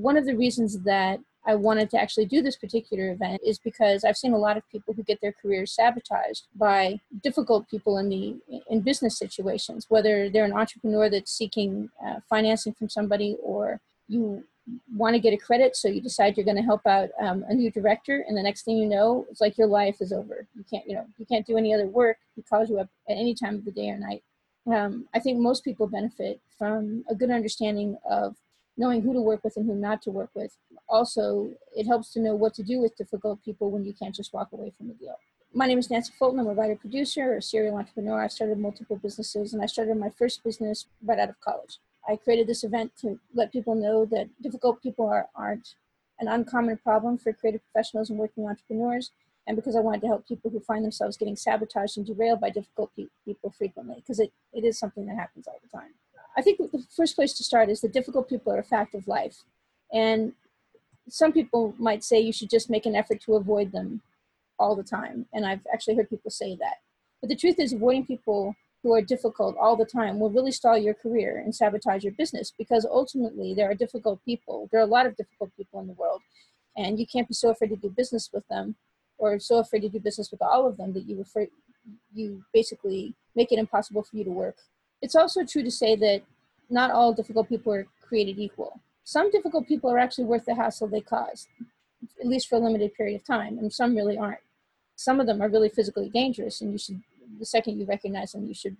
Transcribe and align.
one 0.00 0.16
of 0.16 0.26
the 0.26 0.36
reasons 0.36 0.80
that 0.80 1.20
I 1.46 1.54
wanted 1.54 1.88
to 1.90 2.00
actually 2.00 2.26
do 2.26 2.42
this 2.42 2.56
particular 2.56 3.10
event 3.12 3.40
is 3.44 3.58
because 3.58 4.04
I've 4.04 4.16
seen 4.16 4.32
a 4.32 4.38
lot 4.38 4.56
of 4.56 4.68
people 4.70 4.92
who 4.92 5.02
get 5.02 5.20
their 5.20 5.32
careers 5.32 5.72
sabotaged 5.72 6.46
by 6.54 7.00
difficult 7.22 7.68
people 7.68 7.96
in 7.98 8.08
the 8.10 8.36
in 8.68 8.80
business 8.82 9.18
situations, 9.18 9.86
whether 9.88 10.28
they're 10.28 10.44
an 10.44 10.52
entrepreneur 10.52 11.08
that's 11.08 11.32
seeking 11.32 11.90
uh, 12.06 12.16
financing 12.28 12.74
from 12.74 12.90
somebody, 12.90 13.36
or 13.42 13.80
you 14.06 14.44
want 14.94 15.14
to 15.14 15.20
get 15.20 15.32
a 15.32 15.36
credit, 15.36 15.76
so 15.76 15.88
you 15.88 16.00
decide 16.00 16.36
you're 16.36 16.44
going 16.44 16.56
to 16.56 16.62
help 16.62 16.86
out 16.86 17.08
um, 17.20 17.44
a 17.48 17.54
new 17.54 17.70
director, 17.70 18.24
and 18.28 18.36
the 18.36 18.42
next 18.42 18.62
thing 18.64 18.76
you 18.76 18.86
know, 18.86 19.26
it's 19.30 19.40
like 19.40 19.56
your 19.56 19.66
life 19.66 19.96
is 20.00 20.12
over. 20.12 20.46
You 20.54 20.64
can't, 20.70 20.86
you 20.86 20.94
know, 20.94 21.06
you 21.18 21.24
can't 21.26 21.46
do 21.46 21.56
any 21.56 21.74
other 21.74 21.86
work. 21.86 22.18
He 22.36 22.42
calls 22.42 22.68
you 22.68 22.78
up 22.78 22.88
at 23.08 23.16
any 23.16 23.34
time 23.34 23.54
of 23.56 23.64
the 23.64 23.72
day 23.72 23.88
or 23.88 23.98
night. 23.98 24.22
Um, 24.70 25.08
I 25.14 25.18
think 25.18 25.38
most 25.38 25.64
people 25.64 25.86
benefit 25.86 26.40
from 26.58 27.04
a 27.08 27.14
good 27.14 27.30
understanding 27.30 27.96
of 28.08 28.36
knowing 28.80 29.02
who 29.02 29.12
to 29.12 29.20
work 29.20 29.44
with 29.44 29.56
and 29.56 29.66
who 29.66 29.74
not 29.74 30.00
to 30.00 30.10
work 30.10 30.30
with. 30.34 30.56
Also, 30.88 31.50
it 31.76 31.86
helps 31.86 32.14
to 32.14 32.18
know 32.18 32.34
what 32.34 32.54
to 32.54 32.62
do 32.62 32.80
with 32.80 32.96
difficult 32.96 33.44
people 33.44 33.70
when 33.70 33.84
you 33.84 33.92
can't 33.92 34.14
just 34.14 34.32
walk 34.32 34.48
away 34.52 34.72
from 34.76 34.88
a 34.88 34.94
deal. 34.94 35.16
My 35.52 35.66
name 35.66 35.78
is 35.78 35.90
Nancy 35.90 36.14
Fulton. 36.18 36.40
I'm 36.40 36.46
a 36.46 36.54
writer 36.54 36.76
producer, 36.76 37.36
a 37.36 37.42
serial 37.42 37.76
entrepreneur. 37.76 38.22
I've 38.22 38.32
started 38.32 38.58
multiple 38.58 38.96
businesses 38.96 39.52
and 39.52 39.62
I 39.62 39.66
started 39.66 39.96
my 39.98 40.08
first 40.08 40.42
business 40.42 40.86
right 41.04 41.18
out 41.18 41.28
of 41.28 41.38
college. 41.40 41.78
I 42.08 42.16
created 42.16 42.46
this 42.46 42.64
event 42.64 42.92
to 43.02 43.20
let 43.34 43.52
people 43.52 43.74
know 43.74 44.06
that 44.06 44.28
difficult 44.40 44.82
people 44.82 45.06
are, 45.06 45.28
aren't 45.34 45.74
an 46.18 46.28
uncommon 46.28 46.78
problem 46.78 47.18
for 47.18 47.34
creative 47.34 47.60
professionals 47.70 48.08
and 48.08 48.18
working 48.18 48.46
entrepreneurs, 48.46 49.10
and 49.46 49.56
because 49.56 49.76
I 49.76 49.80
wanted 49.80 50.00
to 50.02 50.06
help 50.06 50.26
people 50.26 50.50
who 50.50 50.60
find 50.60 50.84
themselves 50.84 51.16
getting 51.16 51.36
sabotaged 51.36 51.98
and 51.98 52.06
derailed 52.06 52.40
by 52.40 52.50
difficult 52.50 52.90
pe- 52.96 53.06
people 53.24 53.52
frequently, 53.56 53.96
because 53.96 54.20
it, 54.20 54.32
it 54.52 54.64
is 54.64 54.78
something 54.78 55.06
that 55.06 55.16
happens 55.16 55.46
all 55.46 55.58
the 55.62 55.68
time. 55.76 55.90
I 56.40 56.42
think 56.42 56.56
the 56.56 56.82
first 56.96 57.16
place 57.16 57.34
to 57.34 57.44
start 57.44 57.68
is 57.68 57.82
that 57.82 57.92
difficult 57.92 58.26
people 58.26 58.50
are 58.50 58.60
a 58.60 58.64
fact 58.64 58.94
of 58.94 59.06
life. 59.06 59.42
And 59.92 60.32
some 61.06 61.34
people 61.34 61.74
might 61.78 62.02
say 62.02 62.18
you 62.18 62.32
should 62.32 62.48
just 62.48 62.70
make 62.70 62.86
an 62.86 62.96
effort 62.96 63.20
to 63.26 63.34
avoid 63.34 63.72
them 63.72 64.00
all 64.58 64.74
the 64.74 64.82
time. 64.82 65.26
And 65.34 65.44
I've 65.44 65.66
actually 65.70 65.96
heard 65.96 66.08
people 66.08 66.30
say 66.30 66.56
that. 66.56 66.76
But 67.20 67.28
the 67.28 67.36
truth 67.36 67.56
is, 67.58 67.74
avoiding 67.74 68.06
people 68.06 68.54
who 68.82 68.94
are 68.94 69.02
difficult 69.02 69.54
all 69.60 69.76
the 69.76 69.84
time 69.84 70.18
will 70.18 70.30
really 70.30 70.50
stall 70.50 70.78
your 70.78 70.94
career 70.94 71.42
and 71.44 71.54
sabotage 71.54 72.04
your 72.04 72.14
business 72.14 72.50
because 72.56 72.86
ultimately 72.90 73.52
there 73.52 73.70
are 73.70 73.74
difficult 73.74 74.24
people. 74.24 74.66
There 74.72 74.80
are 74.80 74.84
a 74.84 74.96
lot 74.96 75.04
of 75.04 75.18
difficult 75.18 75.50
people 75.58 75.78
in 75.80 75.88
the 75.88 75.92
world. 75.92 76.22
And 76.74 76.98
you 76.98 77.06
can't 77.06 77.28
be 77.28 77.34
so 77.34 77.50
afraid 77.50 77.68
to 77.68 77.76
do 77.76 77.90
business 77.90 78.30
with 78.32 78.48
them 78.48 78.76
or 79.18 79.38
so 79.40 79.58
afraid 79.58 79.80
to 79.80 79.90
do 79.90 80.00
business 80.00 80.30
with 80.30 80.40
all 80.40 80.66
of 80.66 80.78
them 80.78 80.94
that 80.94 81.04
you 81.04 81.18
refer, 81.18 81.48
you 82.14 82.42
basically 82.54 83.14
make 83.36 83.52
it 83.52 83.58
impossible 83.58 84.02
for 84.02 84.16
you 84.16 84.24
to 84.24 84.30
work 84.30 84.56
it's 85.02 85.14
also 85.14 85.44
true 85.44 85.62
to 85.62 85.70
say 85.70 85.96
that 85.96 86.22
not 86.68 86.90
all 86.90 87.12
difficult 87.12 87.48
people 87.48 87.72
are 87.72 87.86
created 88.00 88.38
equal. 88.38 88.80
Some 89.04 89.30
difficult 89.30 89.66
people 89.66 89.90
are 89.90 89.98
actually 89.98 90.24
worth 90.24 90.44
the 90.44 90.54
hassle 90.54 90.88
they 90.88 91.00
cause, 91.00 91.48
at 92.20 92.26
least 92.26 92.48
for 92.48 92.56
a 92.56 92.58
limited 92.58 92.94
period 92.94 93.16
of 93.16 93.26
time, 93.26 93.58
and 93.58 93.72
some 93.72 93.96
really 93.96 94.16
aren't. 94.16 94.40
Some 94.96 95.18
of 95.18 95.26
them 95.26 95.40
are 95.40 95.48
really 95.48 95.70
physically 95.70 96.10
dangerous, 96.10 96.60
and 96.60 96.72
you 96.72 96.78
should, 96.78 97.00
the 97.38 97.46
second 97.46 97.78
you 97.78 97.86
recognize 97.86 98.32
them, 98.32 98.46
you 98.46 98.54
should 98.54 98.76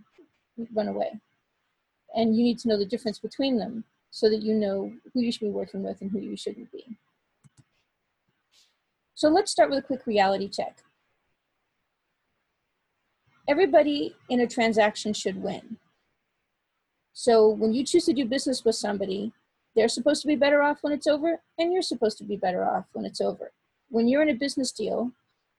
run 0.75 0.89
away. 0.89 1.21
And 2.15 2.37
you 2.37 2.43
need 2.43 2.59
to 2.61 2.69
know 2.69 2.79
the 2.79 2.85
difference 2.85 3.19
between 3.19 3.59
them 3.59 3.85
so 4.11 4.29
that 4.29 4.43
you 4.43 4.55
know 4.55 4.93
who 5.15 5.21
you 5.21 5.33
should 5.33 5.41
be 5.41 5.51
working 5.51 5.83
with 5.83 6.01
and 6.01 6.11
who 6.11 6.19
you 6.19 6.37
shouldn't 6.37 6.71
be. 6.71 6.99
So 9.15 9.29
let's 9.29 9.51
start 9.51 9.71
with 9.71 9.79
a 9.79 9.87
quick 9.87 10.07
reality 10.07 10.49
check. 10.49 10.79
Everybody 13.49 14.15
in 14.29 14.41
a 14.41 14.47
transaction 14.47 15.13
should 15.13 15.43
win. 15.43 15.79
So 17.13 17.49
when 17.49 17.73
you 17.73 17.85
choose 17.85 18.05
to 18.07 18.13
do 18.13 18.25
business 18.25 18.65
with 18.65 18.77
somebody, 18.77 19.33
they're 19.77 19.89
supposed 19.89 20.23
to 20.23 20.29
be 20.29 20.37
better 20.37 20.63
off 20.63 20.79
when 20.83 20.93
it's 20.93 21.07
over, 21.07 21.41
and 21.59 21.73
you're 21.73 21.83
supposed 21.83 22.19
to 22.19 22.25
be 22.25 22.37
better 22.37 22.65
off 22.65 22.87
when 22.93 23.05
it's 23.05 23.21
over. 23.21 23.53
When 23.89 24.09
you're 24.09 24.23
in 24.23 24.31
a 24.31 24.35
business 24.35 24.73
deal, 24.73 25.13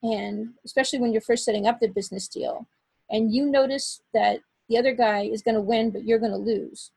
and 0.03 0.49
especially 0.65 0.99
when 0.99 1.11
you're 1.11 1.21
first 1.21 1.45
setting 1.45 1.67
up 1.67 1.79
the 1.79 1.87
business 1.87 2.27
deal, 2.27 2.67
and 3.09 3.33
you 3.33 3.45
notice 3.45 4.01
that 4.13 4.39
the 4.69 4.77
other 4.77 4.93
guy 4.93 5.23
is 5.23 5.41
going 5.41 5.55
to 5.55 5.61
win, 5.61 5.91
but 5.91 6.05
you're 6.05 6.19
going 6.19 6.31
to 6.31 6.37
lose. 6.37 6.91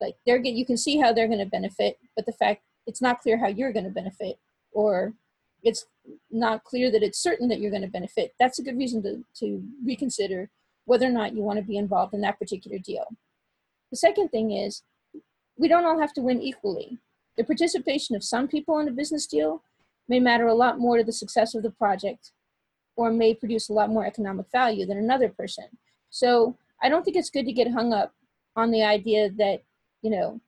Like 0.00 0.16
they're 0.26 0.38
get, 0.38 0.54
you 0.54 0.66
can 0.66 0.76
see 0.76 0.98
how 0.98 1.12
they're 1.12 1.26
going 1.26 1.38
to 1.38 1.46
benefit, 1.46 1.98
but 2.16 2.26
the 2.26 2.32
fact 2.32 2.62
it's 2.86 3.02
not 3.02 3.20
clear 3.20 3.38
how 3.38 3.48
you're 3.48 3.72
going 3.72 3.84
to 3.84 3.90
benefit, 3.90 4.38
or 4.72 5.12
it's 5.62 5.86
not 6.30 6.64
clear 6.64 6.90
that 6.90 7.02
it's 7.02 7.18
certain 7.18 7.48
that 7.48 7.60
you're 7.60 7.70
going 7.70 7.82
to 7.82 7.88
benefit. 7.88 8.34
That's 8.38 8.58
a 8.58 8.62
good 8.62 8.78
reason 8.78 9.02
to, 9.02 9.24
to 9.40 9.62
reconsider 9.84 10.50
whether 10.88 11.06
or 11.06 11.10
not 11.10 11.34
you 11.34 11.42
want 11.42 11.58
to 11.58 11.64
be 11.64 11.76
involved 11.76 12.14
in 12.14 12.22
that 12.22 12.38
particular 12.38 12.78
deal. 12.78 13.04
The 13.90 13.96
second 13.98 14.30
thing 14.30 14.52
is 14.52 14.82
we 15.58 15.68
don't 15.68 15.84
all 15.84 16.00
have 16.00 16.14
to 16.14 16.22
win 16.22 16.40
equally. 16.40 16.96
The 17.36 17.44
participation 17.44 18.16
of 18.16 18.24
some 18.24 18.48
people 18.48 18.78
in 18.78 18.88
a 18.88 18.92
business 18.92 19.26
deal 19.26 19.62
may 20.08 20.18
matter 20.18 20.46
a 20.46 20.54
lot 20.54 20.78
more 20.78 20.96
to 20.96 21.04
the 21.04 21.12
success 21.12 21.54
of 21.54 21.62
the 21.62 21.70
project 21.70 22.32
or 22.96 23.10
may 23.10 23.34
produce 23.34 23.68
a 23.68 23.74
lot 23.74 23.90
more 23.90 24.06
economic 24.06 24.46
value 24.50 24.86
than 24.86 24.96
another 24.96 25.28
person. 25.28 25.66
So 26.08 26.56
I 26.82 26.88
don't 26.88 27.04
think 27.04 27.18
it's 27.18 27.30
good 27.30 27.44
to 27.44 27.52
get 27.52 27.70
hung 27.70 27.92
up 27.92 28.14
on 28.56 28.70
the 28.70 28.82
idea 28.82 29.30
that, 29.36 29.62
you 30.00 30.10
know, 30.10 30.40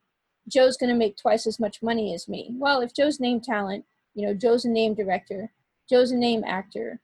Joe's 0.47 0.75
going 0.75 0.89
to 0.89 0.95
make 0.95 1.17
twice 1.17 1.45
as 1.45 1.59
much 1.59 1.83
money 1.83 2.15
as 2.15 2.27
me. 2.27 2.49
Well, 2.53 2.81
if 2.81 2.95
Joe's 2.95 3.19
name 3.19 3.41
talent, 3.41 3.85
you 4.15 4.25
know, 4.25 4.33
Joe's 4.33 4.65
a 4.65 4.69
name 4.69 4.95
director, 4.95 5.51
Joe's 5.87 6.11
a 6.11 6.17
name 6.17 6.43
actor, 6.43 6.99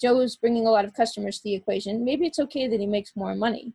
Joe's 0.00 0.36
bringing 0.36 0.66
a 0.66 0.70
lot 0.70 0.84
of 0.84 0.94
customers 0.94 1.38
to 1.38 1.44
the 1.44 1.54
equation, 1.54 2.04
maybe 2.04 2.26
it's 2.26 2.38
okay 2.38 2.68
that 2.68 2.80
he 2.80 2.86
makes 2.86 3.16
more 3.16 3.34
money. 3.34 3.72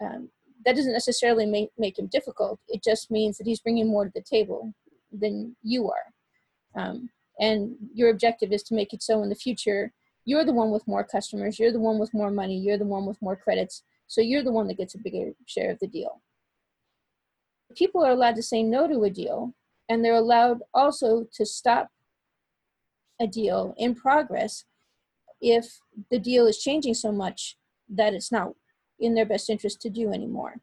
Um, 0.00 0.28
that 0.64 0.76
doesn't 0.76 0.92
necessarily 0.92 1.46
make, 1.46 1.70
make 1.78 1.98
him 1.98 2.06
difficult. 2.06 2.58
It 2.68 2.82
just 2.82 3.10
means 3.10 3.36
that 3.36 3.46
he's 3.46 3.60
bringing 3.60 3.86
more 3.86 4.04
to 4.04 4.12
the 4.14 4.22
table 4.22 4.72
than 5.12 5.56
you 5.62 5.90
are. 5.90 6.82
Um, 6.82 7.10
and 7.38 7.76
your 7.92 8.10
objective 8.10 8.52
is 8.52 8.62
to 8.64 8.74
make 8.74 8.92
it 8.92 9.02
so 9.02 9.22
in 9.22 9.28
the 9.28 9.34
future, 9.34 9.92
you're 10.24 10.44
the 10.44 10.52
one 10.52 10.70
with 10.70 10.86
more 10.86 11.04
customers, 11.04 11.58
you're 11.58 11.72
the 11.72 11.80
one 11.80 11.98
with 11.98 12.14
more 12.14 12.30
money, 12.30 12.58
you're 12.58 12.78
the 12.78 12.84
one 12.84 13.06
with 13.06 13.20
more 13.20 13.36
credits. 13.36 13.82
So 14.06 14.20
you're 14.20 14.42
the 14.42 14.52
one 14.52 14.68
that 14.68 14.78
gets 14.78 14.94
a 14.94 14.98
bigger 14.98 15.32
share 15.46 15.70
of 15.70 15.78
the 15.80 15.86
deal. 15.86 16.22
People 17.74 18.04
are 18.04 18.12
allowed 18.12 18.36
to 18.36 18.42
say 18.42 18.62
no 18.62 18.86
to 18.86 19.04
a 19.04 19.10
deal, 19.10 19.54
and 19.88 20.04
they're 20.04 20.14
allowed 20.14 20.62
also 20.72 21.26
to 21.34 21.44
stop 21.44 21.90
a 23.20 23.26
deal 23.26 23.74
in 23.76 23.94
progress 23.94 24.64
if 25.40 25.78
the 26.10 26.18
deal 26.18 26.46
is 26.46 26.58
changing 26.58 26.94
so 26.94 27.12
much 27.12 27.56
that 27.88 28.14
it's 28.14 28.32
not 28.32 28.52
in 28.98 29.14
their 29.14 29.26
best 29.26 29.50
interest 29.50 29.80
to 29.82 29.90
do 29.90 30.12
anymore. 30.12 30.60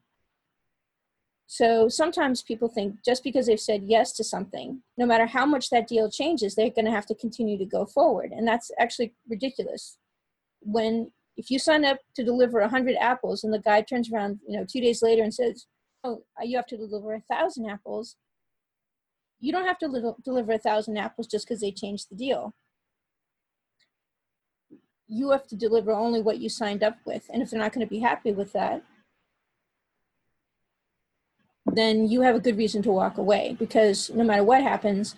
So 1.46 1.88
sometimes 1.88 2.42
people 2.42 2.68
think 2.68 3.04
just 3.04 3.22
because 3.22 3.46
they've 3.46 3.60
said 3.60 3.82
yes 3.84 4.12
to 4.12 4.24
something, 4.24 4.82
no 4.96 5.04
matter 5.04 5.26
how 5.26 5.44
much 5.44 5.68
that 5.68 5.86
deal 5.86 6.10
changes, 6.10 6.54
they're 6.54 6.70
going 6.70 6.86
to 6.86 6.90
have 6.90 7.04
to 7.06 7.14
continue 7.14 7.58
to 7.58 7.66
go 7.66 7.84
forward. 7.84 8.32
And 8.32 8.48
that's 8.48 8.70
actually 8.78 9.12
ridiculous. 9.28 9.98
When 10.60 11.12
if 11.36 11.50
you 11.50 11.58
sign 11.58 11.84
up 11.84 11.98
to 12.16 12.24
deliver 12.24 12.60
100 12.60 12.96
apples 12.96 13.44
and 13.44 13.52
the 13.52 13.58
guy 13.58 13.82
turns 13.82 14.10
around, 14.10 14.40
you 14.46 14.56
know, 14.56 14.64
two 14.64 14.80
days 14.80 15.02
later 15.02 15.22
and 15.22 15.32
says, 15.32 15.66
oh, 16.04 16.22
you 16.42 16.56
have 16.56 16.66
to 16.66 16.76
deliver 16.76 17.14
a 17.14 17.20
thousand 17.30 17.68
apples, 17.68 18.16
you 19.38 19.52
don't 19.52 19.66
have 19.66 19.78
to 19.78 19.88
li- 19.88 20.14
deliver 20.24 20.52
a 20.52 20.58
thousand 20.58 20.96
apples 20.96 21.26
just 21.26 21.46
because 21.46 21.60
they 21.60 21.72
changed 21.72 22.06
the 22.10 22.16
deal 22.16 22.54
you 25.08 25.30
have 25.30 25.46
to 25.48 25.56
deliver 25.56 25.92
only 25.92 26.20
what 26.20 26.38
you 26.38 26.48
signed 26.48 26.82
up 26.82 26.96
with. 27.04 27.28
And 27.32 27.42
if 27.42 27.50
they're 27.50 27.60
not 27.60 27.72
going 27.72 27.86
to 27.86 27.90
be 27.90 28.00
happy 28.00 28.32
with 28.32 28.52
that, 28.52 28.82
then 31.66 32.08
you 32.08 32.22
have 32.22 32.34
a 32.34 32.40
good 32.40 32.56
reason 32.56 32.82
to 32.82 32.90
walk 32.90 33.18
away 33.18 33.56
because 33.58 34.10
no 34.10 34.24
matter 34.24 34.44
what 34.44 34.62
happens, 34.62 35.14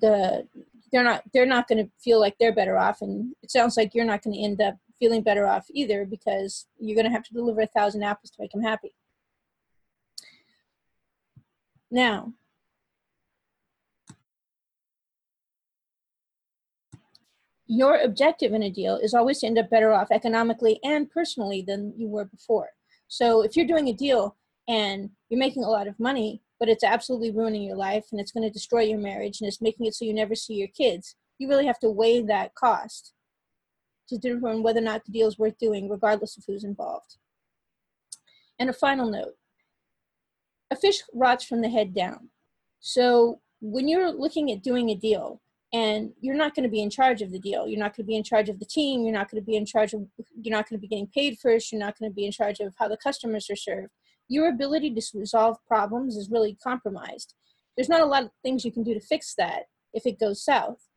the 0.00 0.46
they're 0.92 1.04
not 1.04 1.22
they're 1.32 1.46
not 1.46 1.68
going 1.68 1.84
to 1.84 1.90
feel 1.98 2.20
like 2.20 2.36
they're 2.38 2.54
better 2.54 2.76
off, 2.76 3.02
and 3.02 3.34
it 3.42 3.50
sounds 3.50 3.76
like 3.76 3.94
you're 3.94 4.04
not 4.04 4.22
going 4.22 4.34
to 4.34 4.42
end 4.42 4.60
up 4.60 4.76
feeling 4.98 5.22
better 5.22 5.46
off 5.46 5.66
either 5.70 6.04
because 6.04 6.66
you're 6.78 6.96
going 6.96 7.06
to 7.06 7.12
have 7.12 7.24
to 7.24 7.32
deliver 7.32 7.62
a 7.62 7.66
thousand 7.66 8.02
apples 8.02 8.30
to 8.30 8.36
make 8.40 8.50
them 8.52 8.62
happy. 8.62 8.94
Now, 11.90 12.32
your 17.70 18.00
objective 18.00 18.52
in 18.52 18.64
a 18.64 18.70
deal 18.70 18.96
is 18.96 19.14
always 19.14 19.38
to 19.38 19.46
end 19.46 19.56
up 19.56 19.70
better 19.70 19.92
off 19.92 20.10
economically 20.10 20.80
and 20.82 21.08
personally 21.08 21.62
than 21.64 21.94
you 21.96 22.08
were 22.08 22.24
before. 22.24 22.70
So 23.06 23.42
if 23.42 23.56
you're 23.56 23.66
doing 23.66 23.86
a 23.86 23.92
deal 23.92 24.36
and 24.68 25.08
you're 25.28 25.38
making 25.38 25.62
a 25.62 25.70
lot 25.70 25.86
of 25.86 26.00
money, 26.00 26.42
but 26.58 26.68
it's 26.68 26.82
absolutely 26.82 27.30
ruining 27.30 27.62
your 27.62 27.76
life 27.76 28.06
and 28.10 28.20
it's 28.20 28.32
going 28.32 28.42
to 28.42 28.52
destroy 28.52 28.80
your 28.82 28.98
marriage 28.98 29.40
and 29.40 29.46
it's 29.46 29.60
making 29.60 29.86
it 29.86 29.94
so 29.94 30.04
you 30.04 30.12
never 30.12 30.34
see 30.34 30.54
your 30.54 30.68
kids, 30.76 31.14
you 31.38 31.48
really 31.48 31.64
have 31.64 31.78
to 31.78 31.88
weigh 31.88 32.20
that 32.22 32.56
cost 32.56 33.12
to 34.08 34.18
determine 34.18 34.64
whether 34.64 34.80
or 34.80 34.82
not 34.82 35.04
the 35.04 35.12
deal 35.12 35.28
is 35.28 35.38
worth 35.38 35.56
doing, 35.58 35.88
regardless 35.88 36.36
of 36.36 36.42
who's 36.48 36.64
involved. 36.64 37.18
And 38.58 38.68
a 38.68 38.72
final 38.72 39.08
note 39.08 39.34
a 40.72 40.76
fish 40.76 41.02
rots 41.14 41.44
from 41.44 41.60
the 41.60 41.68
head 41.68 41.94
down. 41.94 42.30
So 42.80 43.40
when 43.60 43.86
you're 43.86 44.10
looking 44.10 44.50
at 44.50 44.62
doing 44.62 44.90
a 44.90 44.96
deal, 44.96 45.40
and 45.72 46.12
you're 46.20 46.36
not 46.36 46.54
going 46.54 46.64
to 46.64 46.70
be 46.70 46.82
in 46.82 46.90
charge 46.90 47.22
of 47.22 47.30
the 47.30 47.38
deal. 47.38 47.68
You're 47.68 47.78
not 47.78 47.96
going 47.96 48.04
to 48.04 48.08
be 48.08 48.16
in 48.16 48.24
charge 48.24 48.48
of 48.48 48.58
the 48.58 48.64
team. 48.64 49.04
You're 49.04 49.14
not 49.14 49.30
going 49.30 49.40
to 49.40 49.46
be 49.46 49.56
in 49.56 49.64
charge 49.64 49.92
of 49.92 50.06
you're 50.40 50.56
not 50.56 50.68
going 50.68 50.78
to 50.78 50.80
be 50.80 50.88
getting 50.88 51.06
paid 51.06 51.38
first. 51.38 51.70
You're 51.70 51.80
not 51.80 51.98
going 51.98 52.10
to 52.10 52.14
be 52.14 52.26
in 52.26 52.32
charge 52.32 52.58
of 52.60 52.74
how 52.78 52.88
the 52.88 52.96
customers 52.96 53.48
are 53.50 53.56
served. 53.56 53.92
Your 54.28 54.48
ability 54.48 54.94
to 54.94 55.02
resolve 55.14 55.58
problems 55.66 56.16
is 56.16 56.30
really 56.30 56.56
compromised. 56.62 57.34
There's 57.76 57.88
not 57.88 58.00
a 58.00 58.06
lot 58.06 58.24
of 58.24 58.30
things 58.42 58.64
you 58.64 58.72
can 58.72 58.82
do 58.82 58.94
to 58.94 59.00
fix 59.00 59.34
that 59.36 59.64
if 59.94 60.06
it 60.06 60.18
goes 60.18 60.44
south. 60.44 60.88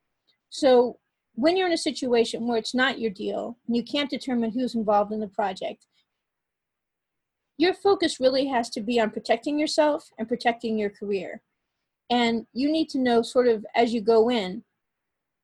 So 0.49 0.97
when 1.35 1.55
you're 1.55 1.67
in 1.67 1.73
a 1.73 1.77
situation 1.77 2.47
where 2.47 2.57
it's 2.57 2.75
not 2.75 2.99
your 2.99 3.11
deal 3.11 3.57
and 3.67 3.75
you 3.75 3.83
can't 3.83 4.09
determine 4.09 4.51
who's 4.51 4.75
involved 4.75 5.11
in 5.11 5.19
the 5.19 5.27
project, 5.27 5.85
your 7.57 7.73
focus 7.73 8.19
really 8.19 8.47
has 8.47 8.69
to 8.71 8.81
be 8.81 8.99
on 8.99 9.11
protecting 9.11 9.59
yourself 9.59 10.09
and 10.17 10.27
protecting 10.27 10.77
your 10.77 10.89
career. 10.89 11.41
And 12.13 12.45
you 12.53 12.71
need 12.71 12.89
to 12.89 12.99
know, 12.99 13.23
sort 13.23 13.47
of, 13.47 13.65
as 13.73 13.91
you 13.91 13.99
go 13.99 14.29
in, 14.29 14.63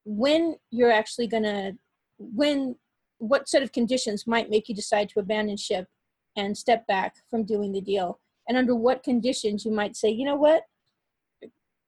when 0.05 0.55
you're 0.69 0.91
actually 0.91 1.25
going 1.25 1.47
to, 1.53 1.75
when, 2.19 2.75
what 3.17 3.49
set 3.49 3.63
of 3.63 3.71
conditions 3.71 4.27
might 4.27 4.51
make 4.51 4.69
you 4.69 4.75
decide 4.75 5.09
to 5.09 5.19
abandon 5.19 5.57
ship 5.57 5.87
and 6.35 6.55
step 6.55 6.85
back 6.85 7.15
from 7.27 7.43
doing 7.43 7.71
the 7.71 7.81
deal, 7.81 8.19
and 8.47 8.55
under 8.55 8.75
what 8.75 9.01
conditions 9.01 9.65
you 9.65 9.71
might 9.71 9.95
say, 9.95 10.09
you 10.09 10.25
know 10.25 10.35
what, 10.35 10.61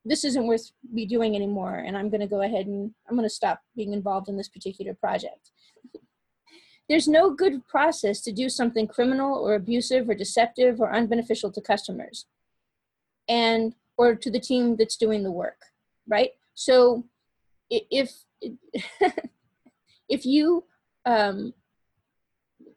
this 0.04 0.24
isn't 0.24 0.48
worth 0.48 0.72
me 0.92 1.06
doing 1.06 1.36
anymore, 1.36 1.76
and 1.86 1.96
I'm 1.96 2.10
going 2.10 2.22
to 2.22 2.36
go 2.36 2.42
ahead 2.42 2.66
and 2.66 2.92
I'm 3.08 3.16
going 3.16 3.30
to 3.30 3.40
stop 3.42 3.62
being 3.76 3.94
involved 3.94 4.30
in 4.30 4.38
this 4.38 4.50
particular 4.50 4.96
project. 4.96 5.52
There's 6.90 7.08
no 7.08 7.36
good 7.36 7.68
process 7.68 8.20
to 8.22 8.32
do 8.32 8.50
something 8.50 8.88
criminal 8.88 9.38
or 9.38 9.54
abusive 9.54 10.10
or 10.10 10.16
deceptive 10.16 10.82
or 10.82 10.92
unbeneficial 10.92 11.54
to 11.54 11.62
customers. 11.62 12.26
And 13.30 13.76
or 13.98 14.16
to 14.16 14.32
the 14.32 14.40
team 14.40 14.76
that's 14.78 14.98
doing 14.98 15.24
the 15.24 15.32
work, 15.32 15.62
right? 16.08 16.32
So 16.56 17.06
if 17.70 18.12
if 20.10 20.26
you 20.26 20.66
um, 21.06 21.54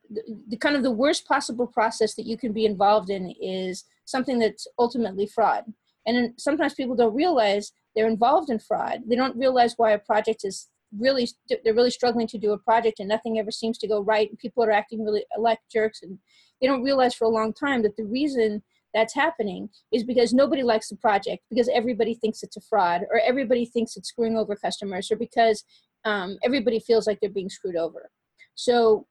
the, 0.08 0.22
the, 0.48 0.56
kind 0.56 0.76
of 0.76 0.82
the 0.82 0.90
worst 0.90 1.26
possible 1.26 1.66
process 1.66 2.14
that 2.14 2.26
you 2.26 2.38
can 2.38 2.52
be 2.52 2.64
involved 2.64 3.10
in 3.10 3.34
is 3.40 3.84
something 4.04 4.38
that's 4.38 4.66
ultimately 4.78 5.26
fraud 5.26 5.64
and 6.06 6.32
sometimes 6.38 6.74
people 6.74 6.94
don't 6.94 7.14
realize 7.14 7.72
they're 7.94 8.06
involved 8.06 8.50
in 8.50 8.58
fraud 8.58 9.00
they 9.08 9.16
don't 9.16 9.36
realize 9.36 9.74
why 9.76 9.90
a 9.90 9.98
project 9.98 10.42
is 10.44 10.68
really 10.98 11.28
they're 11.48 11.74
really 11.74 11.90
struggling 11.90 12.26
to 12.26 12.38
do 12.38 12.52
a 12.52 12.58
project 12.58 13.00
and 13.00 13.08
nothing 13.08 13.38
ever 13.38 13.50
seems 13.50 13.78
to 13.78 13.88
go 13.88 14.00
right 14.00 14.28
and 14.30 14.38
people 14.38 14.62
are 14.62 14.70
acting 14.70 15.04
really 15.04 15.24
like 15.38 15.58
jerks 15.72 16.02
and 16.02 16.18
they 16.60 16.66
don't 16.66 16.82
realize 16.82 17.14
for 17.14 17.24
a 17.24 17.28
long 17.28 17.52
time 17.52 17.82
that 17.82 17.96
the 17.96 18.04
reason 18.04 18.62
that's 18.94 19.14
happening 19.14 19.68
is 19.92 20.04
because 20.04 20.32
nobody 20.32 20.62
likes 20.62 20.88
the 20.88 20.96
project 20.96 21.42
because 21.50 21.68
everybody 21.74 22.14
thinks 22.14 22.42
it's 22.42 22.56
a 22.56 22.60
fraud 22.60 23.02
or 23.10 23.20
everybody 23.20 23.66
thinks 23.66 23.96
it's 23.96 24.08
screwing 24.08 24.36
over 24.36 24.56
customers 24.56 25.10
or 25.10 25.16
because 25.16 25.64
um, 26.04 26.38
everybody 26.42 26.78
feels 26.78 27.06
like 27.06 27.18
they're 27.20 27.30
being 27.30 27.50
screwed 27.50 27.76
over. 27.76 28.10
So 28.54 29.06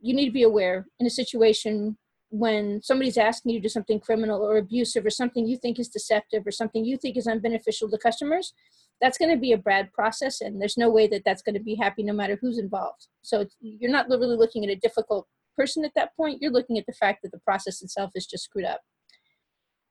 you 0.00 0.14
need 0.14 0.26
to 0.26 0.32
be 0.32 0.42
aware 0.42 0.86
in 1.00 1.06
a 1.06 1.10
situation 1.10 1.96
when 2.30 2.82
somebody's 2.82 3.16
asking 3.16 3.52
you 3.52 3.58
to 3.60 3.62
do 3.62 3.68
something 3.68 4.00
criminal 4.00 4.42
or 4.42 4.56
abusive 4.56 5.06
or 5.06 5.10
something 5.10 5.46
you 5.46 5.56
think 5.56 5.78
is 5.78 5.88
deceptive 5.88 6.46
or 6.46 6.50
something 6.50 6.84
you 6.84 6.96
think 6.96 7.16
is 7.16 7.26
unbeneficial 7.26 7.90
to 7.90 7.98
customers 7.98 8.52
that's 9.00 9.18
going 9.18 9.30
to 9.30 9.36
be 9.36 9.52
a 9.52 9.58
bad 9.58 9.92
process 9.92 10.40
and 10.40 10.60
there's 10.60 10.76
no 10.76 10.90
way 10.90 11.06
that 11.06 11.22
that's 11.24 11.42
going 11.42 11.54
to 11.54 11.62
be 11.62 11.74
happy 11.74 12.02
no 12.02 12.12
matter 12.12 12.38
who's 12.40 12.58
involved. 12.58 13.06
So 13.22 13.46
you're 13.60 13.90
not 13.90 14.08
really 14.08 14.36
looking 14.36 14.64
at 14.64 14.70
a 14.70 14.76
difficult 14.76 15.26
person 15.56 15.84
at 15.84 15.92
that 15.94 16.16
point 16.16 16.40
you're 16.40 16.52
looking 16.52 16.78
at 16.78 16.86
the 16.86 16.92
fact 16.92 17.20
that 17.22 17.32
the 17.32 17.40
process 17.40 17.82
itself 17.82 18.10
is 18.14 18.26
just 18.26 18.44
screwed 18.44 18.64
up. 18.64 18.80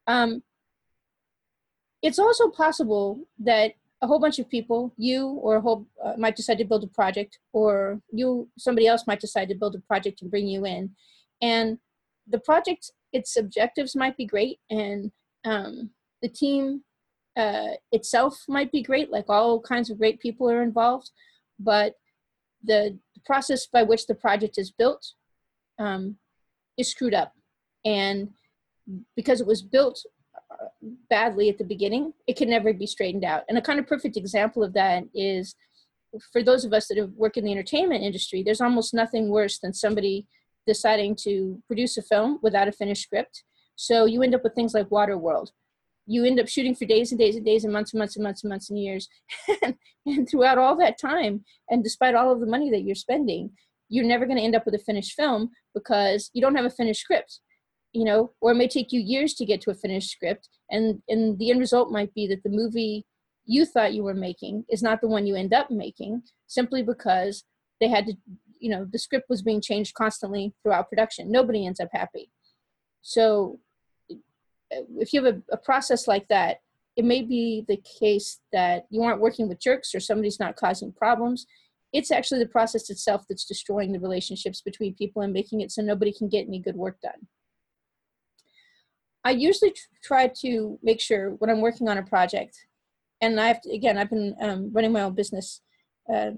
Um, 0.08 0.44
it's 2.02 2.20
also 2.20 2.50
possible 2.50 3.22
that 3.40 3.74
a 4.02 4.08
whole 4.08 4.20
bunch 4.20 4.38
of 4.38 4.50
people 4.50 4.94
you 4.98 5.28
or 5.28 5.56
a 5.56 5.62
whole 5.62 5.88
uh, 6.04 6.14
might 6.18 6.36
decide 6.36 6.58
to 6.58 6.66
build 6.66 6.84
a 6.84 6.88
project 6.88 7.40
or 7.54 8.02
you 8.12 8.50
somebody 8.58 8.86
else 8.86 9.08
might 9.08 9.22
decide 9.22 9.48
to 9.48 9.56
build 9.56 9.76
a 9.76 9.80
project 9.80 10.22
and 10.22 10.30
bring 10.30 10.48
you 10.48 10.66
in. 10.66 10.92
And 11.42 11.78
the 12.28 12.40
project 12.40 12.92
its 13.14 13.38
objectives 13.38 13.96
might 13.96 14.18
be 14.18 14.26
great 14.26 14.60
and 14.70 15.12
um, 15.46 15.92
the 16.22 16.28
team 16.28 16.84
uh, 17.38 17.74
itself 17.92 18.44
might 18.48 18.72
be 18.72 18.84
great 18.84 19.10
like 19.12 19.26
all 19.30 19.62
kinds 19.62 19.90
of 19.90 19.98
great 19.98 20.20
people 20.20 20.50
are 20.50 20.62
involved 20.62 21.12
but 21.60 21.94
the 22.64 22.98
process 23.26 23.68
by 23.68 23.84
which 23.84 24.08
the 24.08 24.16
project 24.16 24.58
is 24.58 24.72
built 24.72 25.14
um, 25.80 26.18
is 26.78 26.90
screwed 26.90 27.14
up 27.14 27.34
and 27.86 28.30
because 29.16 29.42
it 29.42 29.48
was 29.48 29.62
built 29.62 30.04
uh, 30.52 30.66
badly 31.10 31.50
at 31.50 31.58
the 31.58 31.64
beginning 31.64 32.14
it 32.28 32.36
can 32.36 32.50
never 32.50 32.74
be 32.74 32.88
straightened 32.88 33.24
out 33.24 33.44
and 33.50 33.58
a 33.58 33.62
kind 33.62 33.80
of 33.80 33.88
perfect 33.88 34.18
example 34.18 34.64
of 34.64 34.74
that 34.74 35.04
is 35.14 35.56
for 36.32 36.44
those 36.44 36.64
of 36.64 36.74
us 36.74 36.88
that 36.88 36.98
have 36.98 37.12
worked 37.16 37.38
in 37.38 37.46
the 37.46 37.52
entertainment 37.52 38.04
industry 38.04 38.44
there's 38.44 38.62
almost 38.62 38.94
nothing 38.94 39.30
worse 39.30 39.60
than 39.60 39.74
somebody 39.74 40.28
deciding 40.66 41.16
to 41.16 41.62
produce 41.68 41.98
a 41.98 42.02
film 42.02 42.40
without 42.42 42.68
a 42.68 42.72
finished 42.72 43.04
script. 43.04 43.44
So 43.76 44.06
you 44.06 44.22
end 44.22 44.36
up 44.36 44.44
with 44.44 44.56
things 44.56 44.74
like 44.74 44.90
Waterworld. 44.90 45.50
You 46.06 46.26
end 46.26 46.40
up 46.40 46.48
shooting 46.48 46.76
for 46.76 46.86
days 46.86 47.12
and 47.12 47.20
days 47.20 47.36
and 47.36 47.46
days 47.46 47.64
and 47.64 47.74
months 47.74 47.94
and 47.94 48.00
months 48.00 48.16
and 48.16 48.24
months 48.24 48.44
and 48.44 48.50
months 48.50 48.70
and 48.70 48.80
years. 48.80 49.08
and, 49.64 49.76
and 50.06 50.30
throughout 50.30 50.58
all 50.58 50.76
that 50.78 51.00
time, 51.00 51.44
and 51.70 51.84
despite 51.84 52.16
all 52.16 52.32
of 52.32 52.40
the 52.40 52.46
money 52.46 52.70
that 52.72 52.82
you're 52.82 52.96
spending, 52.96 53.52
you're 53.90 54.06
never 54.06 54.26
going 54.26 54.38
to 54.38 54.44
end 54.44 54.56
up 54.56 54.66
with 54.66 54.76
a 54.76 54.80
finished 54.80 55.14
film 55.14 55.50
because 55.74 56.30
you 56.34 56.42
don't 56.42 56.56
have 56.56 56.66
a 56.66 56.70
finished 56.70 57.02
script 57.02 57.40
you 57.94 58.04
know? 58.04 58.32
Or 58.42 58.52
it 58.52 58.56
may 58.56 58.68
take 58.68 58.92
you 58.92 59.00
years 59.00 59.36
to 59.36 59.46
get 59.46 59.62
to 59.62 59.72
a 59.72 59.76
finished 59.76 60.10
script 60.10 60.50
and 60.70 61.02
and 61.08 61.38
the 61.40 61.52
end 61.52 61.60
result 61.60 61.92
might 61.92 62.14
be 62.14 62.28
that 62.28 62.44
the 62.44 62.50
movie 62.50 63.06
you 63.46 63.66
thought 63.66 63.94
you 63.94 64.04
were 64.04 64.14
making 64.14 64.66
is 64.70 64.82
not 64.82 65.00
the 65.02 65.08
one 65.08 65.26
you 65.28 65.36
end 65.36 65.54
up 65.54 65.70
making 65.70 66.24
simply 66.48 66.82
because 66.82 67.44
they 67.80 67.88
had 67.88 68.06
to 68.08 68.14
you 68.60 68.70
know 68.70 68.86
the 68.92 69.00
script 69.00 69.30
was 69.30 69.42
being 69.42 69.62
changed 69.62 69.94
constantly 69.94 70.54
throughout 70.62 70.90
production. 70.90 71.32
Nobody 71.32 71.66
ends 71.66 71.80
up 71.80 71.90
happy. 71.94 72.32
So 73.02 73.60
if 74.98 75.14
you 75.14 75.24
have 75.24 75.36
a, 75.36 75.42
a, 75.54 75.58
process 75.58 76.08
like 76.08 76.28
that 76.30 76.58
it 76.96 77.06
may 77.06 77.22
be 77.22 77.64
the 77.68 77.80
case 78.00 78.40
that 78.52 78.86
you 78.90 79.04
aren't 79.04 79.22
working 79.22 79.48
with 79.48 79.62
jerks 79.62 79.94
or 79.94 80.00
somebody's 80.00 80.40
not 80.40 80.56
causing 80.56 80.92
problems 80.92 81.46
it's 81.94 82.12
actually 82.12 82.40
the 82.40 82.50
process 82.50 82.90
itself 82.90 83.24
that's 83.30 83.46
destroying 83.46 83.92
the 83.92 84.00
relationships 84.00 84.62
between 84.62 84.96
people 84.96 85.22
and 85.22 85.32
making 85.32 85.62
it 85.62 85.72
so 85.72 85.82
nobody 85.82 86.12
can 86.12 86.28
get 86.28 86.48
any 86.48 86.60
good 86.60 86.76
work 86.76 87.00
done 87.02 87.28
i 89.24 89.32
usually 89.32 89.74
try 90.04 90.28
to 90.28 90.78
make 90.84 91.00
sure 91.00 91.32
when 91.40 91.50
i'm 91.50 91.62
working 91.62 91.88
on 91.88 91.98
a 91.98 92.04
project 92.04 92.58
and 93.22 93.40
i've 93.40 93.60
again 93.72 93.98
i've 93.98 94.10
been 94.10 94.36
um, 94.42 94.72
running 94.74 94.92
my 94.92 95.02
own 95.02 95.14
business 95.14 95.62
uh, 96.14 96.32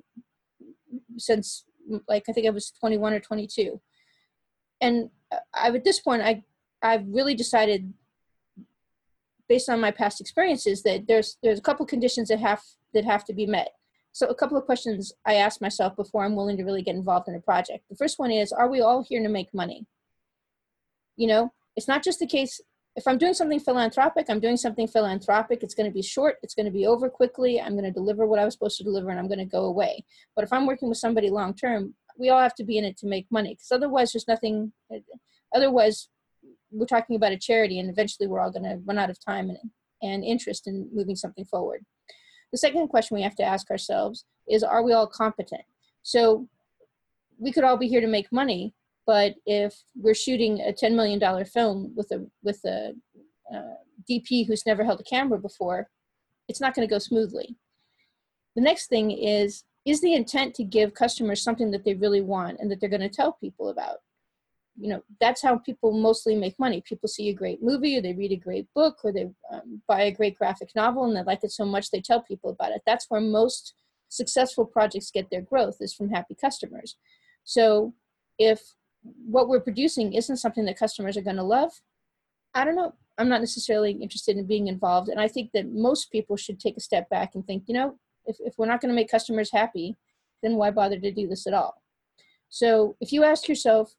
since 1.18 1.66
like 2.08 2.24
I 2.28 2.32
think 2.32 2.48
I 2.48 2.52
was 2.52 2.72
21 2.80 3.14
or 3.14 3.20
22. 3.20 3.82
And 4.82 5.10
I've 5.54 5.76
at 5.76 5.84
this 5.84 6.00
point, 6.00 6.22
I, 6.22 6.44
I've 6.82 7.06
really 7.08 7.36
decided 7.36 7.94
based 9.48 9.70
on 9.70 9.80
my 9.80 9.92
past 9.92 10.20
experiences 10.20 10.84
that 10.84 11.08
there's, 11.08 11.38
there's 11.44 11.60
a 11.60 11.64
couple 11.64 11.86
conditions 11.86 12.30
that 12.30 12.40
have, 12.40 12.62
that 12.94 13.06
have 13.06 13.24
to 13.26 13.34
be 13.34 13.46
met. 13.46 13.70
So 14.16 14.28
a 14.28 14.34
couple 14.34 14.56
of 14.56 14.64
questions 14.64 15.12
I 15.26 15.34
ask 15.34 15.60
myself 15.60 15.98
before 15.98 16.24
I'm 16.24 16.38
willing 16.38 16.56
to 16.56 16.64
really 16.64 16.82
get 16.82 16.96
involved 16.96 17.28
in 17.28 17.36
a 17.36 17.42
project. 17.42 17.84
The 17.90 17.98
first 17.98 18.18
one 18.18 18.32
is, 18.32 18.54
are 18.54 18.70
we 18.70 18.80
all 18.80 19.04
here 19.04 19.22
to 19.22 19.28
make 19.28 19.54
money? 19.54 19.86
You 21.18 21.28
know, 21.28 21.52
it's 21.76 21.90
not 21.90 22.02
just 22.02 22.20
the 22.20 22.26
case 22.26 22.62
if 22.96 23.06
I'm 23.10 23.18
doing 23.18 23.34
something 23.34 23.60
philanthropic, 23.60 24.28
I'm 24.30 24.40
doing 24.40 24.56
something 24.56 24.88
philanthropic. 24.88 25.64
It's 25.64 25.74
going 25.74 25.90
to 25.90 25.94
be 25.94 26.02
short. 26.02 26.38
It's 26.44 26.54
going 26.56 26.66
to 26.66 26.72
be 26.72 26.88
over 26.88 27.10
quickly. 27.10 27.60
I'm 27.60 27.74
going 27.74 27.84
to 27.84 27.92
deliver 27.92 28.26
what 28.26 28.40
I 28.40 28.46
was 28.46 28.54
supposed 28.54 28.78
to 28.78 28.86
deliver 28.86 29.10
and 29.10 29.20
I'm 29.20 29.28
going 29.28 29.40
to 29.40 29.44
go 29.44 29.66
away. 29.66 30.06
But 30.34 30.46
if 30.46 30.54
I'm 30.54 30.66
working 30.66 30.88
with 30.88 30.98
somebody 30.98 31.30
long 31.30 31.54
term, 31.54 31.94
we 32.18 32.30
all 32.30 32.42
have 32.42 32.56
to 32.56 32.64
be 32.64 32.78
in 32.78 32.86
it 32.86 32.96
to 33.00 33.08
make 33.08 33.30
money 33.30 33.56
because 33.56 33.74
otherwise 33.74 34.14
there's 34.14 34.30
nothing, 34.30 34.72
otherwise 35.54 36.08
we're 36.72 36.86
talking 36.86 37.18
about 37.18 37.34
a 37.34 37.38
charity 37.38 37.80
and 37.80 37.90
eventually 37.90 38.28
we're 38.28 38.40
all 38.40 38.52
going 38.52 38.64
to 38.64 38.80
run 38.86 38.98
out 38.98 39.10
of 39.10 39.20
time 39.20 39.50
and, 39.50 39.60
and 40.02 40.24
interest 40.24 40.68
in 40.68 40.88
moving 40.94 41.18
something 41.18 41.44
forward. 41.44 41.84
The 42.56 42.60
second 42.60 42.88
question 42.88 43.16
we 43.16 43.22
have 43.22 43.36
to 43.36 43.44
ask 43.44 43.70
ourselves 43.70 44.24
is, 44.48 44.64
are 44.64 44.82
we 44.82 44.94
all 44.94 45.08
competent? 45.08 45.64
So 46.04 46.48
we 47.38 47.52
could 47.52 47.66
all 47.66 47.76
be 47.76 47.90
here 47.90 48.00
to 48.00 48.08
make 48.08 48.32
money, 48.32 48.74
but 49.06 49.36
if 49.46 49.76
we're 49.94 50.16
shooting 50.16 50.62
a 50.62 50.72
$10 50.72 50.96
million 50.96 51.20
film 51.44 51.92
with 51.98 52.10
a, 52.12 52.26
with 52.44 52.62
a 52.64 52.94
uh, 53.54 53.76
DP 54.10 54.48
who's 54.48 54.66
never 54.66 54.86
held 54.86 55.02
a 55.02 55.04
camera 55.04 55.38
before, 55.38 55.90
it's 56.48 56.62
not 56.62 56.74
going 56.74 56.88
to 56.88 56.90
go 56.90 56.98
smoothly. 56.98 57.58
The 58.56 58.62
next 58.62 58.88
thing 58.88 59.12
is, 59.12 59.66
is 59.86 60.00
the 60.00 60.14
intent 60.14 60.56
to 60.56 60.64
give 60.64 60.94
customers 60.94 61.44
something 61.44 61.72
that 61.72 61.84
they 61.84 61.96
really 61.96 62.22
want 62.22 62.62
and 62.62 62.72
that 62.72 62.80
they're 62.80 62.88
going 62.88 63.02
to 63.02 63.10
tell 63.10 63.34
people 63.34 63.68
about? 63.68 63.98
You 64.78 64.90
know, 64.90 65.04
that's 65.22 65.42
how 65.42 65.58
people 65.58 65.92
mostly 65.94 66.36
make 66.36 66.60
money. 66.60 66.82
People 66.82 67.08
see 67.08 67.30
a 67.30 67.34
great 67.34 67.64
movie 67.64 67.98
or 67.98 68.02
they 68.02 68.14
read 68.14 68.32
a 68.32 68.38
great 68.38 68.68
book 68.76 68.98
or 69.04 69.14
they 69.14 69.30
um, 69.52 69.82
buy 69.88 70.04
a 70.04 70.12
great 70.12 70.38
graphic 70.38 70.70
novel 70.76 71.06
and 71.06 71.16
they 71.16 71.24
like 71.24 71.44
it 71.44 71.52
so 71.52 71.66
much 71.66 71.92
they 71.92 72.02
tell 72.02 72.22
people 72.22 72.50
about 72.50 72.72
it. 72.72 72.82
That's 72.86 73.06
where 73.10 73.22
most 73.22 73.74
successful 74.10 74.66
projects 74.66 75.12
get 75.12 75.30
their 75.30 75.42
growth 75.42 75.78
is 75.80 75.94
from 75.94 76.10
happy 76.10 76.36
customers. 76.36 76.98
So 77.44 77.94
if 78.38 78.62
what 79.26 79.48
we're 79.48 79.62
producing 79.62 80.14
isn't 80.14 80.38
something 80.38 80.66
that 80.66 80.80
customers 80.80 81.16
are 81.16 81.22
going 81.22 81.36
to 81.38 81.44
love, 81.44 81.72
I 82.54 82.66
don't 82.66 82.76
know. 82.76 82.94
I'm 83.18 83.30
not 83.30 83.42
necessarily 83.42 83.92
interested 83.92 84.38
in 84.38 84.46
being 84.46 84.68
involved. 84.68 85.10
And 85.10 85.20
I 85.20 85.28
think 85.28 85.52
that 85.54 85.72
most 85.72 86.12
people 86.12 86.36
should 86.36 86.60
take 86.60 86.76
a 86.76 86.82
step 86.82 87.10
back 87.10 87.36
and 87.36 87.46
think, 87.46 87.64
you 87.68 87.74
know, 87.74 87.98
if, 88.26 88.38
if 88.40 88.56
we're 88.58 88.66
not 88.66 88.82
going 88.82 88.90
to 88.90 88.96
make 88.96 89.10
customers 89.10 89.52
happy, 89.52 89.96
then 90.44 90.56
why 90.56 90.72
bother 90.72 91.00
to 91.00 91.12
do 91.12 91.28
this 91.28 91.48
at 91.48 91.54
all? 91.54 91.82
So 92.50 92.96
if 93.00 93.12
you 93.12 93.24
ask 93.24 93.48
yourself, 93.48 93.94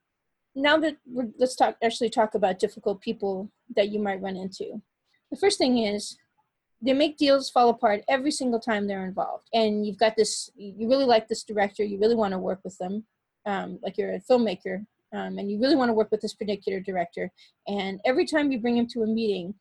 now 0.57 0.79
that 0.79 0.97
let's 1.39 1.55
talk 1.55 1.77
actually 1.83 2.11
talk 2.11 2.35
about 2.35 2.59
difficult 2.59 3.01
people 3.01 3.51
that 3.77 3.91
you 3.91 4.01
might 4.01 4.23
run 4.23 4.37
into. 4.37 4.81
The 5.31 5.37
first 5.37 5.59
thing 5.59 5.79
is 5.79 6.17
they 6.81 6.95
make 6.95 7.19
deals 7.19 7.51
fall 7.51 7.69
apart 7.69 8.03
every 8.09 8.31
single 8.31 8.61
time 8.61 8.87
they're 8.87 9.07
involved. 9.07 9.49
And 9.53 9.87
you've 9.87 9.99
got 9.99 10.17
this, 10.17 10.51
you 10.57 10.89
really 10.89 11.05
like 11.05 11.29
this 11.29 11.43
director, 11.43 11.85
you 11.85 11.99
really 11.99 12.15
want 12.15 12.33
to 12.33 12.39
work 12.39 12.61
with 12.65 12.77
them, 12.79 13.05
um, 13.45 13.79
like 13.83 13.99
you're 13.99 14.15
a 14.15 14.21
filmmaker, 14.21 14.87
um, 15.13 15.39
and 15.39 15.51
you 15.51 15.61
really 15.61 15.77
want 15.77 15.89
to 15.89 15.95
work 15.95 16.11
with 16.11 16.21
this 16.21 16.35
particular 16.35 16.81
director. 16.81 17.31
And 17.67 18.01
every 18.05 18.27
time 18.27 18.51
you 18.51 18.59
bring 18.59 18.77
him 18.77 18.87
to 18.89 19.03
a 19.03 19.07
meeting, 19.07 19.55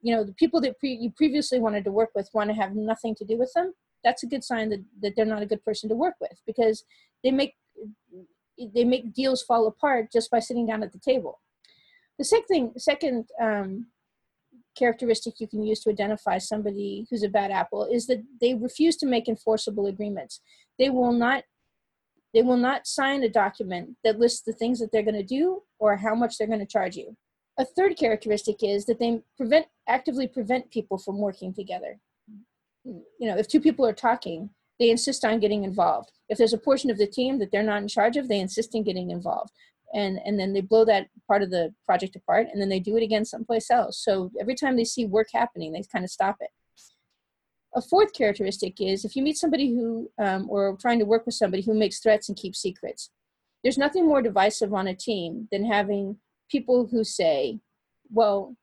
you 0.00 0.14
know, 0.14 0.24
the 0.24 0.34
people 0.34 0.60
that 0.62 0.78
pre- 0.78 0.94
you 0.94 1.10
previously 1.10 1.58
wanted 1.58 1.84
to 1.84 1.92
work 1.92 2.10
with 2.14 2.30
want 2.32 2.50
to 2.50 2.54
have 2.54 2.74
nothing 2.74 3.14
to 3.16 3.24
do 3.24 3.36
with 3.36 3.52
them. 3.54 3.72
That's 4.04 4.22
a 4.22 4.28
good 4.28 4.44
sign 4.44 4.68
that, 4.70 4.84
that 5.02 5.14
they're 5.16 5.24
not 5.24 5.42
a 5.42 5.46
good 5.46 5.64
person 5.64 5.88
to 5.88 5.96
work 5.96 6.14
with 6.20 6.40
because 6.46 6.84
they 7.24 7.32
make 7.32 7.54
they 8.74 8.84
make 8.84 9.14
deals 9.14 9.42
fall 9.42 9.66
apart 9.66 10.12
just 10.12 10.30
by 10.30 10.40
sitting 10.40 10.66
down 10.66 10.82
at 10.82 10.92
the 10.92 10.98
table. 10.98 11.40
The 12.18 12.24
second 12.24 12.72
second 12.78 13.26
um, 13.40 13.86
characteristic 14.78 15.34
you 15.40 15.48
can 15.48 15.62
use 15.64 15.80
to 15.80 15.90
identify 15.90 16.38
somebody 16.38 17.06
who's 17.10 17.22
a 17.22 17.28
bad 17.28 17.50
apple 17.50 17.88
is 17.90 18.06
that 18.06 18.22
they 18.40 18.54
refuse 18.54 18.96
to 18.96 19.06
make 19.06 19.28
enforceable 19.28 19.86
agreements. 19.86 20.40
They 20.78 20.90
will 20.90 21.12
not 21.12 21.44
they 22.34 22.42
will 22.42 22.56
not 22.56 22.86
sign 22.86 23.22
a 23.22 23.28
document 23.28 23.96
that 24.04 24.18
lists 24.18 24.42
the 24.42 24.52
things 24.52 24.78
that 24.80 24.92
they're 24.92 25.02
going 25.02 25.14
to 25.14 25.22
do 25.22 25.62
or 25.78 25.96
how 25.96 26.14
much 26.14 26.36
they're 26.36 26.46
going 26.46 26.58
to 26.60 26.66
charge 26.66 26.94
you. 26.96 27.16
A 27.58 27.64
third 27.64 27.96
characteristic 27.96 28.56
is 28.62 28.84
that 28.86 28.98
they 28.98 29.20
prevent 29.36 29.66
actively 29.88 30.26
prevent 30.26 30.70
people 30.70 30.98
from 30.98 31.18
working 31.18 31.52
together. 31.54 31.98
You 32.84 33.28
know, 33.28 33.36
if 33.36 33.48
two 33.48 33.60
people 33.60 33.86
are 33.86 33.92
talking, 33.92 34.50
they 34.78 34.90
insist 34.90 35.24
on 35.24 35.40
getting 35.40 35.64
involved. 35.64 36.12
If 36.28 36.38
there's 36.38 36.52
a 36.52 36.58
portion 36.58 36.90
of 36.90 36.98
the 36.98 37.06
team 37.06 37.38
that 37.38 37.50
they're 37.50 37.62
not 37.62 37.82
in 37.82 37.88
charge 37.88 38.16
of, 38.16 38.28
they 38.28 38.40
insist 38.40 38.74
in 38.74 38.84
getting 38.84 39.10
involved. 39.10 39.52
And, 39.94 40.20
and 40.24 40.38
then 40.38 40.52
they 40.52 40.60
blow 40.60 40.84
that 40.84 41.08
part 41.26 41.42
of 41.42 41.50
the 41.50 41.74
project 41.86 42.14
apart 42.14 42.48
and 42.52 42.60
then 42.60 42.68
they 42.68 42.78
do 42.78 42.96
it 42.96 43.02
again 43.02 43.24
someplace 43.24 43.70
else. 43.70 44.04
So 44.04 44.30
every 44.38 44.54
time 44.54 44.76
they 44.76 44.84
see 44.84 45.06
work 45.06 45.28
happening, 45.32 45.72
they 45.72 45.82
kind 45.90 46.04
of 46.04 46.10
stop 46.10 46.36
it. 46.40 46.50
A 47.74 47.80
fourth 47.80 48.12
characteristic 48.12 48.80
is 48.80 49.04
if 49.04 49.16
you 49.16 49.22
meet 49.22 49.38
somebody 49.38 49.70
who, 49.74 50.10
um, 50.18 50.48
or 50.50 50.76
trying 50.80 50.98
to 50.98 51.04
work 51.04 51.26
with 51.26 51.34
somebody 51.34 51.62
who 51.62 51.74
makes 51.74 52.00
threats 52.00 52.28
and 52.28 52.36
keeps 52.36 52.60
secrets, 52.60 53.10
there's 53.62 53.78
nothing 53.78 54.06
more 54.06 54.22
divisive 54.22 54.72
on 54.74 54.88
a 54.88 54.94
team 54.94 55.48
than 55.50 55.64
having 55.64 56.16
people 56.50 56.86
who 56.86 57.02
say, 57.02 57.58
well, 58.10 58.56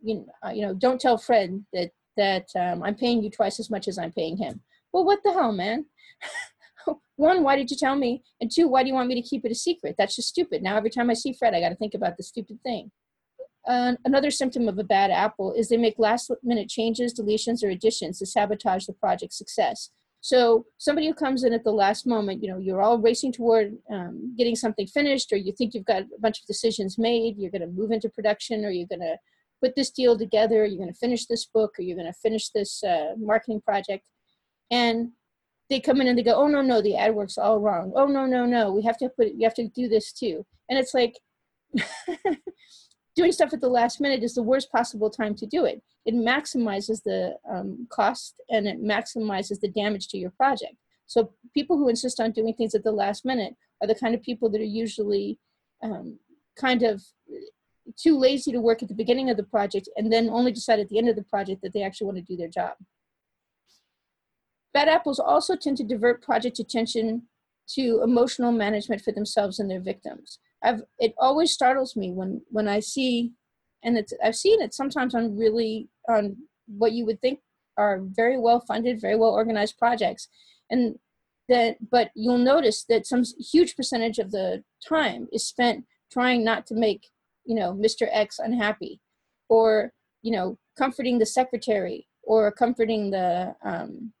you 0.00 0.16
know, 0.16 0.26
uh, 0.44 0.50
you 0.50 0.62
know 0.62 0.74
don't 0.74 1.00
tell 1.00 1.16
Fred 1.16 1.64
that, 1.72 1.90
that 2.16 2.48
um, 2.56 2.82
I'm 2.82 2.96
paying 2.96 3.22
you 3.22 3.30
twice 3.30 3.60
as 3.60 3.70
much 3.70 3.86
as 3.86 3.98
I'm 3.98 4.12
paying 4.12 4.36
him 4.36 4.60
well, 4.92 5.04
what 5.04 5.20
the 5.24 5.32
hell, 5.32 5.52
man? 5.52 5.86
One, 7.16 7.42
why 7.42 7.56
did 7.56 7.70
you 7.70 7.76
tell 7.76 7.96
me? 7.96 8.22
And 8.40 8.50
two, 8.50 8.68
why 8.68 8.82
do 8.82 8.88
you 8.88 8.94
want 8.94 9.08
me 9.08 9.20
to 9.20 9.28
keep 9.28 9.44
it 9.44 9.52
a 9.52 9.54
secret? 9.54 9.94
That's 9.96 10.16
just 10.16 10.28
stupid. 10.28 10.62
Now, 10.62 10.76
every 10.76 10.90
time 10.90 11.10
I 11.10 11.14
see 11.14 11.32
Fred, 11.32 11.54
I 11.54 11.60
got 11.60 11.68
to 11.68 11.76
think 11.76 11.94
about 11.94 12.16
the 12.16 12.22
stupid 12.22 12.58
thing. 12.62 12.90
Uh, 13.66 13.92
another 14.04 14.30
symptom 14.30 14.68
of 14.68 14.78
a 14.78 14.84
bad 14.84 15.10
apple 15.10 15.52
is 15.52 15.68
they 15.68 15.76
make 15.76 15.94
last 15.98 16.30
minute 16.42 16.68
changes, 16.68 17.14
deletions, 17.14 17.62
or 17.62 17.68
additions 17.68 18.18
to 18.18 18.26
sabotage 18.26 18.86
the 18.86 18.92
project's 18.92 19.38
success. 19.38 19.90
So 20.20 20.66
somebody 20.78 21.08
who 21.08 21.14
comes 21.14 21.44
in 21.44 21.52
at 21.52 21.64
the 21.64 21.72
last 21.72 22.06
moment, 22.06 22.42
you 22.42 22.50
know, 22.50 22.58
you're 22.58 22.82
all 22.82 22.98
racing 22.98 23.32
toward 23.32 23.76
um, 23.90 24.34
getting 24.36 24.56
something 24.56 24.86
finished, 24.86 25.32
or 25.32 25.36
you 25.36 25.52
think 25.52 25.74
you've 25.74 25.84
got 25.84 26.02
a 26.02 26.20
bunch 26.20 26.40
of 26.40 26.46
decisions 26.46 26.98
made, 26.98 27.36
you're 27.38 27.50
going 27.50 27.62
to 27.62 27.68
move 27.68 27.92
into 27.92 28.08
production, 28.08 28.64
or 28.64 28.70
you're 28.70 28.88
going 28.88 29.00
to 29.00 29.16
put 29.62 29.74
this 29.76 29.90
deal 29.90 30.18
together, 30.18 30.64
you're 30.64 30.78
going 30.78 30.92
to 30.92 30.98
finish 30.98 31.26
this 31.26 31.46
book, 31.46 31.74
or 31.78 31.82
you're 31.82 31.96
going 31.96 32.12
to 32.12 32.18
finish 32.20 32.50
this 32.50 32.82
uh, 32.82 33.14
marketing 33.16 33.60
project 33.60 34.04
and 34.72 35.12
they 35.70 35.78
come 35.78 36.00
in 36.00 36.08
and 36.08 36.18
they 36.18 36.22
go, 36.24 36.34
oh 36.34 36.48
no 36.48 36.62
no, 36.62 36.82
the 36.82 36.96
ad 36.96 37.14
work's 37.14 37.38
all 37.38 37.60
wrong. 37.60 37.92
Oh 37.94 38.06
no 38.06 38.26
no 38.26 38.44
no, 38.44 38.72
we 38.72 38.82
have 38.82 38.98
to 38.98 39.08
put 39.10 39.28
you 39.28 39.44
have 39.44 39.54
to 39.54 39.68
do 39.68 39.88
this 39.88 40.12
too. 40.12 40.44
And 40.68 40.78
it's 40.78 40.94
like 40.94 41.14
doing 43.16 43.32
stuff 43.32 43.52
at 43.52 43.60
the 43.60 43.68
last 43.68 44.00
minute 44.00 44.24
is 44.24 44.34
the 44.34 44.42
worst 44.42 44.72
possible 44.72 45.10
time 45.10 45.34
to 45.36 45.46
do 45.46 45.64
it. 45.66 45.82
It 46.04 46.14
maximizes 46.14 47.02
the 47.04 47.36
um, 47.48 47.86
cost 47.90 48.40
and 48.50 48.66
it 48.66 48.82
maximizes 48.82 49.60
the 49.60 49.68
damage 49.68 50.08
to 50.08 50.18
your 50.18 50.30
project. 50.30 50.74
So 51.06 51.32
people 51.54 51.76
who 51.76 51.88
insist 51.88 52.20
on 52.20 52.32
doing 52.32 52.54
things 52.54 52.74
at 52.74 52.84
the 52.84 52.92
last 52.92 53.24
minute 53.24 53.54
are 53.82 53.86
the 53.86 53.94
kind 53.94 54.14
of 54.14 54.22
people 54.22 54.48
that 54.50 54.60
are 54.60 54.64
usually 54.64 55.38
um, 55.82 56.18
kind 56.56 56.82
of 56.82 57.02
too 57.98 58.18
lazy 58.18 58.52
to 58.52 58.60
work 58.60 58.82
at 58.82 58.88
the 58.88 58.94
beginning 58.94 59.28
of 59.28 59.36
the 59.36 59.42
project 59.42 59.88
and 59.96 60.10
then 60.12 60.30
only 60.30 60.52
decide 60.52 60.80
at 60.80 60.88
the 60.88 60.98
end 60.98 61.08
of 61.08 61.16
the 61.16 61.24
project 61.24 61.60
that 61.62 61.72
they 61.72 61.82
actually 61.82 62.06
want 62.06 62.16
to 62.16 62.22
do 62.22 62.36
their 62.36 62.48
job. 62.48 62.72
Bad 64.74 64.88
apples 64.88 65.18
also 65.18 65.56
tend 65.56 65.76
to 65.78 65.84
divert 65.84 66.22
project 66.22 66.58
attention 66.58 67.22
to 67.74 68.00
emotional 68.02 68.52
management 68.52 69.02
for 69.02 69.12
themselves 69.12 69.58
and 69.58 69.70
their 69.70 69.80
victims. 69.80 70.38
I've, 70.62 70.82
it 70.98 71.14
always 71.18 71.52
startles 71.52 71.96
me 71.96 72.12
when, 72.12 72.42
when 72.48 72.68
I 72.68 72.80
see, 72.80 73.32
and 73.82 73.98
it's, 73.98 74.12
I've 74.22 74.36
seen 74.36 74.60
it 74.60 74.74
sometimes 74.74 75.14
on 75.14 75.36
really, 75.36 75.88
on 76.08 76.36
what 76.66 76.92
you 76.92 77.04
would 77.06 77.20
think 77.20 77.40
are 77.76 78.00
very 78.02 78.38
well 78.38 78.60
funded, 78.60 79.00
very 79.00 79.16
well 79.16 79.30
organized 79.30 79.78
projects. 79.78 80.28
And 80.70 80.98
that, 81.48 81.76
but 81.90 82.10
you'll 82.14 82.38
notice 82.38 82.84
that 82.88 83.06
some 83.06 83.24
huge 83.52 83.76
percentage 83.76 84.18
of 84.18 84.30
the 84.30 84.62
time 84.86 85.28
is 85.32 85.46
spent 85.46 85.84
trying 86.10 86.44
not 86.44 86.66
to 86.66 86.74
make, 86.74 87.08
you 87.44 87.54
know, 87.54 87.72
Mr. 87.72 88.08
X 88.10 88.38
unhappy 88.38 89.00
or, 89.48 89.92
you 90.22 90.30
know, 90.30 90.58
comforting 90.78 91.18
the 91.18 91.26
secretary 91.26 92.06
or 92.22 92.52
comforting 92.52 93.10
the, 93.10 93.54
um, 93.64 94.12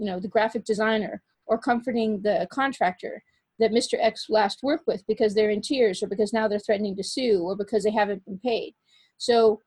you 0.00 0.06
know, 0.06 0.18
the 0.18 0.28
graphic 0.28 0.64
designer 0.64 1.22
or 1.46 1.58
comforting 1.58 2.22
the 2.22 2.48
contractor 2.50 3.22
that 3.58 3.70
Mr. 3.70 3.94
X 4.00 4.26
last 4.30 4.60
worked 4.62 4.86
with 4.86 5.06
because 5.06 5.34
they're 5.34 5.50
in 5.50 5.60
tears 5.60 6.02
or 6.02 6.08
because 6.08 6.32
now 6.32 6.48
they're 6.48 6.58
threatening 6.58 6.96
to 6.96 7.04
sue 7.04 7.42
or 7.42 7.54
because 7.54 7.84
they 7.84 7.90
haven't 7.90 8.24
been 8.24 8.38
paid. 8.38 8.74
So 9.18 9.60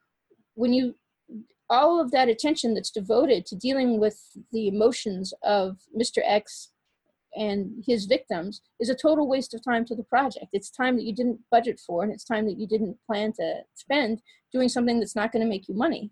when 0.56 0.74
you, 0.74 0.96
all 1.70 2.02
of 2.02 2.10
that 2.12 2.30
attention 2.30 2.74
that's 2.74 2.90
devoted 2.90 3.46
to 3.46 3.56
dealing 3.56 4.00
with 4.00 4.20
the 4.52 4.68
emotions 4.68 5.36
of 5.44 5.78
Mr. 5.96 6.22
X 6.26 6.72
and 7.36 7.84
his 7.86 8.06
victims 8.06 8.62
is 8.80 8.90
a 8.90 8.96
total 8.96 9.28
waste 9.28 9.54
of 9.54 9.64
time 9.64 9.86
to 9.86 9.96
the 9.96 10.04
project. 10.04 10.48
It's 10.52 10.72
time 10.72 10.96
that 10.96 11.04
you 11.04 11.14
didn't 11.14 11.40
budget 11.52 11.80
for 11.80 12.04
and 12.04 12.12
it's 12.12 12.24
time 12.24 12.46
that 12.48 12.58
you 12.58 12.68
didn't 12.68 12.98
plan 13.06 13.34
to 13.34 13.62
spend 13.76 14.24
doing 14.52 14.70
something 14.70 15.00
that's 15.00 15.16
not 15.16 15.32
going 15.32 15.44
to 15.44 15.50
make 15.50 15.68
you 15.68 15.76
money 15.76 16.10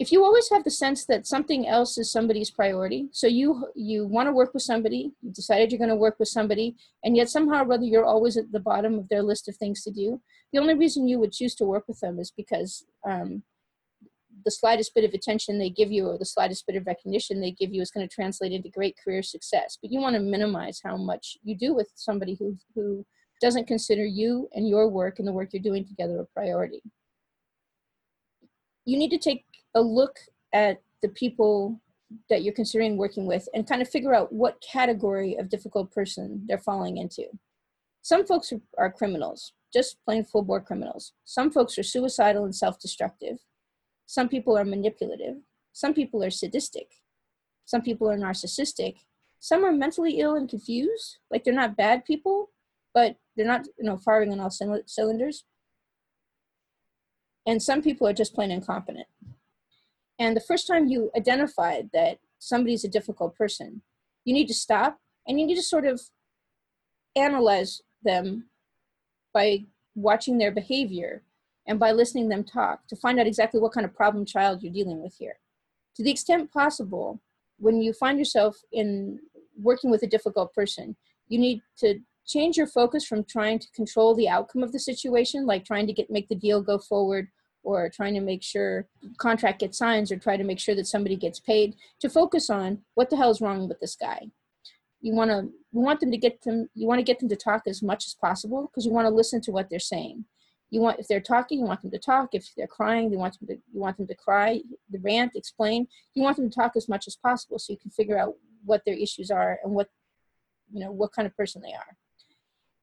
if 0.00 0.10
you 0.10 0.24
always 0.24 0.48
have 0.48 0.64
the 0.64 0.70
sense 0.70 1.04
that 1.04 1.26
something 1.26 1.68
else 1.68 1.98
is 1.98 2.10
somebody's 2.10 2.50
priority 2.50 3.08
so 3.12 3.26
you 3.26 3.68
you 3.74 4.06
want 4.06 4.26
to 4.26 4.32
work 4.32 4.52
with 4.54 4.62
somebody 4.62 5.12
you 5.22 5.30
decided 5.32 5.70
you're 5.70 5.78
going 5.78 5.96
to 5.96 6.04
work 6.06 6.18
with 6.18 6.28
somebody 6.28 6.74
and 7.04 7.16
yet 7.16 7.28
somehow 7.28 7.62
or 7.62 7.72
other 7.74 7.84
you're 7.84 8.04
always 8.04 8.36
at 8.36 8.50
the 8.50 8.60
bottom 8.60 8.98
of 8.98 9.08
their 9.08 9.22
list 9.22 9.48
of 9.48 9.56
things 9.56 9.82
to 9.82 9.90
do 9.90 10.20
the 10.52 10.58
only 10.58 10.74
reason 10.74 11.06
you 11.06 11.18
would 11.18 11.32
choose 11.32 11.54
to 11.54 11.64
work 11.64 11.84
with 11.86 12.00
them 12.00 12.18
is 12.18 12.32
because 12.36 12.84
um, 13.08 13.42
the 14.44 14.50
slightest 14.50 14.94
bit 14.94 15.04
of 15.04 15.12
attention 15.12 15.58
they 15.58 15.70
give 15.70 15.92
you 15.92 16.06
or 16.06 16.18
the 16.18 16.24
slightest 16.24 16.66
bit 16.66 16.76
of 16.76 16.86
recognition 16.86 17.40
they 17.40 17.52
give 17.52 17.72
you 17.72 17.82
is 17.82 17.90
going 17.90 18.08
to 18.08 18.14
translate 18.14 18.52
into 18.52 18.70
great 18.70 18.96
career 19.04 19.22
success 19.22 19.78
but 19.80 19.92
you 19.92 20.00
want 20.00 20.16
to 20.16 20.20
minimize 20.20 20.80
how 20.82 20.96
much 20.96 21.36
you 21.42 21.54
do 21.56 21.74
with 21.74 21.90
somebody 21.94 22.36
who 22.38 22.56
who 22.74 23.04
doesn't 23.40 23.66
consider 23.66 24.04
you 24.04 24.48
and 24.52 24.68
your 24.68 24.88
work 24.88 25.18
and 25.18 25.26
the 25.26 25.32
work 25.32 25.50
you're 25.52 25.62
doing 25.62 25.86
together 25.86 26.20
a 26.20 26.26
priority. 26.26 26.82
You 28.84 28.98
need 28.98 29.10
to 29.10 29.18
take 29.18 29.44
a 29.74 29.80
look 29.80 30.16
at 30.52 30.82
the 31.02 31.08
people 31.08 31.80
that 32.28 32.42
you're 32.42 32.54
considering 32.54 32.96
working 32.96 33.26
with 33.26 33.48
and 33.54 33.68
kind 33.68 33.80
of 33.82 33.88
figure 33.88 34.14
out 34.14 34.32
what 34.32 34.60
category 34.60 35.36
of 35.36 35.48
difficult 35.48 35.92
person 35.92 36.44
they're 36.46 36.58
falling 36.58 36.96
into. 36.96 37.24
Some 38.02 38.26
folks 38.26 38.52
are, 38.78 38.90
criminals, 38.90 39.52
just 39.72 39.96
plain 40.04 40.24
full 40.24 40.42
bore 40.42 40.60
criminals. 40.60 41.12
Some 41.24 41.50
folks 41.50 41.78
are 41.78 41.82
suicidal 41.82 42.44
and 42.44 42.54
self 42.54 42.80
destructive. 42.80 43.38
Some 44.06 44.28
people 44.28 44.58
are 44.58 44.64
manipulative. 44.64 45.36
Some 45.72 45.94
people 45.94 46.24
are 46.24 46.30
sadistic. 46.30 46.88
Some 47.66 47.82
people 47.82 48.10
are 48.10 48.18
narcissistic. 48.18 48.96
Some 49.38 49.64
are 49.64 49.72
mentally 49.72 50.18
ill 50.20 50.34
and 50.34 50.48
confused, 50.48 51.18
like 51.30 51.44
they're 51.44 51.54
not 51.54 51.76
bad 51.76 52.04
people, 52.04 52.50
but 52.92 53.16
they're 53.36 53.46
not, 53.46 53.66
you 53.78 53.84
know, 53.84 53.96
firing 53.96 54.32
on 54.32 54.40
all 54.40 54.50
cylinders. 54.50 55.44
And 57.46 57.62
some 57.62 57.80
people 57.80 58.06
are 58.06 58.12
just 58.12 58.34
plain 58.34 58.50
incompetent. 58.50 59.06
And 60.20 60.36
the 60.36 60.40
first 60.40 60.66
time 60.66 60.86
you 60.86 61.10
identify 61.16 61.82
that 61.94 62.18
somebody's 62.38 62.84
a 62.84 62.88
difficult 62.88 63.34
person, 63.34 63.80
you 64.26 64.34
need 64.34 64.48
to 64.48 64.54
stop 64.54 64.98
and 65.26 65.40
you 65.40 65.46
need 65.46 65.56
to 65.56 65.62
sort 65.62 65.86
of 65.86 66.00
analyze 67.16 67.80
them 68.04 68.50
by 69.32 69.64
watching 69.94 70.36
their 70.36 70.52
behavior 70.52 71.22
and 71.66 71.80
by 71.80 71.92
listening 71.92 72.28
them 72.28 72.44
talk 72.44 72.86
to 72.88 72.96
find 72.96 73.18
out 73.18 73.26
exactly 73.26 73.60
what 73.60 73.72
kind 73.72 73.86
of 73.86 73.94
problem 73.94 74.26
child 74.26 74.62
you're 74.62 74.72
dealing 74.72 75.02
with 75.02 75.14
here. 75.18 75.38
To 75.96 76.04
the 76.04 76.10
extent 76.10 76.52
possible, 76.52 77.18
when 77.58 77.80
you 77.80 77.94
find 77.94 78.18
yourself 78.18 78.58
in 78.72 79.18
working 79.60 79.90
with 79.90 80.02
a 80.02 80.06
difficult 80.06 80.52
person, 80.52 80.96
you 81.28 81.38
need 81.38 81.62
to 81.78 81.98
change 82.26 82.58
your 82.58 82.66
focus 82.66 83.06
from 83.06 83.24
trying 83.24 83.58
to 83.58 83.70
control 83.74 84.14
the 84.14 84.28
outcome 84.28 84.62
of 84.62 84.72
the 84.72 84.78
situation, 84.78 85.46
like 85.46 85.64
trying 85.64 85.86
to 85.86 85.92
get 85.92 86.10
make 86.10 86.28
the 86.28 86.34
deal 86.34 86.60
go 86.60 86.78
forward 86.78 87.28
or 87.62 87.88
trying 87.88 88.14
to 88.14 88.20
make 88.20 88.42
sure 88.42 88.86
contract 89.18 89.60
gets 89.60 89.78
signed 89.78 90.10
or 90.10 90.16
try 90.16 90.36
to 90.36 90.44
make 90.44 90.58
sure 90.58 90.74
that 90.74 90.86
somebody 90.86 91.16
gets 91.16 91.40
paid 91.40 91.76
to 92.00 92.08
focus 92.08 92.50
on 92.50 92.78
what 92.94 93.10
the 93.10 93.16
hell 93.16 93.30
is 93.30 93.40
wrong 93.40 93.68
with 93.68 93.80
this 93.80 93.96
guy 93.96 94.20
you 95.00 95.14
want 95.14 95.30
to 95.30 95.48
you 95.72 95.80
want 95.80 96.00
them 96.00 96.10
to 96.10 96.16
get 96.16 96.40
them 96.42 96.68
you 96.74 96.86
want 96.86 96.98
to 96.98 97.04
get 97.04 97.18
them 97.18 97.28
to 97.28 97.36
talk 97.36 97.62
as 97.66 97.82
much 97.82 98.06
as 98.06 98.14
possible 98.14 98.66
because 98.66 98.84
you 98.84 98.92
want 98.92 99.06
to 99.06 99.14
listen 99.14 99.40
to 99.40 99.52
what 99.52 99.68
they're 99.70 99.78
saying 99.78 100.24
You 100.70 100.80
want 100.80 101.00
if 101.00 101.08
they're 101.08 101.20
talking, 101.20 101.58
you 101.58 101.64
want 101.64 101.82
them 101.82 101.90
to 101.90 101.98
talk. 101.98 102.28
If 102.32 102.44
they're 102.56 102.66
crying, 102.66 103.10
you 103.10 103.18
want 103.18 103.38
them 103.38 103.48
to 103.48 103.54
you 103.54 103.80
want 103.80 103.96
them 103.96 104.06
to 104.06 104.14
cry, 104.14 104.60
the 104.88 105.00
rant, 105.00 105.32
explain. 105.34 105.88
You 106.14 106.22
want 106.22 106.36
them 106.36 106.48
to 106.48 106.54
talk 106.54 106.72
as 106.76 106.88
much 106.88 107.06
as 107.08 107.16
possible 107.16 107.58
so 107.58 107.72
you 107.72 107.78
can 107.78 107.90
figure 107.90 108.18
out 108.18 108.34
what 108.64 108.82
their 108.84 108.94
issues 108.94 109.30
are 109.30 109.58
and 109.64 109.72
what 109.74 109.88
you 110.72 110.80
know 110.82 110.92
what 110.92 111.12
kind 111.12 111.26
of 111.26 111.36
person 111.36 111.60
they 111.62 111.72
are. 111.72 111.96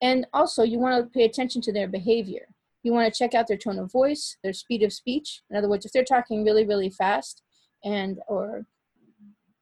And 0.01 0.27
also, 0.33 0.63
you 0.63 0.79
want 0.79 0.95
to 1.01 1.09
pay 1.17 1.25
attention 1.25 1.61
to 1.61 1.71
their 1.73 1.87
behavior. 1.87 2.47
You 2.87 2.93
want 2.93 3.13
to 3.13 3.19
check 3.19 3.33
out 3.33 3.49
their 3.49 3.57
tone 3.57 3.79
of 3.79 3.91
voice, 3.91 4.37
their 4.45 4.53
speed 4.53 4.81
of 4.81 4.93
speech. 4.93 5.41
In 5.49 5.57
other 5.57 5.67
words, 5.67 5.85
if 5.85 5.91
they're 5.91 6.05
talking 6.05 6.45
really, 6.45 6.65
really 6.65 6.89
fast, 6.89 7.43
and 7.83 8.19
or 8.29 8.65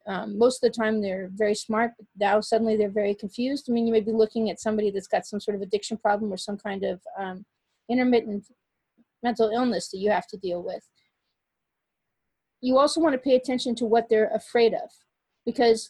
um, 0.05 0.37
most 0.37 0.63
of 0.63 0.71
the 0.71 0.77
time 0.79 1.01
they're 1.01 1.31
very 1.33 1.55
smart, 1.55 1.93
but 1.97 2.05
now 2.19 2.39
suddenly 2.39 2.77
they're 2.77 2.87
very 2.87 3.15
confused. 3.15 3.65
I 3.67 3.71
mean, 3.73 3.87
you 3.87 3.93
may 3.93 4.01
be 4.01 4.11
looking 4.11 4.51
at 4.51 4.59
somebody 4.59 4.91
that's 4.91 5.07
got 5.07 5.25
some 5.25 5.39
sort 5.39 5.55
of 5.55 5.63
addiction 5.63 5.97
problem 5.97 6.31
or 6.31 6.37
some 6.37 6.55
kind 6.55 6.83
of 6.83 7.01
um, 7.17 7.47
intermittent 7.89 8.45
mental 9.23 9.49
illness 9.49 9.89
that 9.89 9.97
you 9.97 10.11
have 10.11 10.27
to 10.27 10.37
deal 10.37 10.61
with. 10.61 10.87
You 12.61 12.77
also 12.77 13.01
want 13.01 13.13
to 13.13 13.17
pay 13.19 13.35
attention 13.35 13.73
to 13.77 13.85
what 13.85 14.07
they're 14.07 14.29
afraid 14.35 14.75
of 14.75 14.91
because 15.47 15.89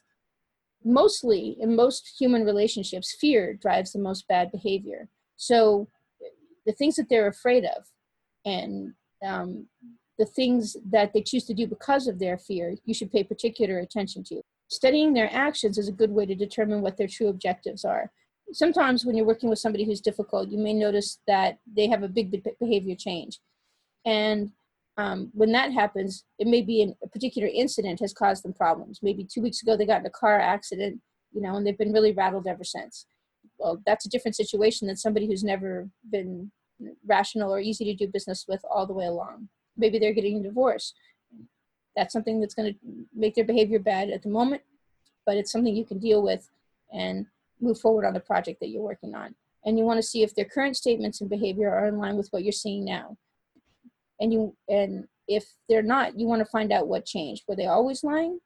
mostly 0.86 1.58
in 1.60 1.75
most 1.75 2.15
human 2.18 2.46
relationships, 2.46 3.13
fear 3.20 3.56
drives 3.56 3.92
the 3.92 4.00
most 4.00 4.25
bad 4.30 4.54
behavior. 4.54 5.10
So 5.36 5.89
the 6.66 6.74
things 6.74 6.96
that 6.96 7.10
they're 7.10 7.28
afraid 7.28 7.66
of 7.66 7.86
and 8.46 8.94
um, 9.26 9.68
the 10.18 10.26
things 10.26 10.78
that 10.90 11.14
they 11.14 11.22
choose 11.22 11.46
to 11.46 11.54
do 11.54 11.68
because 11.68 12.08
of 12.08 12.20
their 12.20 12.38
fear, 12.38 12.76
you 12.86 12.94
should 12.94 13.12
pay 13.12 13.24
particular 13.24 13.80
attention 13.80 14.24
to. 14.26 14.42
Studying 14.70 15.14
their 15.14 15.30
actions 15.32 15.78
is 15.78 15.88
a 15.88 15.94
good 15.94 16.12
way 16.12 16.26
to 16.26 16.36
determine 16.36 16.82
what 16.82 16.98
their 16.98 17.08
true 17.08 17.28
objectives 17.28 17.86
are. 17.86 18.12
Sometimes 18.54 19.06
when 19.06 19.16
you're 19.16 19.26
working 19.26 19.50
with 19.50 19.60
somebody 19.60 19.86
who's 19.86 20.02
difficult, 20.02 20.50
you 20.50 20.58
may 20.58 20.74
notice 20.74 21.20
that 21.28 21.58
they 21.76 21.88
have 21.88 22.04
a 22.04 22.08
big 22.08 22.44
behavior 22.60 22.96
change. 22.96 23.40
And 24.06 24.52
um, 24.98 25.32
when 25.34 25.52
that 25.52 25.74
happens, 25.74 26.24
it 26.40 26.48
may 26.48 26.62
be 26.62 26.82
an, 26.82 26.96
a 27.04 27.10
particular 27.10 27.50
incident 27.54 28.00
has 28.00 28.14
caused 28.14 28.44
them 28.44 28.54
problems. 28.54 29.00
Maybe 29.02 29.26
two 29.26 29.42
weeks 29.42 29.62
ago 29.62 29.76
they 29.76 29.86
got 29.86 30.02
in 30.02 30.06
a 30.06 30.12
car 30.12 30.40
accident, 30.40 31.02
you 31.32 31.42
know, 31.42 31.56
and 31.56 31.66
they've 31.66 31.78
been 31.78 31.92
really 31.92 32.14
rattled 32.14 32.48
ever 32.48 32.64
since. 32.64 33.06
Well, 33.58 33.82
that's 33.86 34.06
a 34.06 34.10
different 34.10 34.36
situation 34.36 34.88
than 34.88 34.98
somebody 34.98 35.28
who's 35.28 35.44
never 35.44 35.90
been 36.12 36.52
rational 37.06 37.54
or 37.54 37.60
easy 37.60 37.86
to 37.86 37.96
do 37.96 38.12
business 38.12 38.46
with 38.48 38.64
all 38.70 38.86
the 38.86 38.94
way 38.94 39.06
along. 39.06 39.50
Maybe 39.78 40.00
they're 40.00 40.14
getting 40.14 40.40
a 40.40 40.44
divorce. 40.44 40.94
That's 41.96 42.12
something 42.12 42.42
that's 42.42 42.54
going 42.54 42.74
to 42.74 42.80
make 43.14 43.36
their 43.36 43.46
behavior 43.46 43.80
bad 43.80 44.10
at 44.10 44.24
the 44.24 44.30
moment, 44.30 44.62
but 45.26 45.38
it's 45.38 45.52
something 45.52 45.74
you 45.74 45.86
can 45.86 46.00
deal 46.00 46.22
with 46.22 46.50
and 46.94 47.26
move 47.62 47.80
forward 47.80 48.06
on 48.06 48.14
the 48.14 48.20
project 48.20 48.60
that 48.60 48.68
you're 48.68 48.82
working 48.82 49.16
on. 49.16 49.34
And 49.66 49.80
you 49.80 49.86
want 49.86 49.98
to 49.98 50.04
see 50.04 50.22
if 50.22 50.36
their 50.36 50.46
current 50.46 50.76
statements 50.76 51.22
and 51.22 51.30
behavior 51.30 51.74
are 51.74 51.88
in 51.88 51.98
line 51.98 52.18
with 52.18 52.28
what 52.30 52.44
you're 52.44 52.52
seeing 52.52 52.84
now 52.84 53.18
and 54.20 54.34
you 54.34 54.56
and 54.70 55.08
if 55.28 55.46
they're 55.68 55.82
not 55.82 56.18
you 56.18 56.28
want 56.28 56.40
to 56.40 56.52
find 56.52 56.72
out 56.72 56.88
what 56.88 57.06
changed 57.06 57.44
were 57.48 57.56
they 57.56 57.68
always 57.68 58.04
lying 58.04 58.40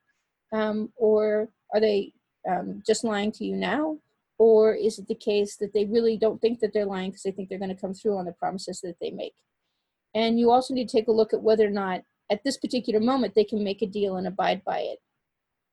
um, 0.51 0.92
or 0.98 1.50
are 1.74 1.80
they 1.80 2.12
um, 2.50 2.82
just 2.86 3.04
lying 3.04 3.32
to 3.32 3.46
you 3.46 3.56
now 3.56 3.98
or 4.39 4.74
is 4.74 4.98
it 4.98 5.08
the 5.08 5.15
case 5.15 5.58
that 5.58 5.74
they 5.74 5.86
really 5.86 6.17
don't 6.17 6.41
think 6.41 6.60
that 6.60 6.74
they're 6.74 6.86
lying 6.86 7.12
because 7.12 7.24
they 7.24 7.31
think 7.31 7.50
they're 7.50 7.60
going 7.60 7.75
to 7.75 7.81
come 7.81 7.93
through 7.93 8.17
on 8.17 8.25
the 8.25 8.31
promises 8.34 8.81
that 8.81 8.96
they 9.00 9.12
make 9.12 9.36
and 10.15 10.39
you 10.39 10.50
also 10.50 10.74
need 10.74 10.89
to 10.89 10.98
take 10.98 11.08
a 11.08 11.12
look 11.12 11.34
at 11.34 11.43
whether 11.43 11.67
or 11.67 11.72
not 11.72 12.01
at 12.31 12.43
this 12.43 12.58
particular 12.58 13.00
moment 13.00 13.36
they 13.36 13.43
can 13.43 13.63
make 13.63 13.81
a 13.81 13.88
deal 13.88 14.17
and 14.17 14.25
abide 14.25 14.63
by 14.65 14.79
it 14.79 15.00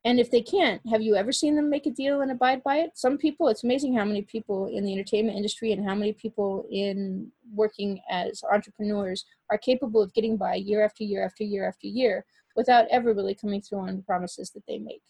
and 0.06 0.20
if 0.20 0.30
they 0.30 0.40
can't, 0.40 0.80
have 0.88 1.02
you 1.02 1.16
ever 1.16 1.32
seen 1.32 1.56
them 1.56 1.68
make 1.68 1.84
a 1.84 1.90
deal 1.90 2.20
and 2.20 2.30
abide 2.30 2.62
by 2.62 2.76
it? 2.76 2.92
Some 2.94 3.18
people, 3.18 3.48
it's 3.48 3.64
amazing 3.64 3.96
how 3.96 4.04
many 4.04 4.22
people 4.22 4.68
in 4.68 4.84
the 4.84 4.92
entertainment 4.92 5.36
industry 5.36 5.72
and 5.72 5.84
how 5.84 5.96
many 5.96 6.12
people 6.12 6.64
in 6.70 7.32
working 7.52 8.00
as 8.08 8.40
entrepreneurs 8.52 9.24
are 9.50 9.58
capable 9.58 10.00
of 10.00 10.14
getting 10.14 10.36
by 10.36 10.54
year 10.54 10.84
after 10.84 11.02
year 11.02 11.24
after 11.24 11.42
year 11.42 11.66
after 11.66 11.88
year 11.88 12.24
without 12.54 12.86
ever 12.88 13.12
really 13.14 13.34
coming 13.34 13.60
through 13.60 13.80
on 13.80 13.96
the 13.96 14.02
promises 14.04 14.50
that 14.50 14.62
they 14.68 14.78
make. 14.78 15.02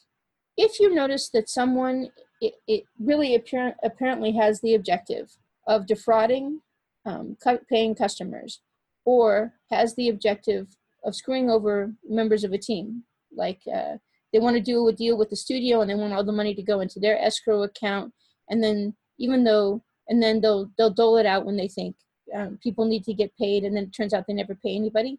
If 0.56 0.80
you 0.80 0.94
notice 0.94 1.28
that 1.34 1.50
someone 1.50 2.09
it, 2.40 2.55
it 2.66 2.85
really 2.99 3.35
apparent, 3.35 3.77
apparently 3.83 4.33
has 4.33 4.61
the 4.61 4.75
objective 4.75 5.37
of 5.66 5.87
defrauding 5.87 6.61
um, 7.05 7.37
paying 7.68 7.94
customers 7.94 8.61
or 9.05 9.55
has 9.70 9.94
the 9.94 10.09
objective 10.09 10.66
of 11.05 11.14
screwing 11.14 11.49
over 11.49 11.92
members 12.09 12.42
of 12.42 12.53
a 12.53 12.59
team, 12.59 13.05
like 13.35 13.61
uh, 13.72 13.96
they 14.33 14.40
want 14.40 14.57
to 14.57 14.62
do 14.62 14.87
a 14.88 14.92
deal 14.92 15.16
with 15.16 15.31
the 15.31 15.37
studio 15.37 15.81
and 15.81 15.88
they 15.88 15.94
want 15.94 16.12
all 16.12 16.25
the 16.25 16.33
money 16.33 16.55
to 16.55 16.62
go 16.62 16.81
into 16.81 17.01
their 17.01 17.18
escrow 17.18 17.62
account 17.62 18.12
and 18.51 18.62
then 18.62 18.94
even 19.18 19.44
though 19.44 19.83
and 20.09 20.22
then 20.22 20.40
they'll 20.40 20.70
they'll 20.77 20.92
dole 20.92 21.16
it 21.16 21.27
out 21.27 21.46
when 21.46 21.57
they 21.57 21.68
think 21.68 21.96
um, 22.35 22.59
people 22.62 22.85
need 22.85 23.05
to 23.05 23.14
get 23.14 23.37
paid 23.38 23.64
and 23.64 23.77
then 23.77 23.85
it 23.85 23.92
turns 23.92 24.12
out 24.12 24.27
they 24.27 24.35
never 24.35 24.55
pay 24.55 24.75
anybody. 24.75 25.18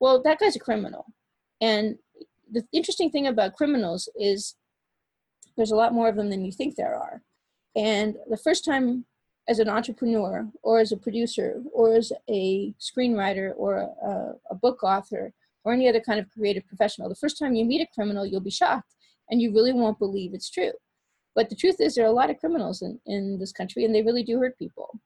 Well 0.00 0.22
that 0.22 0.38
guy's 0.38 0.56
a 0.56 0.60
criminal. 0.60 1.06
And 1.60 1.96
the 2.50 2.64
interesting 2.72 3.10
thing 3.10 3.26
about 3.26 3.56
criminals 3.56 4.08
is 4.18 4.54
there's 5.58 5.72
a 5.72 5.76
lot 5.76 5.92
more 5.92 6.08
of 6.08 6.16
them 6.16 6.30
than 6.30 6.44
you 6.44 6.52
think 6.52 6.74
there 6.74 6.96
are 6.96 7.20
and 7.76 8.16
the 8.28 8.36
first 8.36 8.64
time 8.64 9.04
as 9.48 9.58
an 9.58 9.68
entrepreneur 9.68 10.46
or 10.62 10.78
as 10.78 10.92
a 10.92 10.96
producer 10.96 11.62
or 11.72 11.94
as 11.94 12.12
a 12.28 12.74
screenwriter 12.78 13.52
or 13.56 13.78
a, 13.78 14.32
a 14.50 14.54
book 14.54 14.82
author 14.82 15.32
or 15.64 15.72
any 15.72 15.88
other 15.88 16.00
kind 16.00 16.20
of 16.20 16.30
creative 16.30 16.66
professional. 16.66 17.08
The 17.08 17.14
first 17.14 17.38
time 17.38 17.54
you 17.54 17.64
meet 17.64 17.80
a 17.80 17.86
criminal, 17.94 18.26
you'll 18.26 18.40
be 18.40 18.50
shocked 18.50 18.94
and 19.30 19.40
you 19.40 19.52
really 19.52 19.72
won't 19.72 19.98
believe 19.98 20.34
it's 20.34 20.50
true. 20.50 20.72
But 21.34 21.48
the 21.48 21.56
truth 21.56 21.76
is, 21.80 21.94
there 21.94 22.04
are 22.04 22.08
a 22.08 22.12
lot 22.12 22.30
of 22.30 22.38
criminals 22.38 22.82
in, 22.82 23.00
in 23.06 23.38
this 23.38 23.52
country 23.52 23.84
and 23.84 23.94
they 23.94 24.02
really 24.02 24.22
do 24.22 24.38
hurt 24.38 24.58
people. 24.58 25.00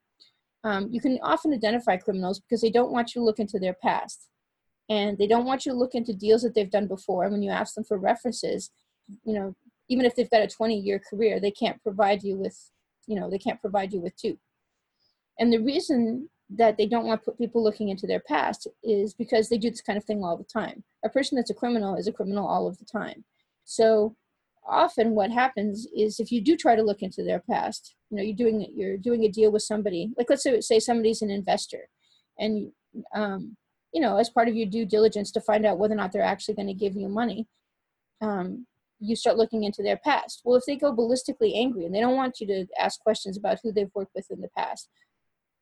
Um, 0.65 0.89
you 0.91 1.01
can 1.01 1.19
often 1.23 1.53
identify 1.53 1.97
criminals 1.97 2.41
because 2.41 2.61
they 2.61 2.71
don't 2.71 2.93
want 2.93 3.15
you 3.15 3.21
to 3.21 3.25
look 3.25 3.39
into 3.39 3.59
their 3.59 3.75
past 3.75 4.29
and 4.89 5.19
they 5.19 5.27
don't 5.27 5.45
want 5.45 5.67
you 5.67 5.73
to 5.73 5.79
look 5.79 5.95
into 5.95 6.13
deals 6.13 6.43
that 6.43 6.55
they've 6.55 6.71
done 6.71 6.87
before. 6.87 7.25
And 7.25 7.33
when 7.33 7.43
you 7.43 7.51
ask 7.51 7.75
them 7.75 7.85
for 7.85 7.99
references, 7.99 8.71
you 9.25 9.35
know, 9.35 9.55
even 9.93 10.07
if 10.07 10.17
they've 10.17 10.31
got 10.31 10.41
a 10.41 10.47
20 10.47 10.79
year 10.79 10.99
career, 10.99 11.39
they 11.39 11.51
can't 11.51 11.83
provide 11.83 12.23
you 12.23 12.37
with, 12.37 12.59
you 13.07 13.15
know, 13.19 13.29
they 13.29 13.39
can't 13.39 13.61
provide 13.61 13.93
you 13.93 14.01
with 14.01 14.17
two. 14.17 14.39
And 15.39 15.53
the 15.53 15.59
reason 15.59 16.31
that 16.49 16.79
they 16.79 16.87
don't 16.87 17.05
want 17.05 17.21
to 17.21 17.25
put 17.25 17.39
people 17.39 17.63
looking 17.63 17.91
into 17.91 18.07
their 18.07 18.21
past 18.21 18.67
is 18.83 19.13
because 19.13 19.49
they 19.49 19.59
do 19.59 19.69
this 19.69 19.83
kind 19.83 19.99
of 19.99 20.05
thing 20.05 20.25
all 20.25 20.39
the 20.39 20.45
time. 20.45 20.83
A 21.05 21.11
person 21.11 21.37
that's 21.37 21.51
a 21.51 21.55
criminal 21.55 21.95
is 21.97 22.09
a 22.09 22.13
criminal 22.13 22.47
all 22.47 22.67
of 22.67 22.79
the 22.79 22.87
time. 22.87 23.25
So 23.65 24.17
often 24.67 25.11
what 25.11 25.31
happens 25.31 25.87
is 25.95 26.21
if 26.21 26.33
you 26.33 26.41
do 26.41 26.57
try 26.57 26.75
to 26.75 26.83
look 26.83 27.03
into 27.03 27.23
their 27.23 27.43
past, 27.51 27.95
you 28.11 28.17
know, 28.17 28.23
you're 28.23 28.37
doing 28.37 28.67
you're 28.75 28.97
doing 28.97 29.25
a 29.25 29.29
deal 29.29 29.53
with 29.53 29.63
somebody. 29.63 30.11
Like 30.17 30.31
let's 30.31 30.43
say, 30.43 30.61
say 30.61 30.79
somebody's 30.79 31.23
an 31.23 31.31
investor, 31.31 31.89
and 32.39 32.73
um, 33.15 33.57
you 33.93 34.01
know, 34.01 34.19
as 34.19 34.31
part 34.31 34.49
of 34.49 34.55
your 34.55 34.67
due 34.67 34.87
diligence 34.87 35.31
to 35.33 35.41
find 35.41 35.67
out 35.67 35.79
whether 35.79 35.95
or 35.95 35.97
not 35.97 36.13
they're 36.13 36.23
actually 36.23 36.55
going 36.55 36.69
to 36.69 36.75
give 36.75 36.95
you 36.95 37.09
money, 37.09 37.47
um, 38.21 38.67
you 39.03 39.17
start 39.17 39.37
looking 39.37 39.65
into 39.65 39.83
their 39.83 39.97
past. 39.97 40.43
Well, 40.45 40.57
if 40.57 40.65
they 40.67 40.77
go 40.77 40.95
ballistically 40.95 41.57
angry 41.57 41.85
and 41.85 41.95
they 41.95 42.01
don't 42.01 42.17
want 42.17 42.41
you 42.41 42.47
to 42.47 42.67
ask 42.79 43.01
questions 43.01 43.37
about 43.37 43.59
who 43.63 43.73
they've 43.73 43.91
worked 43.95 44.15
with 44.15 44.31
in 44.31 44.41
the 44.41 44.49
past, 44.57 44.89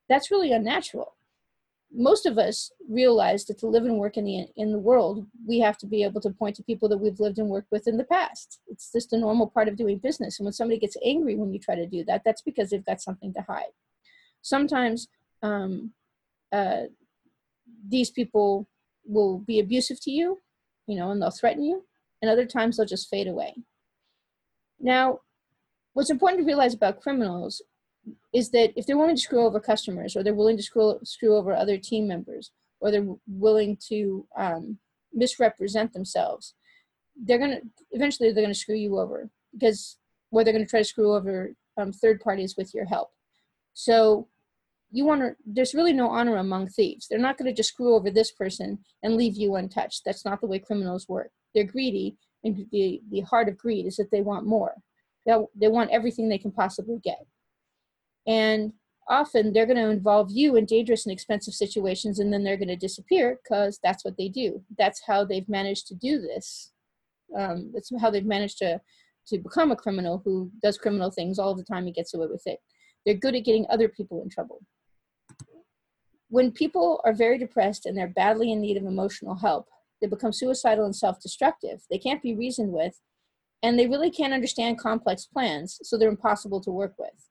that's 0.07 0.29
really 0.29 0.51
unnatural. 0.51 1.15
Most 1.93 2.25
of 2.25 2.37
us 2.37 2.71
realize 2.87 3.45
that 3.45 3.57
to 3.59 3.67
live 3.67 3.83
and 3.83 3.97
work 3.97 4.15
in 4.15 4.25
the 4.25 4.45
in 4.55 4.71
the 4.71 4.79
world, 4.79 5.25
we 5.45 5.59
have 5.59 5.77
to 5.79 5.87
be 5.87 6.03
able 6.03 6.21
to 6.21 6.29
point 6.29 6.55
to 6.55 6.63
people 6.63 6.87
that 6.87 6.99
we've 6.99 7.19
lived 7.19 7.39
and 7.39 7.49
worked 7.49 7.71
with 7.71 7.87
in 7.87 7.97
the 7.97 8.05
past. 8.05 8.61
It's 8.67 8.91
just 8.91 9.11
a 9.11 9.17
normal 9.17 9.47
part 9.47 9.67
of 9.67 9.75
doing 9.75 9.97
business. 9.97 10.39
And 10.39 10.45
when 10.45 10.53
somebody 10.53 10.79
gets 10.79 10.95
angry 11.03 11.35
when 11.35 11.51
you 11.51 11.59
try 11.59 11.75
to 11.75 11.87
do 11.87 12.05
that, 12.05 12.21
that's 12.23 12.41
because 12.43 12.69
they've 12.69 12.85
got 12.85 13.01
something 13.01 13.33
to 13.33 13.41
hide. 13.41 13.73
Sometimes 14.41 15.07
um, 15.41 15.91
uh, 16.51 16.83
these 17.87 18.11
people 18.11 18.67
will 19.05 19.39
be 19.39 19.59
abusive 19.59 19.99
to 20.03 20.11
you, 20.11 20.39
you 20.87 20.95
know, 20.95 21.11
and 21.11 21.21
they'll 21.21 21.31
threaten 21.31 21.63
you, 21.63 21.83
and 22.21 22.29
other 22.29 22.45
times 22.45 22.77
they'll 22.77 22.85
just 22.85 23.09
fade 23.09 23.27
away. 23.27 23.55
Now, 24.79 25.19
what's 25.93 26.09
important 26.09 26.41
to 26.41 26.45
realize 26.45 26.73
about 26.73 27.01
criminals 27.01 27.61
is 28.33 28.49
that 28.51 28.73
if 28.75 28.85
they're 28.85 28.97
willing 28.97 29.15
to 29.15 29.21
screw 29.21 29.45
over 29.45 29.59
customers 29.59 30.15
or 30.15 30.23
they're 30.23 30.33
willing 30.33 30.57
to 30.57 30.63
screw, 30.63 30.99
screw 31.03 31.35
over 31.35 31.53
other 31.53 31.77
team 31.77 32.07
members 32.07 32.51
or 32.79 32.89
they're 32.91 33.07
willing 33.27 33.77
to 33.89 34.25
um, 34.37 34.77
misrepresent 35.13 35.93
themselves, 35.93 36.55
they're 37.15 37.37
going 37.37 37.51
to 37.51 37.61
eventually 37.91 38.31
they're 38.31 38.43
going 38.43 38.53
to 38.53 38.59
screw 38.59 38.75
you 38.75 38.97
over 38.97 39.29
because 39.53 39.97
or 40.31 40.43
they're 40.43 40.53
going 40.53 40.65
to 40.65 40.69
try 40.69 40.79
to 40.79 40.85
screw 40.85 41.13
over 41.13 41.53
um, 41.77 41.91
third 41.91 42.21
parties 42.21 42.55
with 42.57 42.73
your 42.73 42.85
help. 42.85 43.09
So 43.73 44.27
you 44.91 45.05
want 45.05 45.21
to 45.21 45.35
there's 45.45 45.73
really 45.73 45.93
no 45.93 46.09
honor 46.09 46.37
among 46.37 46.67
thieves 46.67 47.07
they're 47.07 47.17
not 47.17 47.37
going 47.37 47.49
to 47.49 47.55
just 47.55 47.69
screw 47.69 47.95
over 47.95 48.11
this 48.11 48.31
person 48.31 48.77
and 49.03 49.15
leave 49.15 49.35
you 49.35 49.55
untouched 49.55 50.03
that's 50.05 50.25
not 50.25 50.41
the 50.41 50.47
way 50.47 50.59
criminals 50.59 51.07
work 51.07 51.31
they're 51.53 51.63
greedy 51.63 52.17
and 52.43 52.65
the, 52.71 53.01
the 53.11 53.21
heart 53.21 53.47
of 53.47 53.57
greed 53.57 53.85
is 53.85 53.97
that 53.97 54.11
they 54.11 54.21
want 54.21 54.45
more 54.45 54.75
they, 55.25 55.33
they 55.55 55.67
want 55.67 55.91
everything 55.91 56.29
they 56.29 56.37
can 56.37 56.51
possibly 56.51 56.99
get 57.03 57.25
and 58.27 58.73
often 59.09 59.51
they're 59.51 59.65
going 59.65 59.77
to 59.77 59.89
involve 59.89 60.29
you 60.31 60.55
in 60.55 60.65
dangerous 60.65 61.05
and 61.05 61.13
expensive 61.13 61.53
situations 61.53 62.19
and 62.19 62.31
then 62.31 62.43
they're 62.43 62.57
going 62.57 62.67
to 62.67 62.75
disappear 62.75 63.39
because 63.43 63.79
that's 63.83 64.05
what 64.05 64.15
they 64.17 64.29
do. 64.29 64.61
That's 64.77 65.01
how 65.05 65.25
they've 65.25 65.49
managed 65.49 65.87
to 65.87 65.95
do 65.95 66.21
this. 66.21 66.71
Um, 67.37 67.71
that's 67.73 67.91
how 67.99 68.09
they've 68.09 68.25
managed 68.25 68.59
to, 68.59 68.79
to 69.27 69.37
become 69.37 69.71
a 69.71 69.75
criminal 69.75 70.21
who 70.23 70.51
does 70.61 70.77
criminal 70.77 71.11
things 71.11 71.39
all 71.39 71.55
the 71.55 71.63
time 71.63 71.85
and 71.85 71.95
gets 71.95 72.13
away 72.13 72.27
with 72.27 72.43
it. 72.45 72.59
They're 73.05 73.15
good 73.15 73.35
at 73.35 73.43
getting 73.43 73.65
other 73.69 73.89
people 73.89 74.21
in 74.21 74.29
trouble. 74.29 74.61
when 76.29 76.51
people 76.51 77.01
are 77.03 77.13
very 77.13 77.37
depressed 77.37 77.85
and 77.85 77.97
they're 77.97 78.07
badly 78.07 78.51
in 78.51 78.61
need 78.61 78.77
of 78.77 78.85
emotional 78.85 79.35
help, 79.35 79.67
they 80.01 80.07
become 80.07 80.33
suicidal 80.33 80.85
and 80.85 80.95
self 80.95 81.21
destructive. 81.21 81.81
They 81.89 81.97
can't 81.97 82.21
be 82.21 82.35
reasoned 82.35 82.71
with, 82.71 82.99
and 83.63 83.77
they 83.77 83.87
really 83.87 84.09
can't 84.09 84.33
understand 84.33 84.79
complex 84.79 85.25
plans, 85.25 85.79
so 85.83 85.97
they're 85.97 86.09
impossible 86.09 86.61
to 86.61 86.71
work 86.71 86.95
with. 86.97 87.29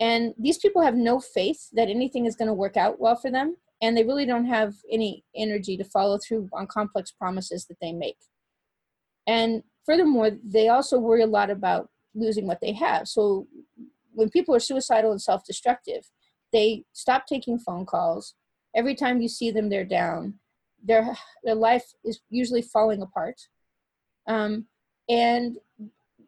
And 0.00 0.34
these 0.38 0.58
people 0.58 0.82
have 0.82 0.94
no 0.94 1.20
faith 1.20 1.68
that 1.72 1.88
anything 1.88 2.24
is 2.24 2.34
going 2.34 2.48
to 2.48 2.54
work 2.54 2.76
out 2.76 2.98
well 2.98 3.16
for 3.16 3.30
them, 3.30 3.56
and 3.82 3.96
they 3.96 4.04
really 4.04 4.26
don't 4.26 4.46
have 4.46 4.74
any 4.90 5.24
energy 5.36 5.76
to 5.76 5.84
follow 5.84 6.18
through 6.18 6.48
on 6.52 6.66
complex 6.66 7.12
promises 7.12 7.66
that 7.66 7.76
they 7.80 7.92
make. 7.92 8.16
And 9.26 9.62
furthermore, 9.84 10.30
they 10.42 10.68
also 10.68 10.98
worry 10.98 11.22
a 11.22 11.26
lot 11.26 11.50
about 11.50 11.90
losing 12.14 12.46
what 12.46 12.60
they 12.60 12.72
have. 12.72 13.06
So 13.06 13.46
when 14.12 14.30
people 14.30 14.54
are 14.54 14.60
suicidal 14.60 15.12
and 15.12 15.22
self 15.22 15.44
destructive, 15.44 16.08
they 16.52 16.84
stop 16.92 17.26
taking 17.26 17.58
phone 17.58 17.86
calls. 17.86 18.34
Every 18.74 18.94
time 18.94 19.20
you 19.20 19.28
see 19.28 19.50
them, 19.50 19.68
they're 19.68 19.84
down. 19.84 20.39
Their, 20.84 21.16
their 21.44 21.54
life 21.54 21.84
is 22.04 22.20
usually 22.30 22.62
falling 22.62 23.02
apart. 23.02 23.40
Um, 24.26 24.66
and 25.08 25.56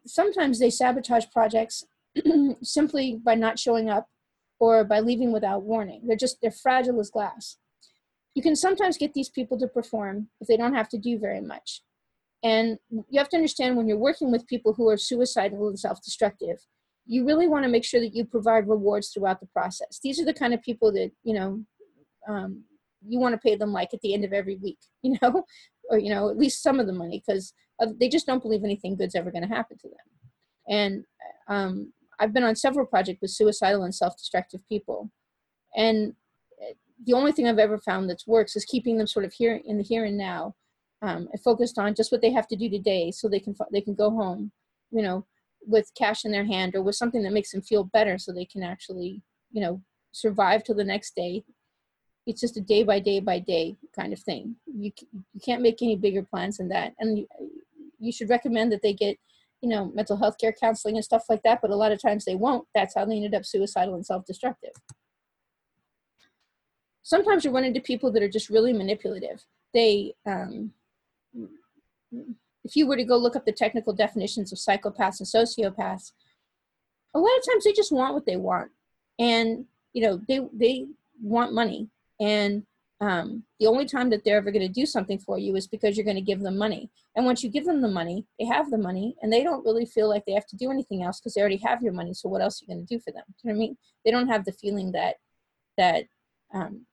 sometimes 0.05 0.59
they 0.59 0.69
sabotage 0.69 1.25
projects 1.31 1.85
simply 2.61 3.19
by 3.23 3.35
not 3.35 3.59
showing 3.59 3.89
up 3.89 4.07
or 4.59 4.83
by 4.83 4.99
leaving 4.99 5.31
without 5.31 5.63
warning. 5.63 6.01
They're 6.05 6.15
just, 6.15 6.37
they're 6.41 6.51
fragile 6.51 6.99
as 6.99 7.09
glass. 7.09 7.57
You 8.35 8.41
can 8.41 8.55
sometimes 8.55 8.97
get 8.97 9.13
these 9.13 9.29
people 9.29 9.59
to 9.59 9.67
perform 9.67 10.29
if 10.41 10.47
they 10.47 10.57
don't 10.57 10.73
have 10.73 10.89
to 10.89 10.97
do 10.97 11.19
very 11.19 11.41
much. 11.41 11.81
And 12.43 12.77
you 12.89 13.19
have 13.19 13.29
to 13.29 13.37
understand 13.37 13.77
when 13.77 13.87
you're 13.87 13.97
working 13.97 14.31
with 14.31 14.47
people 14.47 14.73
who 14.73 14.89
are 14.89 14.97
suicidal 14.97 15.69
and 15.69 15.79
self 15.79 16.03
destructive, 16.03 16.57
you 17.05 17.25
really 17.25 17.47
want 17.47 17.63
to 17.63 17.69
make 17.69 17.85
sure 17.85 17.99
that 17.99 18.15
you 18.15 18.25
provide 18.25 18.67
rewards 18.67 19.09
throughout 19.09 19.39
the 19.39 19.47
process. 19.47 19.99
These 20.03 20.19
are 20.19 20.25
the 20.25 20.33
kind 20.33 20.53
of 20.53 20.61
people 20.61 20.91
that, 20.93 21.11
you 21.23 21.33
know, 21.33 21.63
um, 22.27 22.63
you 23.07 23.19
want 23.19 23.33
to 23.33 23.39
pay 23.39 23.55
them 23.55 23.71
like 23.71 23.93
at 23.93 24.01
the 24.01 24.13
end 24.13 24.25
of 24.25 24.33
every 24.33 24.55
week, 24.57 24.79
you 25.01 25.17
know, 25.21 25.43
or, 25.89 25.97
you 25.97 26.09
know, 26.09 26.29
at 26.29 26.37
least 26.37 26.63
some 26.63 26.79
of 26.79 26.87
the 26.87 26.93
money 26.93 27.21
because 27.25 27.53
they 27.99 28.07
just 28.07 28.25
don't 28.25 28.41
believe 28.41 28.63
anything 28.63 28.95
good's 28.95 29.15
ever 29.15 29.31
going 29.31 29.47
to 29.47 29.53
happen 29.53 29.77
to 29.77 29.89
them. 29.89 29.97
And 30.69 31.05
um, 31.47 31.93
I've 32.19 32.33
been 32.33 32.43
on 32.43 32.55
several 32.55 32.85
projects 32.85 33.21
with 33.21 33.31
suicidal 33.31 33.83
and 33.83 33.93
self-destructive 33.93 34.61
people. 34.69 35.11
And 35.75 36.13
eh, 36.61 36.73
the 37.05 37.13
only 37.13 37.33
thing 37.33 37.47
I've 37.47 37.59
ever 37.59 37.79
found 37.79 38.09
that 38.09 38.23
works 38.25 38.55
is 38.55 38.63
keeping 38.63 38.97
them 38.97 39.07
sort 39.07 39.25
of 39.25 39.33
here 39.33 39.59
in 39.65 39.77
the 39.77 39.83
here 39.83 40.05
and 40.05 40.17
now 40.17 40.55
um, 41.01 41.27
and 41.31 41.43
focused 41.43 41.77
on 41.77 41.95
just 41.95 42.11
what 42.11 42.21
they 42.21 42.31
have 42.31 42.47
to 42.47 42.55
do 42.55 42.69
today 42.69 43.11
so 43.11 43.27
they 43.27 43.39
can, 43.39 43.55
they 43.73 43.81
can 43.81 43.95
go 43.95 44.09
home, 44.09 44.51
you 44.91 45.01
know, 45.01 45.25
with 45.65 45.91
cash 45.97 46.25
in 46.25 46.31
their 46.31 46.45
hand 46.45 46.75
or 46.75 46.81
with 46.81 46.95
something 46.95 47.23
that 47.23 47.33
makes 47.33 47.51
them 47.51 47.61
feel 47.61 47.83
better 47.85 48.17
so 48.17 48.31
they 48.31 48.45
can 48.45 48.63
actually 48.63 49.21
you 49.53 49.61
know 49.61 49.81
survive 50.11 50.63
till 50.63 50.75
the 50.75 50.83
next 50.83 51.15
day 51.15 51.43
it's 52.25 52.41
just 52.41 52.57
a 52.57 52.61
day 52.61 52.83
by 52.83 52.99
day 52.99 53.19
by 53.19 53.39
day 53.39 53.75
kind 53.95 54.13
of 54.13 54.19
thing. 54.19 54.55
You, 54.65 54.91
you 55.33 55.41
can't 55.43 55.61
make 55.61 55.81
any 55.81 55.95
bigger 55.95 56.23
plans 56.23 56.57
than 56.57 56.69
that. 56.69 56.93
And 56.99 57.19
you, 57.19 57.27
you 57.99 58.11
should 58.11 58.29
recommend 58.29 58.71
that 58.71 58.81
they 58.81 58.93
get 58.93 59.17
you 59.61 59.69
know 59.69 59.91
mental 59.95 60.17
health 60.17 60.35
care 60.39 60.53
counseling 60.53 60.95
and 60.95 61.05
stuff 61.05 61.23
like 61.29 61.41
that 61.43 61.59
but 61.61 61.71
a 61.71 61.75
lot 61.75 61.91
of 61.91 62.01
times 62.01 62.25
they 62.25 62.35
won't. 62.35 62.67
That's 62.75 62.95
how 62.95 63.05
they 63.05 63.15
ended 63.15 63.33
up 63.33 63.45
suicidal 63.45 63.95
and 63.95 64.05
self-destructive. 64.05 64.73
Sometimes 67.01 67.43
you 67.43 67.51
run 67.51 67.65
into 67.65 67.81
people 67.81 68.11
that 68.11 68.23
are 68.23 68.29
just 68.29 68.49
really 68.49 68.73
manipulative. 68.73 69.43
They 69.73 70.13
um, 70.25 70.71
if 72.63 72.75
you 72.75 72.87
were 72.87 72.97
to 72.97 73.03
go 73.03 73.17
look 73.17 73.35
up 73.35 73.45
the 73.45 73.51
technical 73.51 73.93
definitions 73.93 74.51
of 74.51 74.59
psychopaths 74.59 75.19
and 75.19 75.27
sociopaths, 75.27 76.11
a 77.13 77.19
lot 77.19 77.37
of 77.37 77.45
times 77.49 77.63
they 77.63 77.73
just 77.73 77.91
want 77.91 78.13
what 78.13 78.25
they 78.25 78.37
want, 78.37 78.71
and 79.19 79.65
you 79.93 80.01
know 80.01 80.21
they 80.27 80.39
they 80.53 80.87
want 81.21 81.53
money, 81.53 81.89
and 82.19 82.63
um, 83.01 83.43
the 83.59 83.67
only 83.67 83.85
time 83.85 84.09
that 84.11 84.23
they're 84.23 84.37
ever 84.37 84.51
going 84.51 84.65
to 84.65 84.73
do 84.73 84.85
something 84.85 85.19
for 85.19 85.37
you 85.37 85.55
is 85.55 85.67
because 85.67 85.97
you're 85.97 86.05
going 86.05 86.15
to 86.15 86.21
give 86.21 86.39
them 86.39 86.57
money. 86.57 86.89
And 87.15 87.25
once 87.25 87.43
you 87.43 87.49
give 87.49 87.65
them 87.65 87.81
the 87.81 87.89
money, 87.89 88.25
they 88.39 88.45
have 88.45 88.69
the 88.71 88.77
money, 88.77 89.15
and 89.21 89.31
they 89.31 89.43
don't 89.43 89.65
really 89.65 89.85
feel 89.85 90.07
like 90.07 90.23
they 90.25 90.33
have 90.33 90.47
to 90.47 90.55
do 90.55 90.71
anything 90.71 91.03
else 91.03 91.19
because 91.19 91.33
they 91.33 91.41
already 91.41 91.57
have 91.57 91.81
your 91.81 91.91
money. 91.91 92.13
So 92.13 92.29
what 92.29 92.41
else 92.41 92.61
are 92.61 92.65
you 92.65 92.73
going 92.73 92.85
to 92.85 92.95
do 92.95 93.01
for 93.01 93.11
them? 93.11 93.23
Do 93.27 93.33
you 93.43 93.49
know 93.49 93.57
what 93.57 93.63
I 93.63 93.67
mean? 93.67 93.77
They 94.05 94.11
don't 94.11 94.29
have 94.29 94.45
the 94.45 94.53
feeling 94.53 94.91
that 94.93 95.15
that 95.77 96.05
um, 96.53 96.85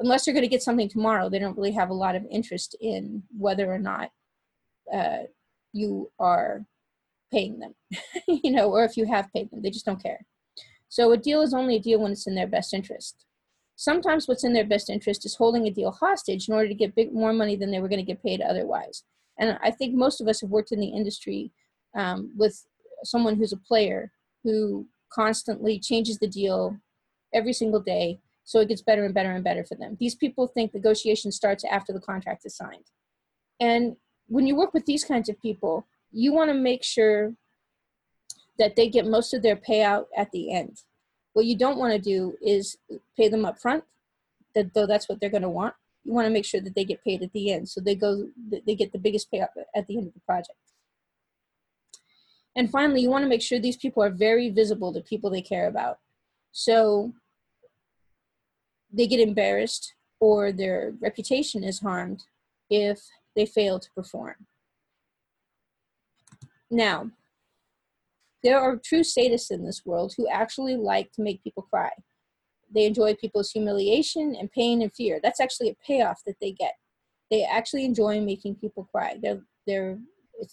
unless 0.00 0.26
you're 0.26 0.34
going 0.34 0.42
to 0.42 0.48
get 0.48 0.62
something 0.62 0.88
tomorrow, 0.88 1.28
they 1.28 1.38
don't 1.38 1.56
really 1.56 1.72
have 1.72 1.90
a 1.90 1.94
lot 1.94 2.16
of 2.16 2.26
interest 2.30 2.76
in 2.80 3.22
whether 3.36 3.72
or 3.72 3.78
not 3.78 4.10
uh, 4.92 5.24
you 5.72 6.10
are 6.18 6.64
paying 7.32 7.58
them, 7.58 7.74
you 8.28 8.50
know, 8.50 8.70
or 8.70 8.84
if 8.84 8.96
you 8.96 9.06
have 9.06 9.32
paid 9.32 9.50
them. 9.50 9.62
They 9.62 9.70
just 9.70 9.86
don't 9.86 10.02
care. 10.02 10.24
So 10.88 11.12
a 11.12 11.16
deal 11.16 11.42
is 11.42 11.54
only 11.54 11.76
a 11.76 11.80
deal 11.80 12.00
when 12.00 12.12
it's 12.12 12.26
in 12.26 12.34
their 12.34 12.46
best 12.46 12.72
interest. 12.72 13.25
Sometimes 13.76 14.26
what's 14.26 14.44
in 14.44 14.54
their 14.54 14.64
best 14.64 14.88
interest 14.88 15.26
is 15.26 15.36
holding 15.36 15.66
a 15.66 15.70
deal 15.70 15.90
hostage 15.90 16.48
in 16.48 16.54
order 16.54 16.68
to 16.68 16.74
get 16.74 16.94
big, 16.94 17.12
more 17.12 17.32
money 17.32 17.56
than 17.56 17.70
they 17.70 17.78
were 17.78 17.88
going 17.88 18.04
to 18.04 18.12
get 18.12 18.22
paid 18.22 18.40
otherwise. 18.40 19.04
And 19.38 19.58
I 19.62 19.70
think 19.70 19.94
most 19.94 20.20
of 20.20 20.28
us 20.28 20.40
have 20.40 20.50
worked 20.50 20.72
in 20.72 20.80
the 20.80 20.88
industry 20.88 21.52
um, 21.94 22.32
with 22.36 22.66
someone 23.04 23.36
who's 23.36 23.52
a 23.52 23.58
player 23.58 24.12
who 24.42 24.86
constantly 25.12 25.78
changes 25.78 26.18
the 26.18 26.28
deal 26.28 26.76
every 27.34 27.52
single 27.52 27.80
day 27.80 28.18
so 28.44 28.60
it 28.60 28.68
gets 28.68 28.80
better 28.80 29.04
and 29.04 29.12
better 29.12 29.32
and 29.32 29.44
better 29.44 29.64
for 29.64 29.74
them. 29.74 29.96
These 29.98 30.14
people 30.14 30.46
think 30.46 30.72
negotiation 30.72 31.32
starts 31.32 31.64
after 31.64 31.92
the 31.92 32.00
contract 32.00 32.46
is 32.46 32.56
signed. 32.56 32.84
And 33.60 33.96
when 34.28 34.46
you 34.46 34.56
work 34.56 34.72
with 34.72 34.86
these 34.86 35.04
kinds 35.04 35.28
of 35.28 35.40
people, 35.42 35.86
you 36.12 36.32
want 36.32 36.50
to 36.50 36.54
make 36.54 36.84
sure 36.84 37.34
that 38.58 38.76
they 38.76 38.88
get 38.88 39.06
most 39.06 39.34
of 39.34 39.42
their 39.42 39.56
payout 39.56 40.06
at 40.16 40.30
the 40.30 40.52
end. 40.52 40.78
What 41.36 41.44
you 41.44 41.54
don't 41.54 41.76
want 41.76 41.92
to 41.92 41.98
do 41.98 42.34
is 42.40 42.78
pay 43.14 43.28
them 43.28 43.44
up 43.44 43.58
front, 43.58 43.84
that 44.54 44.72
though 44.72 44.86
that's 44.86 45.06
what 45.06 45.20
they're 45.20 45.28
going 45.28 45.42
to 45.42 45.50
want. 45.50 45.74
You 46.02 46.14
want 46.14 46.24
to 46.24 46.32
make 46.32 46.46
sure 46.46 46.62
that 46.62 46.74
they 46.74 46.86
get 46.86 47.04
paid 47.04 47.22
at 47.22 47.30
the 47.34 47.52
end, 47.52 47.68
so 47.68 47.78
they 47.78 47.94
go 47.94 48.28
they 48.50 48.74
get 48.74 48.90
the 48.90 48.98
biggest 48.98 49.30
payout 49.30 49.48
at 49.74 49.86
the 49.86 49.98
end 49.98 50.06
of 50.06 50.14
the 50.14 50.20
project. 50.20 50.56
And 52.56 52.70
finally, 52.70 53.02
you 53.02 53.10
want 53.10 53.22
to 53.24 53.28
make 53.28 53.42
sure 53.42 53.58
these 53.58 53.76
people 53.76 54.02
are 54.02 54.08
very 54.08 54.48
visible 54.48 54.94
to 54.94 55.02
people 55.02 55.28
they 55.28 55.42
care 55.42 55.68
about. 55.68 55.98
So 56.52 57.12
they 58.90 59.06
get 59.06 59.20
embarrassed 59.20 59.92
or 60.20 60.52
their 60.52 60.94
reputation 61.02 61.62
is 61.62 61.80
harmed 61.80 62.22
if 62.70 63.02
they 63.34 63.44
fail 63.44 63.78
to 63.78 63.90
perform. 63.94 64.46
Now, 66.70 67.10
there 68.46 68.60
are 68.60 68.76
true 68.76 69.00
sadists 69.00 69.50
in 69.50 69.64
this 69.64 69.82
world 69.84 70.14
who 70.16 70.28
actually 70.28 70.76
like 70.76 71.10
to 71.10 71.20
make 71.20 71.42
people 71.42 71.64
cry. 71.64 71.90
They 72.72 72.86
enjoy 72.86 73.16
people's 73.16 73.50
humiliation 73.50 74.36
and 74.36 74.52
pain 74.52 74.82
and 74.82 74.94
fear. 74.94 75.18
That's 75.20 75.40
actually 75.40 75.70
a 75.70 75.76
payoff 75.84 76.22
that 76.26 76.36
they 76.40 76.52
get. 76.52 76.74
They 77.28 77.42
actually 77.42 77.84
enjoy 77.84 78.20
making 78.20 78.54
people 78.54 78.88
cry. 78.92 79.16
They're 79.20 79.42
they're 79.66 79.98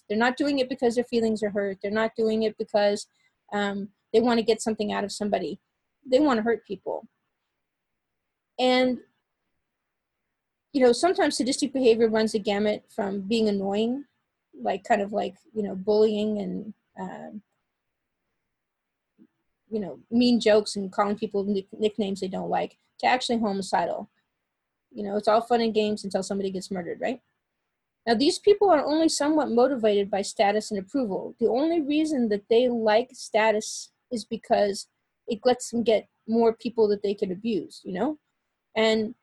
they're 0.10 0.18
not 0.18 0.38
doing 0.38 0.58
it 0.58 0.70
because 0.70 0.96
their 0.96 1.04
feelings 1.04 1.44
are 1.44 1.52
hurt. 1.52 1.78
They're 1.84 1.92
not 1.92 2.16
doing 2.18 2.44
it 2.44 2.58
because 2.58 3.06
um, 3.54 3.90
they 4.12 4.22
want 4.22 4.40
to 4.40 4.44
get 4.44 4.62
something 4.62 4.92
out 4.92 5.04
of 5.04 5.12
somebody. 5.12 5.60
They 6.10 6.20
want 6.20 6.38
to 6.38 6.44
hurt 6.44 6.66
people. 6.66 7.08
And 8.58 8.98
you 10.72 10.82
know, 10.82 10.94
sometimes 10.94 11.38
sadistic 11.38 11.72
behavior 11.74 12.10
runs 12.10 12.34
a 12.34 12.40
gamut 12.40 12.86
from 12.90 13.22
being 13.22 13.50
annoying, 13.50 14.06
like 14.60 14.84
kind 14.84 15.04
of 15.04 15.14
like 15.14 15.36
you 15.54 15.62
know 15.62 15.76
bullying 15.76 16.40
and 16.40 16.74
um, 17.00 17.42
you 19.74 19.80
know 19.80 20.00
mean 20.12 20.40
jokes 20.40 20.76
and 20.76 20.92
calling 20.92 21.18
people 21.18 21.44
nicknames 21.78 22.22
they 22.22 22.28
don't 22.28 22.50
like, 22.50 22.78
to 23.00 23.08
actually 23.08 23.40
homicidal. 23.40 24.10
You 24.92 25.04
know, 25.04 25.18
it's 25.18 25.28
all 25.28 25.42
fun 25.42 25.62
and 25.62 25.74
games 25.74 26.04
until 26.04 26.22
somebody 26.22 26.52
gets 26.52 26.70
murdered, 26.70 27.02
right? 27.02 27.20
Now, 28.06 28.14
these 28.14 28.38
people 28.38 28.70
are 28.70 28.86
only 28.86 29.10
somewhat 29.10 29.50
motivated 29.50 30.12
by 30.12 30.22
status 30.22 30.70
and 30.70 30.80
approval. 30.80 31.36
The 31.40 31.48
only 31.48 31.82
reason 31.82 32.30
that 32.30 32.44
they 32.50 32.68
like 32.68 33.10
status 33.14 33.92
is 34.12 34.24
because 34.26 34.88
it 35.28 35.40
lets 35.46 35.72
them 35.72 35.84
get 35.84 36.08
more 36.28 36.54
people 36.54 36.88
that 36.90 37.02
they 37.02 37.16
can 37.16 37.32
abuse, 37.32 37.82
you 37.84 37.94
know? 37.94 38.20
And 38.76 39.16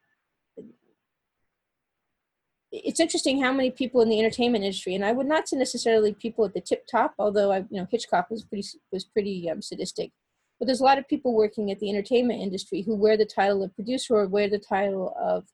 it's 2.72 3.00
interesting 3.00 3.42
how 3.42 3.52
many 3.52 3.70
people 3.70 4.00
in 4.00 4.08
the 4.08 4.18
entertainment 4.18 4.64
industry, 4.64 4.94
and 4.94 5.04
I 5.04 5.12
would 5.12 5.26
not 5.26 5.48
say 5.48 5.56
necessarily 5.56 6.14
people 6.14 6.44
at 6.44 6.54
the 6.54 6.60
tip 6.60 6.86
top, 6.86 7.14
although 7.18 7.52
I, 7.52 7.58
you 7.58 7.80
know, 7.80 7.86
Hitchcock 7.90 8.30
was 8.30 8.44
pretty 8.44 8.66
was 8.92 9.04
pretty 9.04 9.50
um, 9.50 9.60
sadistic. 9.60 10.12
But 10.60 10.66
there's 10.66 10.82
a 10.82 10.84
lot 10.84 10.98
of 10.98 11.08
people 11.08 11.34
working 11.34 11.72
at 11.72 11.80
the 11.80 11.90
entertainment 11.90 12.40
industry 12.40 12.82
who 12.82 12.94
wear 12.94 13.16
the 13.16 13.24
title 13.24 13.64
of 13.64 13.74
producer 13.74 14.14
or 14.14 14.28
wear 14.28 14.48
the 14.48 14.58
title 14.58 15.16
of 15.18 15.46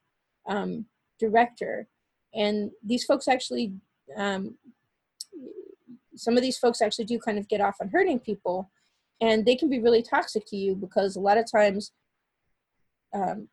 um, 0.45 0.85
director, 1.17 1.87
and 2.35 2.71
these 2.83 3.05
folks 3.05 3.27
actually, 3.27 3.73
um, 4.15 4.55
some 6.15 6.35
of 6.35 6.43
these 6.43 6.57
folks 6.57 6.81
actually 6.81 7.05
do 7.05 7.19
kind 7.19 7.37
of 7.39 7.47
get 7.47 7.61
off 7.61 7.77
on 7.81 7.87
hurting 7.87 8.19
people, 8.19 8.69
and 9.21 9.45
they 9.45 9.55
can 9.55 9.69
be 9.69 9.79
really 9.79 10.03
toxic 10.03 10.45
to 10.47 10.57
you 10.57 10.75
because 10.75 11.15
a 11.15 11.21
lot 11.21 11.37
of 11.37 11.49
times 11.49 11.91
um, 13.13 13.47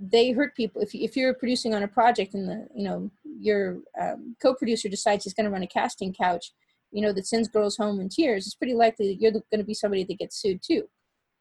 they 0.00 0.32
hurt 0.32 0.56
people. 0.56 0.82
If, 0.82 0.94
if 0.94 1.16
you're 1.16 1.34
producing 1.34 1.74
on 1.74 1.82
a 1.82 1.88
project 1.88 2.34
and 2.34 2.48
the, 2.48 2.66
you 2.74 2.84
know, 2.84 3.10
your 3.38 3.78
um, 4.00 4.34
co-producer 4.42 4.88
decides 4.88 5.24
he's 5.24 5.34
going 5.34 5.44
to 5.44 5.50
run 5.50 5.62
a 5.62 5.66
casting 5.66 6.12
couch, 6.12 6.52
you 6.92 7.02
know, 7.02 7.12
that 7.12 7.26
sends 7.26 7.48
girls 7.48 7.76
home 7.76 8.00
in 8.00 8.08
tears, 8.08 8.46
it's 8.46 8.54
pretty 8.54 8.74
likely 8.74 9.08
that 9.08 9.20
you're 9.20 9.32
going 9.32 9.58
to 9.58 9.64
be 9.64 9.74
somebody 9.74 10.04
that 10.04 10.18
gets 10.18 10.40
sued 10.40 10.60
too. 10.62 10.88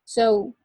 So 0.05 0.55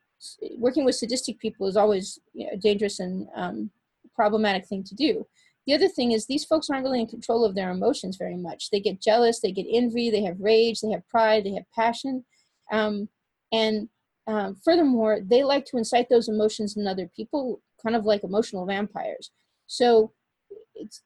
working 0.57 0.85
with 0.85 0.95
sadistic 0.95 1.39
people 1.39 1.67
is 1.67 1.77
always 1.77 2.19
you 2.33 2.47
know, 2.47 2.53
a 2.55 2.57
dangerous 2.57 3.01
and 3.01 3.29
um, 3.35 3.71
problematic 4.15 4.67
thing 4.67 4.83
to 4.85 4.95
do. 4.95 5.27
The 5.67 5.75
other 5.75 5.89
thing 5.89 6.13
is 6.13 6.27
these 6.27 6.45
folks 6.45 6.69
aren't 6.69 6.85
really 6.85 7.01
in 7.01 7.07
control 7.07 7.45
of 7.45 7.55
their 7.55 7.71
emotions 7.71 8.17
very 8.17 8.37
much. 8.37 8.71
They 8.71 8.81
get 8.81 9.01
jealous, 9.01 9.41
they 9.41 9.53
get 9.53 9.67
envy, 9.71 10.11
they 10.11 10.23
have 10.23 10.41
rage, 10.41 10.81
they 10.81 10.91
have 10.91 11.09
pride, 11.09 11.45
they 11.45 11.55
have 11.55 11.65
passion. 11.75 12.25
Um, 12.71 13.09
and 13.53 13.89
um, 14.27 14.57
furthermore, 14.63 15.21
they 15.23 15.43
like 15.43 15.65
to 15.67 15.79
incite 15.79 16.09
those 16.09 16.29
emotions 16.29 16.77
in 16.77 16.87
other 16.87 17.11
people, 17.17 17.61
kind 17.83 17.97
of 17.97 18.05
like 18.05 18.25
emotional 18.25 18.67
vampires. 18.67 19.31
So 19.67 20.13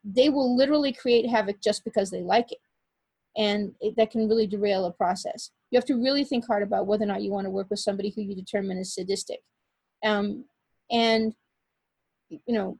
they 0.04 0.28
will 0.28 0.56
literally 0.56 0.92
create 0.92 1.28
havoc 1.28 1.60
just 1.60 1.84
because 1.84 2.10
they 2.10 2.22
like 2.22 2.52
it. 2.52 2.58
And 3.36 3.72
it, 3.80 3.94
that 3.96 4.10
can 4.10 4.28
really 4.28 4.46
derail 4.46 4.86
a 4.86 4.92
process. 4.92 5.50
You 5.70 5.76
have 5.76 5.86
to 5.86 6.02
really 6.02 6.24
think 6.24 6.46
hard 6.46 6.62
about 6.62 6.86
whether 6.86 7.04
or 7.04 7.08
not 7.08 7.22
you 7.22 7.30
want 7.30 7.44
to 7.44 7.50
work 7.50 7.68
with 7.70 7.78
somebody 7.78 8.10
who 8.10 8.22
you 8.22 8.34
determine 8.34 8.78
is 8.78 8.94
sadistic. 8.94 9.40
Um, 10.04 10.44
and, 10.90 11.34
you 12.30 12.40
know, 12.54 12.78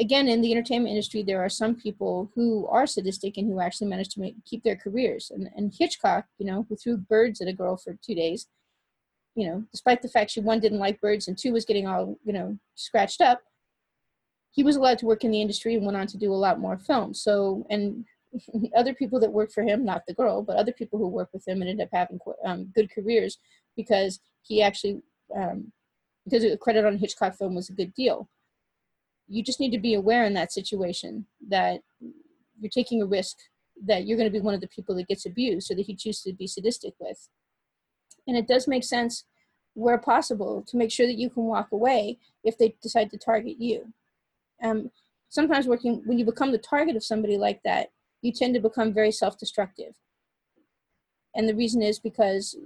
again, 0.00 0.26
in 0.26 0.40
the 0.40 0.50
entertainment 0.50 0.90
industry, 0.90 1.22
there 1.22 1.44
are 1.44 1.48
some 1.48 1.76
people 1.76 2.30
who 2.34 2.66
are 2.66 2.86
sadistic 2.86 3.36
and 3.36 3.46
who 3.46 3.60
actually 3.60 3.88
manage 3.88 4.08
to 4.10 4.20
make, 4.20 4.34
keep 4.44 4.64
their 4.64 4.76
careers. 4.76 5.30
And, 5.32 5.48
and 5.54 5.72
Hitchcock, 5.78 6.24
you 6.38 6.46
know, 6.46 6.66
who 6.68 6.76
threw 6.76 6.96
birds 6.96 7.40
at 7.40 7.48
a 7.48 7.52
girl 7.52 7.76
for 7.76 7.96
two 8.02 8.14
days, 8.14 8.48
you 9.36 9.46
know, 9.46 9.64
despite 9.70 10.02
the 10.02 10.08
fact 10.08 10.30
she 10.30 10.40
one 10.40 10.60
didn't 10.60 10.78
like 10.78 11.00
birds 11.00 11.28
and 11.28 11.36
two 11.36 11.52
was 11.52 11.64
getting 11.64 11.86
all, 11.86 12.18
you 12.24 12.32
know, 12.32 12.58
scratched 12.74 13.20
up, 13.20 13.42
he 14.50 14.62
was 14.62 14.76
allowed 14.76 14.98
to 14.98 15.06
work 15.06 15.24
in 15.24 15.32
the 15.32 15.40
industry 15.40 15.74
and 15.74 15.84
went 15.84 15.96
on 15.96 16.06
to 16.06 16.16
do 16.16 16.32
a 16.32 16.34
lot 16.34 16.60
more 16.60 16.78
films. 16.78 17.20
So, 17.20 17.66
and 17.70 18.04
other 18.76 18.94
people 18.94 19.20
that 19.20 19.32
work 19.32 19.52
for 19.52 19.62
him, 19.62 19.84
not 19.84 20.02
the 20.06 20.14
girl, 20.14 20.42
but 20.42 20.56
other 20.56 20.72
people 20.72 20.98
who 20.98 21.08
work 21.08 21.30
with 21.32 21.46
him 21.46 21.60
and 21.60 21.70
end 21.70 21.80
up 21.80 21.88
having 21.92 22.18
um, 22.44 22.70
good 22.74 22.90
careers 22.90 23.38
because 23.76 24.20
he 24.42 24.62
actually, 24.62 25.00
um, 25.36 25.72
because 26.24 26.44
a 26.44 26.56
credit 26.56 26.84
on 26.84 26.98
Hitchcock 26.98 27.36
film 27.36 27.54
was 27.54 27.68
a 27.68 27.74
good 27.74 27.94
deal. 27.94 28.28
You 29.28 29.42
just 29.42 29.60
need 29.60 29.70
to 29.70 29.78
be 29.78 29.94
aware 29.94 30.24
in 30.24 30.34
that 30.34 30.52
situation 30.52 31.26
that 31.48 31.80
you're 32.60 32.70
taking 32.70 33.02
a 33.02 33.06
risk 33.06 33.36
that 33.86 34.06
you're 34.06 34.18
going 34.18 34.30
to 34.30 34.38
be 34.38 34.44
one 34.44 34.54
of 34.54 34.60
the 34.60 34.68
people 34.68 34.94
that 34.94 35.08
gets 35.08 35.26
abused 35.26 35.70
or 35.70 35.74
that 35.74 35.86
he 35.86 35.96
chooses 35.96 36.22
to 36.22 36.32
be 36.32 36.46
sadistic 36.46 36.94
with. 36.98 37.28
And 38.26 38.36
it 38.36 38.46
does 38.46 38.68
make 38.68 38.84
sense 38.84 39.24
where 39.74 39.98
possible 39.98 40.64
to 40.68 40.76
make 40.76 40.92
sure 40.92 41.06
that 41.06 41.18
you 41.18 41.28
can 41.28 41.44
walk 41.44 41.72
away 41.72 42.18
if 42.44 42.56
they 42.56 42.76
decide 42.82 43.10
to 43.10 43.18
target 43.18 43.56
you. 43.58 43.92
Um, 44.62 44.90
sometimes 45.28 45.66
working 45.66 46.02
when 46.06 46.18
you 46.18 46.24
become 46.24 46.52
the 46.52 46.58
target 46.58 46.96
of 46.96 47.04
somebody 47.04 47.36
like 47.36 47.60
that, 47.64 47.90
you 48.24 48.32
tend 48.32 48.54
to 48.54 48.60
become 48.60 48.92
very 48.92 49.12
self-destructive. 49.12 49.94
And 51.36 51.46
the 51.46 51.54
reason 51.54 51.82
is 51.82 51.98
because 51.98 52.56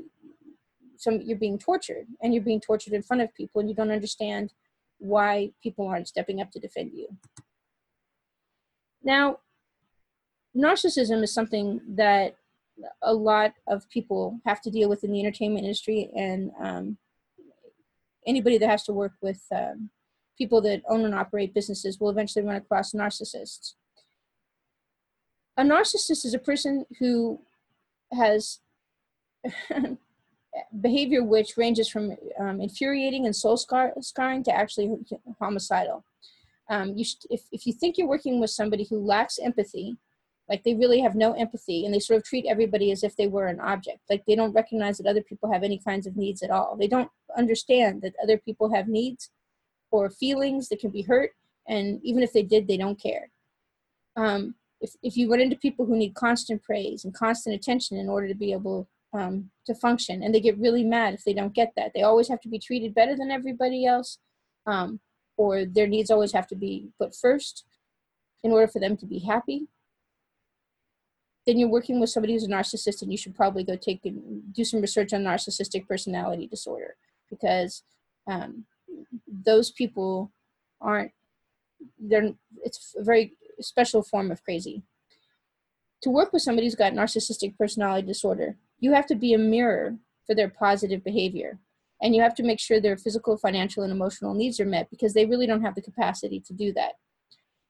some 0.97 1.21
you're 1.21 1.37
being 1.37 1.59
tortured 1.59 2.07
and 2.23 2.33
you're 2.33 2.45
being 2.45 2.61
tortured 2.61 2.93
in 2.93 3.03
front 3.03 3.23
of 3.23 3.35
people 3.35 3.61
and 3.61 3.69
you 3.69 3.75
don't 3.75 3.91
understand 3.91 4.53
why 4.99 5.51
people 5.61 5.89
aren't 5.89 6.07
stepping 6.07 6.41
up 6.41 6.53
to 6.53 6.61
defend 6.61 6.93
you. 6.95 7.09
Now, 9.03 9.39
narcissism 10.57 11.25
is 11.25 11.35
something 11.35 11.81
that 11.97 12.37
a 13.03 13.13
lot 13.13 13.55
of 13.67 13.89
people 13.91 14.39
have 14.47 14.61
to 14.61 14.71
deal 14.71 14.89
with 14.89 15.03
in 15.03 15.11
the 15.11 15.21
entertainment 15.21 15.65
industry 15.65 16.09
and 16.17 16.53
um, 16.63 16.99
anybody 18.29 18.59
that 18.59 18.71
has 18.71 18.85
to 18.85 18.93
work 18.93 19.15
with 19.21 19.43
um, 19.53 19.91
people 20.37 20.61
that 20.61 20.83
own 20.89 21.05
and 21.05 21.17
operate 21.17 21.53
businesses 21.53 21.99
will 21.99 22.11
eventually 22.11 22.45
run 22.45 22.55
across 22.55 22.93
narcissists. 22.93 23.75
A 25.59 25.63
narcissist 25.63 26.25
is 26.25 26.35
a 26.35 26.39
person 26.39 26.87
who 27.01 27.41
has 28.13 28.61
behavior 30.81 31.25
which 31.25 31.57
ranges 31.57 31.89
from 31.89 32.17
um, 32.39 32.61
infuriating 32.61 33.27
and 33.27 33.35
soul 33.35 33.57
scar 33.57 33.93
scarring 34.01 34.45
to 34.45 34.53
actually 34.53 34.97
homicidal. 35.41 36.05
Um, 36.71 36.95
you 36.95 37.05
should, 37.05 37.19
if, 37.29 37.43
if 37.51 37.67
you 37.67 37.73
think 37.73 37.99
you're 37.99 38.07
working 38.07 38.39
with 38.39 38.51
somebody 38.51 38.87
who 38.89 39.01
lacks 39.01 39.41
empathy, 39.41 39.97
like 40.49 40.63
they 40.63 40.75
really 40.75 41.01
have 41.01 41.17
no 41.17 41.33
empathy 41.33 41.85
and 41.85 41.93
they 41.93 41.99
sort 41.99 42.19
of 42.19 42.25
treat 42.25 42.47
everybody 42.49 42.93
as 42.93 43.03
if 43.03 43.17
they 43.17 43.27
were 43.27 43.49
an 43.49 43.59
object, 43.59 43.99
like 44.09 44.25
they 44.27 44.37
don't 44.37 44.55
recognize 44.55 44.99
that 44.99 45.09
other 45.09 45.23
people 45.23 45.53
have 45.53 45.65
any 45.65 45.79
kinds 45.79 46.07
of 46.07 46.17
needs 46.17 46.43
at 46.43 46.51
all. 46.51 46.77
They 46.77 46.87
don't 46.87 47.11
understand 47.37 48.03
that 48.03 48.15
other 48.23 48.39
people 48.39 48.73
have 48.73 48.87
needs 48.87 49.31
or 49.91 50.09
feelings 50.09 50.69
that 50.69 50.79
can 50.79 50.91
be 50.91 51.03
hurt, 51.03 51.33
and 51.67 52.01
even 52.05 52.23
if 52.23 52.33
they 52.33 52.43
did, 52.43 52.69
they 52.69 52.77
don't 52.77 53.01
care. 53.01 53.31
Um, 54.17 54.55
if, 54.81 54.93
if 55.03 55.17
you 55.17 55.31
run 55.31 55.41
into 55.41 55.57
people 55.57 55.87
who 55.87 55.97
need 55.97 56.15
constant 56.15 56.63
praise 56.63 57.05
and 57.05 57.15
constant 57.15 57.55
attention 57.55 57.97
in 57.97 58.09
order 58.09 58.29
to 58.29 58.35
be 58.35 58.53
able 58.53 58.89
um, 59.13 59.51
to 59.67 59.75
function, 59.75 60.23
and 60.23 60.35
they 60.35 60.41
get 60.41 60.59
really 60.59 60.85
mad 60.85 61.15
if 61.15 61.25
they 61.25 61.33
don't 61.33 61.55
get 61.55 61.73
that, 61.77 61.93
they 61.95 62.03
always 62.03 62.29
have 62.29 62.41
to 62.43 62.49
be 62.49 62.59
treated 62.59 62.95
better 62.95 63.17
than 63.17 63.31
everybody 63.31 63.87
else, 63.87 64.19
um, 64.67 65.01
or 65.37 65.65
their 65.65 65.87
needs 65.87 66.11
always 66.11 66.33
have 66.33 66.47
to 66.49 66.57
be 66.57 66.89
put 66.99 67.15
first 67.15 67.65
in 68.45 68.53
order 68.53 68.69
for 68.69 68.81
them 68.81 68.97
to 68.97 69.07
be 69.07 69.19
happy. 69.21 69.67
Then 71.47 71.59
you're 71.59 71.71
working 71.71 71.99
with 71.99 72.11
somebody 72.11 72.35
who's 72.35 72.45
a 72.45 72.49
narcissist, 72.49 73.03
and 73.03 73.11
you 73.11 73.17
should 73.17 73.35
probably 73.35 73.65
go 73.65 73.77
take 73.77 74.05
and 74.05 74.53
do 74.53 74.65
some 74.65 74.81
research 74.81 75.13
on 75.13 75.23
narcissistic 75.23 75.89
personality 75.89 76.47
disorder 76.47 76.97
because 77.31 77.83
um, 78.27 78.65
those 79.27 79.71
people 79.71 80.31
aren't 80.81 81.13
they're 81.99 82.33
it's 82.65 82.95
very 82.99 83.35
special 83.63 84.03
form 84.03 84.31
of 84.31 84.43
crazy. 84.45 84.83
To 86.03 86.11
work 86.11 86.33
with 86.33 86.43
somebody 86.43 86.67
who's 86.67 86.75
got 86.75 86.93
narcissistic 86.93 87.57
personality 87.59 88.07
disorder 88.07 88.57
you 88.81 88.93
have 88.93 89.07
to 89.07 89.15
be 89.15 89.35
a 89.35 89.39
mirror 89.39 89.97
for 90.27 90.35
their 90.35 90.49
positive 90.49 91.03
behavior. 91.05 91.59
And 92.01 92.15
you 92.15 92.23
have 92.23 92.35
to 92.37 92.45
make 92.45 92.61
sure 92.61 92.81
their 92.81 92.97
physical 92.97 93.37
financial 93.37 93.83
and 93.83 93.93
emotional 93.93 94.35
needs 94.35 94.61
are 94.61 94.67
met 94.67 94.89
because 94.91 95.15
they 95.15 95.27
really 95.27 95.47
don't 95.47 95.63
have 95.63 95.75
the 95.75 95.83
capacity 95.83 96.41
to 96.47 96.53
do 96.53 96.73
that. 96.75 96.93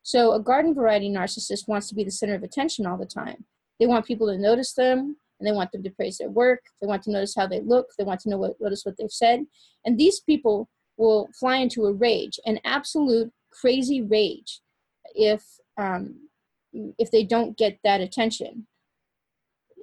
So 0.03 0.33
a 0.33 0.41
garden 0.41 0.75
variety 0.75 1.09
narcissist 1.09 1.67
wants 1.67 1.89
to 1.89 1.95
be 1.95 2.05
the 2.05 2.11
center 2.11 2.35
of 2.35 2.43
attention 2.43 2.87
all 2.87 2.99
the 2.99 3.07
time. 3.07 3.45
They 3.81 3.87
want 3.87 4.07
people 4.07 4.27
to 4.27 4.39
notice 4.39 4.75
them 4.75 5.17
and 5.39 5.47
they 5.47 5.53
want 5.53 5.73
them 5.73 5.83
to 5.83 5.91
praise 5.91 6.19
their 6.19 6.31
work. 6.31 6.61
They 6.81 6.87
want 6.87 7.03
to 7.05 7.11
notice 7.11 7.35
how 7.35 7.47
they 7.47 7.61
look. 7.61 7.89
They 7.97 8.05
want 8.05 8.21
to 8.21 8.29
know 8.29 8.39
what 8.39 8.61
notice 8.61 8.85
what 8.85 8.97
they've 8.99 9.11
said. 9.11 9.47
And 9.85 9.97
these 9.97 10.21
people 10.21 10.69
will 10.97 11.29
fly 11.39 11.57
into 11.59 11.87
a 11.87 11.93
rage, 11.93 12.41
an 12.45 12.59
absolute 12.65 13.33
crazy 13.51 14.03
rage, 14.03 14.61
if 15.15 15.43
um, 15.79 16.29
if 16.99 17.11
they 17.11 17.25
don't 17.25 17.57
get 17.57 17.79
that 17.85 18.01
attention. 18.01 18.67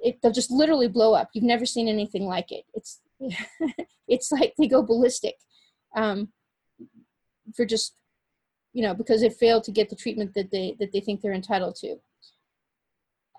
It, 0.02 0.18
they'll 0.22 0.30
just 0.30 0.50
literally 0.50 0.88
blow 0.88 1.14
up. 1.14 1.30
You've 1.32 1.44
never 1.44 1.66
seen 1.66 1.88
anything 1.88 2.26
like 2.26 2.52
it. 2.52 2.64
It's 2.74 3.00
it's 4.08 4.30
like 4.30 4.54
they 4.58 4.68
go 4.68 4.82
ballistic 4.82 5.36
um, 5.96 6.28
for 7.54 7.64
just 7.64 7.94
you 8.72 8.82
know 8.82 8.94
because 8.94 9.22
they 9.22 9.30
failed 9.30 9.64
to 9.64 9.72
get 9.72 9.88
the 9.88 9.96
treatment 9.96 10.34
that 10.34 10.50
they 10.50 10.76
that 10.78 10.92
they 10.92 11.00
think 11.00 11.20
they're 11.20 11.32
entitled 11.32 11.76
to. 11.76 11.96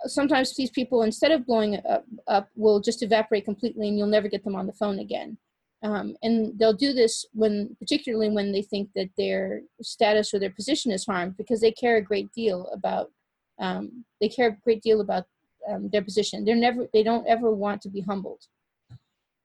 Sometimes 0.05 0.55
these 0.55 0.69
people, 0.69 1.01
instead 1.01 1.31
of 1.31 1.45
blowing 1.45 1.75
up, 1.89 2.05
up, 2.27 2.49
will 2.55 2.79
just 2.79 3.01
evaporate 3.01 3.45
completely, 3.45 3.87
and 3.87 3.97
you'll 3.97 4.07
never 4.07 4.27
get 4.27 4.43
them 4.43 4.55
on 4.55 4.67
the 4.67 4.73
phone 4.73 4.99
again. 4.99 5.37
Um, 5.83 6.15
and 6.23 6.57
they'll 6.57 6.73
do 6.73 6.91
this 6.93 7.25
when, 7.33 7.75
particularly 7.79 8.29
when 8.29 8.51
they 8.51 8.63
think 8.63 8.89
that 8.95 9.09
their 9.17 9.61
status 9.81 10.33
or 10.33 10.39
their 10.39 10.49
position 10.49 10.91
is 10.91 11.05
harmed, 11.05 11.37
because 11.37 11.61
they 11.61 11.71
care 11.71 11.97
a 11.97 12.01
great 12.01 12.31
deal 12.31 12.67
about, 12.73 13.11
um, 13.59 14.03
they 14.19 14.27
care 14.27 14.49
a 14.49 14.57
great 14.63 14.81
deal 14.81 15.01
about 15.01 15.25
um, 15.69 15.89
their 15.89 16.01
position. 16.01 16.43
They're 16.43 16.55
never, 16.55 16.87
they 16.93 17.03
don't 17.03 17.27
ever 17.27 17.51
want 17.51 17.81
to 17.83 17.89
be 17.89 18.01
humbled. 18.01 18.45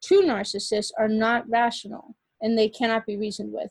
True 0.02 0.22
narcissists 0.22 0.90
are 0.98 1.08
not 1.08 1.48
rational, 1.50 2.16
and 2.40 2.58
they 2.58 2.68
cannot 2.68 3.06
be 3.06 3.16
reasoned 3.16 3.52
with. 3.52 3.70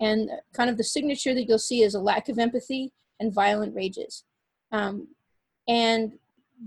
And 0.00 0.30
kind 0.52 0.70
of 0.70 0.76
the 0.76 0.84
signature 0.84 1.34
that 1.34 1.48
you'll 1.48 1.58
see 1.58 1.82
is 1.82 1.94
a 1.94 2.00
lack 2.00 2.28
of 2.28 2.38
empathy 2.38 2.92
and 3.20 3.32
violent 3.32 3.74
rages. 3.74 4.24
Um, 4.70 5.08
and 5.68 6.18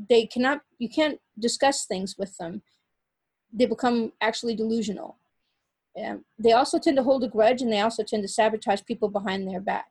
they 0.09 0.25
cannot, 0.25 0.61
you 0.77 0.89
can't 0.89 1.19
discuss 1.39 1.85
things 1.85 2.15
with 2.17 2.37
them 2.37 2.61
they 3.55 3.65
become 3.65 4.11
actually 4.21 4.55
delusional. 4.55 5.15
Um, 5.97 6.25
they 6.37 6.51
also 6.51 6.77
tend 6.77 6.97
to 6.97 7.03
hold 7.03 7.23
a 7.23 7.29
grudge 7.29 7.61
and 7.61 7.71
they 7.71 7.79
also 7.79 8.03
tend 8.03 8.21
to 8.23 8.27
sabotage 8.27 8.81
people 8.85 9.07
behind 9.07 9.47
their 9.47 9.61
back. 9.61 9.87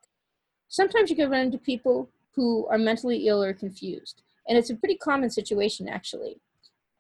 Sometimes 0.69 1.09
you 1.09 1.17
can 1.17 1.31
run 1.31 1.47
into 1.47 1.59
people 1.59 2.11
who 2.35 2.67
are 2.67 2.79
mentally 2.79 3.27
ill 3.27 3.43
or 3.43 3.55
confused. 3.55 4.23
And 4.47 4.59
it's 4.59 4.71
a 4.71 4.77
pretty 4.77 4.97
common 4.97 5.31
situation, 5.31 5.89
actually. 5.89 6.41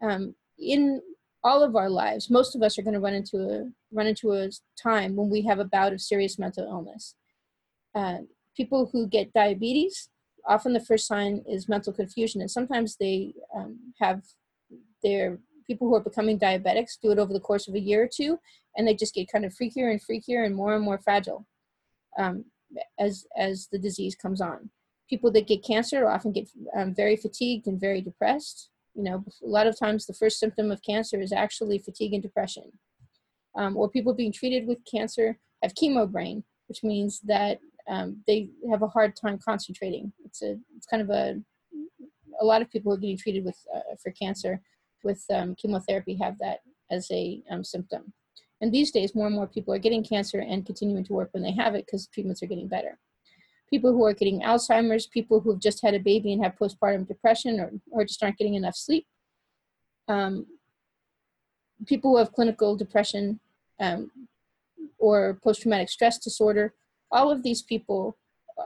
Um, 0.00 0.35
in 0.59 1.03
all 1.42 1.62
of 1.62 1.77
our 1.77 1.90
lives, 1.90 2.31
most 2.31 2.57
of 2.57 2.62
us 2.62 2.79
are 2.79 2.83
going 2.83 2.94
to 2.94 3.00
run 3.00 3.14
into 3.14 3.37
a 3.38 3.70
run 3.92 4.07
into 4.07 4.33
a 4.33 4.50
time 4.81 5.14
when 5.14 5.29
we 5.29 5.42
have 5.42 5.59
a 5.59 5.64
bout 5.64 5.92
of 5.92 6.00
serious 6.00 6.38
mental 6.38 6.64
illness. 6.64 7.14
Uh, 7.94 8.18
people 8.57 8.88
who 8.90 9.07
get 9.07 9.33
diabetes, 9.35 10.09
often 10.48 10.72
the 10.72 10.81
first 10.81 11.07
sign 11.07 11.44
is 11.46 11.68
mental 11.68 11.92
confusion, 11.92 12.40
and 12.40 12.50
sometimes 12.50 12.96
they 12.96 13.35
um, 13.55 13.79
have 14.00 14.22
their 15.03 15.38
people 15.66 15.88
who 15.88 15.94
are 15.94 16.00
becoming 16.11 16.38
diabetics 16.38 16.98
do 17.03 17.11
it 17.12 17.18
over 17.18 17.33
the 17.33 17.40
course 17.40 17.68
of 17.68 17.74
a 17.74 17.81
year 17.81 18.03
or 18.05 18.09
two, 18.14 18.38
and 18.77 18.87
they 18.87 18.94
just 18.94 19.14
get 19.14 19.31
kind 19.33 19.44
of 19.44 19.53
freakier 19.55 19.90
and 19.90 20.00
freakier 20.03 20.44
and 20.46 20.55
more 20.55 20.74
and 20.74 20.85
more 20.85 20.98
fragile 20.98 21.46
um, 22.18 22.44
as 22.98 23.27
as 23.37 23.68
the 23.72 23.79
disease 23.79 24.14
comes 24.16 24.40
on. 24.40 24.70
People 25.09 25.31
that 25.33 25.46
get 25.46 25.64
cancer 25.64 26.09
often 26.09 26.33
get 26.33 26.48
um, 26.77 26.94
very 26.94 27.16
fatigued 27.16 27.66
and 27.66 27.81
very 27.81 28.00
depressed. 28.00 28.70
You 28.94 29.03
know, 29.05 29.24
a 29.44 29.48
lot 29.48 29.66
of 29.66 29.79
times 29.79 30.07
the 30.07 30.14
first 30.14 30.38
symptom 30.38 30.70
of 30.70 30.83
cancer 30.83 31.20
is 31.20 31.33
actually 31.33 31.79
fatigue 31.79 32.14
and 32.14 32.22
depression. 32.22 32.72
um, 33.57 33.77
or 33.77 33.88
people 33.88 34.14
being 34.14 34.33
treated 34.33 34.66
with 34.66 34.79
cancer 34.90 35.38
have 35.62 35.74
chemo 35.74 36.11
brain, 36.11 36.44
which 36.68 36.83
means 36.83 37.20
that 37.20 37.59
um, 37.88 38.22
they 38.27 38.50
have 38.70 38.83
a 38.83 38.88
hard 38.88 39.14
time 39.16 39.38
concentrating. 39.44 40.12
It's 40.24 40.42
a 40.42 40.57
it's 40.77 40.87
kind 40.87 41.03
of 41.03 41.11
a 41.11 41.40
a 42.40 42.44
lot 42.44 42.62
of 42.62 42.70
people 42.70 42.92
are 42.92 42.96
getting 42.96 43.18
treated 43.18 43.44
with 43.44 43.59
uh, 43.74 43.94
for 44.03 44.11
cancer 44.12 44.61
with 45.04 45.24
um, 45.32 45.54
chemotherapy 45.54 46.18
have 46.20 46.38
that 46.38 46.60
as 46.90 47.10
a 47.10 47.42
um, 47.50 47.64
symptom. 47.64 48.12
And 48.60 48.72
these 48.72 48.90
days, 48.90 49.14
more 49.14 49.26
and 49.26 49.36
more 49.36 49.46
people 49.46 49.74
are 49.74 49.78
getting 49.78 50.04
cancer 50.04 50.38
and 50.40 50.64
continuing 50.64 51.04
to 51.04 51.12
work 51.12 51.30
when 51.32 51.42
they 51.42 51.52
have 51.52 51.74
it 51.74 51.86
because 51.86 52.06
treatments 52.06 52.42
are 52.42 52.46
getting 52.46 52.68
better. 52.68 52.98
People 53.68 53.92
who 53.92 54.04
are 54.04 54.14
getting 54.14 54.42
Alzheimer's, 54.42 55.06
people 55.06 55.40
who 55.40 55.50
have 55.50 55.60
just 55.60 55.82
had 55.82 55.94
a 55.94 55.98
baby 55.98 56.32
and 56.32 56.42
have 56.42 56.56
postpartum 56.56 57.06
depression 57.06 57.60
or, 57.60 57.72
or 57.90 58.04
just 58.04 58.22
aren't 58.22 58.38
getting 58.38 58.54
enough 58.54 58.76
sleep, 58.76 59.06
um, 60.08 60.46
people 61.86 62.12
who 62.12 62.18
have 62.18 62.32
clinical 62.32 62.76
depression 62.76 63.40
um, 63.80 64.10
or 64.98 65.38
post-traumatic 65.42 65.88
stress 65.88 66.18
disorder, 66.18 66.74
all 67.10 67.30
of 67.30 67.42
these 67.42 67.62
people 67.62 68.16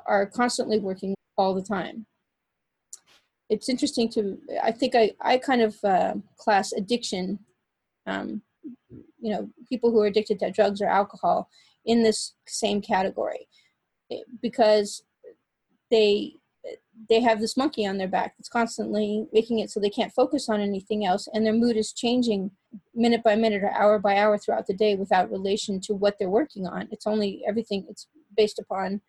are 0.06 0.26
constantly 0.26 0.78
working 0.78 1.14
all 1.36 1.54
the 1.54 1.62
time. 1.62 2.06
It's 3.50 3.68
interesting 3.68 4.10
to, 4.10 4.38
I 4.62 4.72
think 4.72 4.94
I, 4.94 5.12
I 5.20 5.38
kind 5.38 5.62
of 5.62 5.76
uh, 5.84 6.14
class 6.36 6.72
addiction, 6.72 7.38
um, 8.06 8.42
you 9.20 9.32
know, 9.32 9.48
people 9.68 9.90
who 9.90 10.00
are 10.00 10.06
addicted 10.06 10.38
to 10.40 10.50
drugs 10.50 10.80
or 10.82 10.88
alcohol 10.88 11.48
in 11.84 12.02
this 12.02 12.34
same 12.46 12.82
category 12.82 13.48
because 14.42 15.02
they 15.90 16.34
they 17.08 17.20
have 17.20 17.40
this 17.40 17.56
monkey 17.56 17.86
on 17.86 17.96
their 17.96 18.08
back 18.08 18.34
that's 18.36 18.48
constantly 18.48 19.26
making 19.32 19.60
it 19.60 19.70
so 19.70 19.78
they 19.78 19.88
can't 19.88 20.12
focus 20.12 20.48
on 20.48 20.60
anything 20.60 21.06
else 21.06 21.28
and 21.32 21.46
their 21.46 21.52
mood 21.52 21.76
is 21.76 21.92
changing 21.92 22.50
minute 22.94 23.22
by 23.22 23.34
minute 23.34 23.62
or 23.62 23.70
hour 23.70 23.98
by 23.98 24.16
hour 24.16 24.38
throughout 24.38 24.66
the 24.66 24.74
day 24.74 24.94
without 24.94 25.30
relation 25.30 25.80
to 25.80 25.94
what 25.94 26.16
they're 26.18 26.28
working 26.28 26.66
on. 26.66 26.88
It's 26.90 27.06
only 27.06 27.42
everything 27.46 27.86
it's 27.88 28.08
based 28.36 28.58
upon 28.58 29.00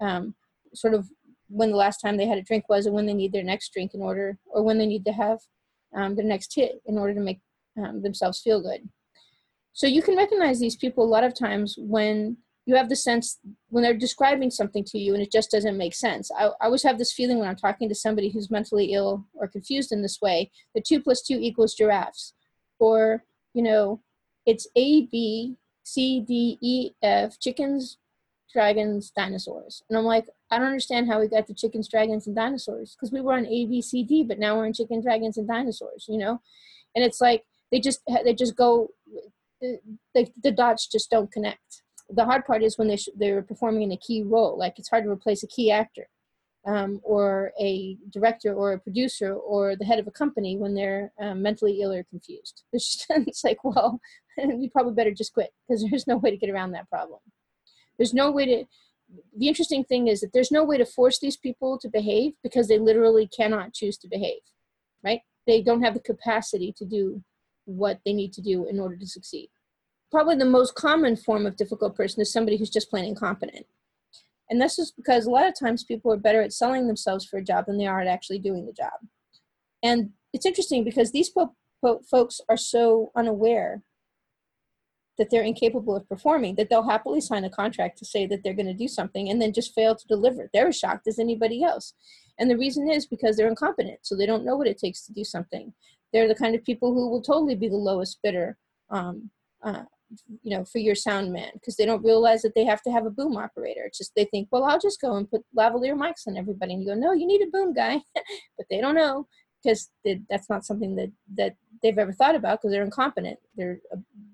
um, 0.00 0.34
sort 0.74 0.94
of 0.94 1.08
when 1.48 1.70
the 1.70 1.76
last 1.76 1.98
time 1.98 2.16
they 2.16 2.26
had 2.26 2.38
a 2.38 2.42
drink 2.42 2.68
was 2.68 2.86
and 2.86 2.94
when 2.94 3.06
they 3.06 3.14
need 3.14 3.32
their 3.32 3.42
next 3.42 3.72
drink 3.72 3.94
in 3.94 4.02
order 4.02 4.38
or 4.46 4.62
when 4.62 4.78
they 4.78 4.86
need 4.86 5.04
to 5.04 5.12
have 5.12 5.38
um, 5.94 6.14
their 6.14 6.24
next 6.24 6.54
hit 6.54 6.80
in 6.86 6.98
order 6.98 7.14
to 7.14 7.20
make 7.20 7.40
um, 7.82 8.02
themselves 8.02 8.40
feel 8.40 8.60
good 8.60 8.88
so 9.72 9.86
you 9.86 10.02
can 10.02 10.16
recognize 10.16 10.58
these 10.58 10.76
people 10.76 11.04
a 11.04 11.06
lot 11.06 11.24
of 11.24 11.34
times 11.34 11.76
when 11.78 12.36
you 12.68 12.76
have 12.76 12.90
the 12.90 12.96
sense 12.96 13.38
when 13.70 13.82
they're 13.82 13.94
describing 13.94 14.50
something 14.50 14.84
to 14.84 14.98
you 14.98 15.14
and 15.14 15.22
it 15.22 15.32
just 15.32 15.50
doesn't 15.50 15.78
make 15.78 15.94
sense. 15.94 16.30
I, 16.38 16.48
I 16.60 16.66
always 16.66 16.82
have 16.82 16.98
this 16.98 17.14
feeling 17.14 17.38
when 17.38 17.48
I'm 17.48 17.56
talking 17.56 17.88
to 17.88 17.94
somebody 17.94 18.28
who's 18.28 18.50
mentally 18.50 18.92
ill 18.92 19.24
or 19.32 19.48
confused 19.48 19.90
in 19.90 20.02
this 20.02 20.20
way 20.20 20.50
that 20.74 20.84
two 20.84 21.00
plus 21.00 21.22
two 21.22 21.38
equals 21.40 21.74
giraffes. 21.74 22.34
Or, 22.78 23.24
you 23.54 23.62
know, 23.62 24.02
it's 24.44 24.66
A, 24.76 25.06
B, 25.06 25.56
C, 25.84 26.20
D, 26.20 26.58
E, 26.60 26.90
F, 27.02 27.40
chickens, 27.40 27.96
dragons, 28.52 29.12
dinosaurs. 29.16 29.82
And 29.88 29.96
I'm 29.96 30.04
like, 30.04 30.26
I 30.50 30.58
don't 30.58 30.68
understand 30.68 31.08
how 31.08 31.20
we 31.20 31.28
got 31.28 31.46
to 31.46 31.54
chickens, 31.54 31.88
dragons, 31.88 32.26
and 32.26 32.34
dinosaurs 32.34 32.96
because 32.96 33.12
we 33.12 33.20
were 33.20 33.34
on 33.34 33.46
A, 33.46 33.66
B, 33.66 33.82
C, 33.82 34.02
D, 34.02 34.24
but 34.24 34.38
now 34.38 34.56
we're 34.56 34.66
in 34.66 34.72
chicken, 34.72 35.02
dragons, 35.02 35.36
and 35.36 35.46
dinosaurs, 35.46 36.06
you 36.08 36.18
know? 36.18 36.40
And 36.94 37.04
it's 37.04 37.20
like 37.20 37.44
they 37.70 37.80
just 37.80 38.00
they 38.24 38.34
just 38.34 38.56
go 38.56 38.88
the, 39.60 40.26
the 40.42 40.52
dots 40.52 40.86
just 40.86 41.10
don't 41.10 41.30
connect 41.30 41.82
the 42.10 42.24
hard 42.24 42.44
part 42.46 42.62
is 42.62 42.78
when 42.78 42.88
they 42.88 42.96
sh- 42.96 43.10
they're 43.16 43.42
performing 43.42 43.82
in 43.82 43.92
a 43.92 43.96
key 43.96 44.22
role. 44.22 44.58
Like 44.58 44.78
it's 44.78 44.88
hard 44.88 45.04
to 45.04 45.10
replace 45.10 45.42
a 45.42 45.46
key 45.46 45.70
actor, 45.70 46.08
um, 46.66 47.00
or 47.02 47.52
a 47.60 47.96
director, 48.10 48.54
or 48.54 48.72
a 48.72 48.78
producer, 48.78 49.34
or 49.34 49.76
the 49.76 49.84
head 49.84 49.98
of 49.98 50.06
a 50.06 50.12
company 50.12 50.56
when 50.56 50.74
they're 50.74 51.12
um, 51.20 51.42
mentally 51.42 51.80
ill 51.80 51.92
or 51.92 52.04
confused. 52.04 52.64
It's, 52.72 52.96
just, 52.96 53.10
it's 53.28 53.44
like, 53.44 53.62
well, 53.64 54.00
you 54.38 54.70
probably 54.70 54.94
better 54.94 55.12
just 55.12 55.34
quit 55.34 55.50
because 55.68 55.84
there's 55.88 56.06
no 56.06 56.16
way 56.16 56.30
to 56.30 56.36
get 56.36 56.50
around 56.50 56.72
that 56.72 56.88
problem. 56.88 57.20
There's 57.98 58.14
no 58.14 58.30
way 58.30 58.46
to. 58.46 58.64
The 59.36 59.48
interesting 59.48 59.84
thing 59.84 60.08
is 60.08 60.20
that 60.20 60.32
there's 60.32 60.50
no 60.50 60.64
way 60.64 60.76
to 60.78 60.84
force 60.84 61.18
these 61.18 61.36
people 61.36 61.78
to 61.78 61.88
behave 61.88 62.34
because 62.42 62.68
they 62.68 62.78
literally 62.78 63.28
cannot 63.28 63.72
choose 63.72 63.96
to 63.98 64.08
behave, 64.08 64.40
right? 65.02 65.20
They 65.46 65.62
don't 65.62 65.82
have 65.82 65.94
the 65.94 66.00
capacity 66.00 66.74
to 66.76 66.84
do 66.84 67.22
what 67.64 68.00
they 68.04 68.12
need 68.12 68.32
to 68.34 68.42
do 68.42 68.66
in 68.66 68.78
order 68.78 68.96
to 68.96 69.06
succeed 69.06 69.48
probably 70.10 70.36
the 70.36 70.44
most 70.44 70.74
common 70.74 71.16
form 71.16 71.46
of 71.46 71.56
difficult 71.56 71.96
person 71.96 72.20
is 72.20 72.32
somebody 72.32 72.56
who's 72.56 72.70
just 72.70 72.90
plain 72.90 73.04
incompetent. 73.04 73.66
And 74.50 74.60
this 74.60 74.78
is 74.78 74.92
because 74.92 75.26
a 75.26 75.30
lot 75.30 75.46
of 75.46 75.58
times 75.58 75.84
people 75.84 76.12
are 76.12 76.16
better 76.16 76.40
at 76.40 76.52
selling 76.52 76.86
themselves 76.86 77.24
for 77.24 77.38
a 77.38 77.44
job 77.44 77.66
than 77.66 77.76
they 77.76 77.86
are 77.86 78.00
at 78.00 78.06
actually 78.06 78.38
doing 78.38 78.64
the 78.64 78.72
job. 78.72 78.94
And 79.82 80.10
it's 80.32 80.46
interesting 80.46 80.84
because 80.84 81.12
these 81.12 81.28
po- 81.28 81.54
po- 81.84 82.00
folks 82.10 82.40
are 82.48 82.56
so 82.56 83.12
unaware 83.14 83.82
that 85.18 85.30
they're 85.30 85.42
incapable 85.42 85.96
of 85.96 86.08
performing 86.08 86.54
that 86.54 86.70
they'll 86.70 86.88
happily 86.88 87.20
sign 87.20 87.44
a 87.44 87.50
contract 87.50 87.98
to 87.98 88.04
say 88.04 88.26
that 88.26 88.42
they're 88.42 88.54
going 88.54 88.66
to 88.66 88.74
do 88.74 88.88
something 88.88 89.28
and 89.28 89.42
then 89.42 89.52
just 89.52 89.74
fail 89.74 89.94
to 89.94 90.06
deliver. 90.06 90.48
They're 90.52 90.68
as 90.68 90.78
shocked 90.78 91.06
as 91.08 91.18
anybody 91.18 91.62
else. 91.62 91.94
And 92.38 92.48
the 92.50 92.56
reason 92.56 92.88
is 92.88 93.06
because 93.06 93.36
they're 93.36 93.48
incompetent, 93.48 93.98
so 94.02 94.16
they 94.16 94.26
don't 94.26 94.44
know 94.44 94.56
what 94.56 94.68
it 94.68 94.78
takes 94.78 95.04
to 95.06 95.12
do 95.12 95.24
something. 95.24 95.72
They're 96.12 96.28
the 96.28 96.34
kind 96.34 96.54
of 96.54 96.64
people 96.64 96.94
who 96.94 97.10
will 97.10 97.22
totally 97.22 97.56
be 97.56 97.68
the 97.68 97.76
lowest 97.76 98.20
bidder 98.22 98.56
um, 98.90 99.30
uh, 99.62 99.82
you 100.42 100.56
know, 100.56 100.64
for 100.64 100.78
your 100.78 100.94
sound 100.94 101.32
man 101.32 101.50
because 101.54 101.76
they 101.76 101.84
don't 101.84 102.04
realize 102.04 102.42
that 102.42 102.54
they 102.54 102.64
have 102.64 102.80
to 102.82 102.90
have 102.90 103.04
a 103.04 103.10
boom 103.10 103.36
operator. 103.36 103.82
It's 103.84 103.98
just 103.98 104.14
they 104.14 104.24
think, 104.24 104.48
well, 104.50 104.64
I'll 104.64 104.78
just 104.78 105.00
go 105.00 105.16
and 105.16 105.30
put 105.30 105.44
lavalier 105.56 105.94
mics 105.94 106.26
on 106.26 106.36
everybody, 106.36 106.74
and 106.74 106.82
you 106.82 106.88
go, 106.88 106.94
no, 106.94 107.12
you 107.12 107.26
need 107.26 107.42
a 107.42 107.50
boom 107.50 107.74
guy, 107.74 108.00
but 108.56 108.66
they 108.70 108.80
don't 108.80 108.94
know 108.94 109.26
because 109.62 109.90
that's 110.30 110.48
not 110.48 110.64
something 110.64 110.96
that 110.96 111.10
that 111.36 111.56
they've 111.82 111.98
ever 111.98 112.12
thought 112.12 112.34
about 112.34 112.60
because 112.60 112.72
they're 112.72 112.84
incompetent. 112.84 113.38
They're 113.56 113.80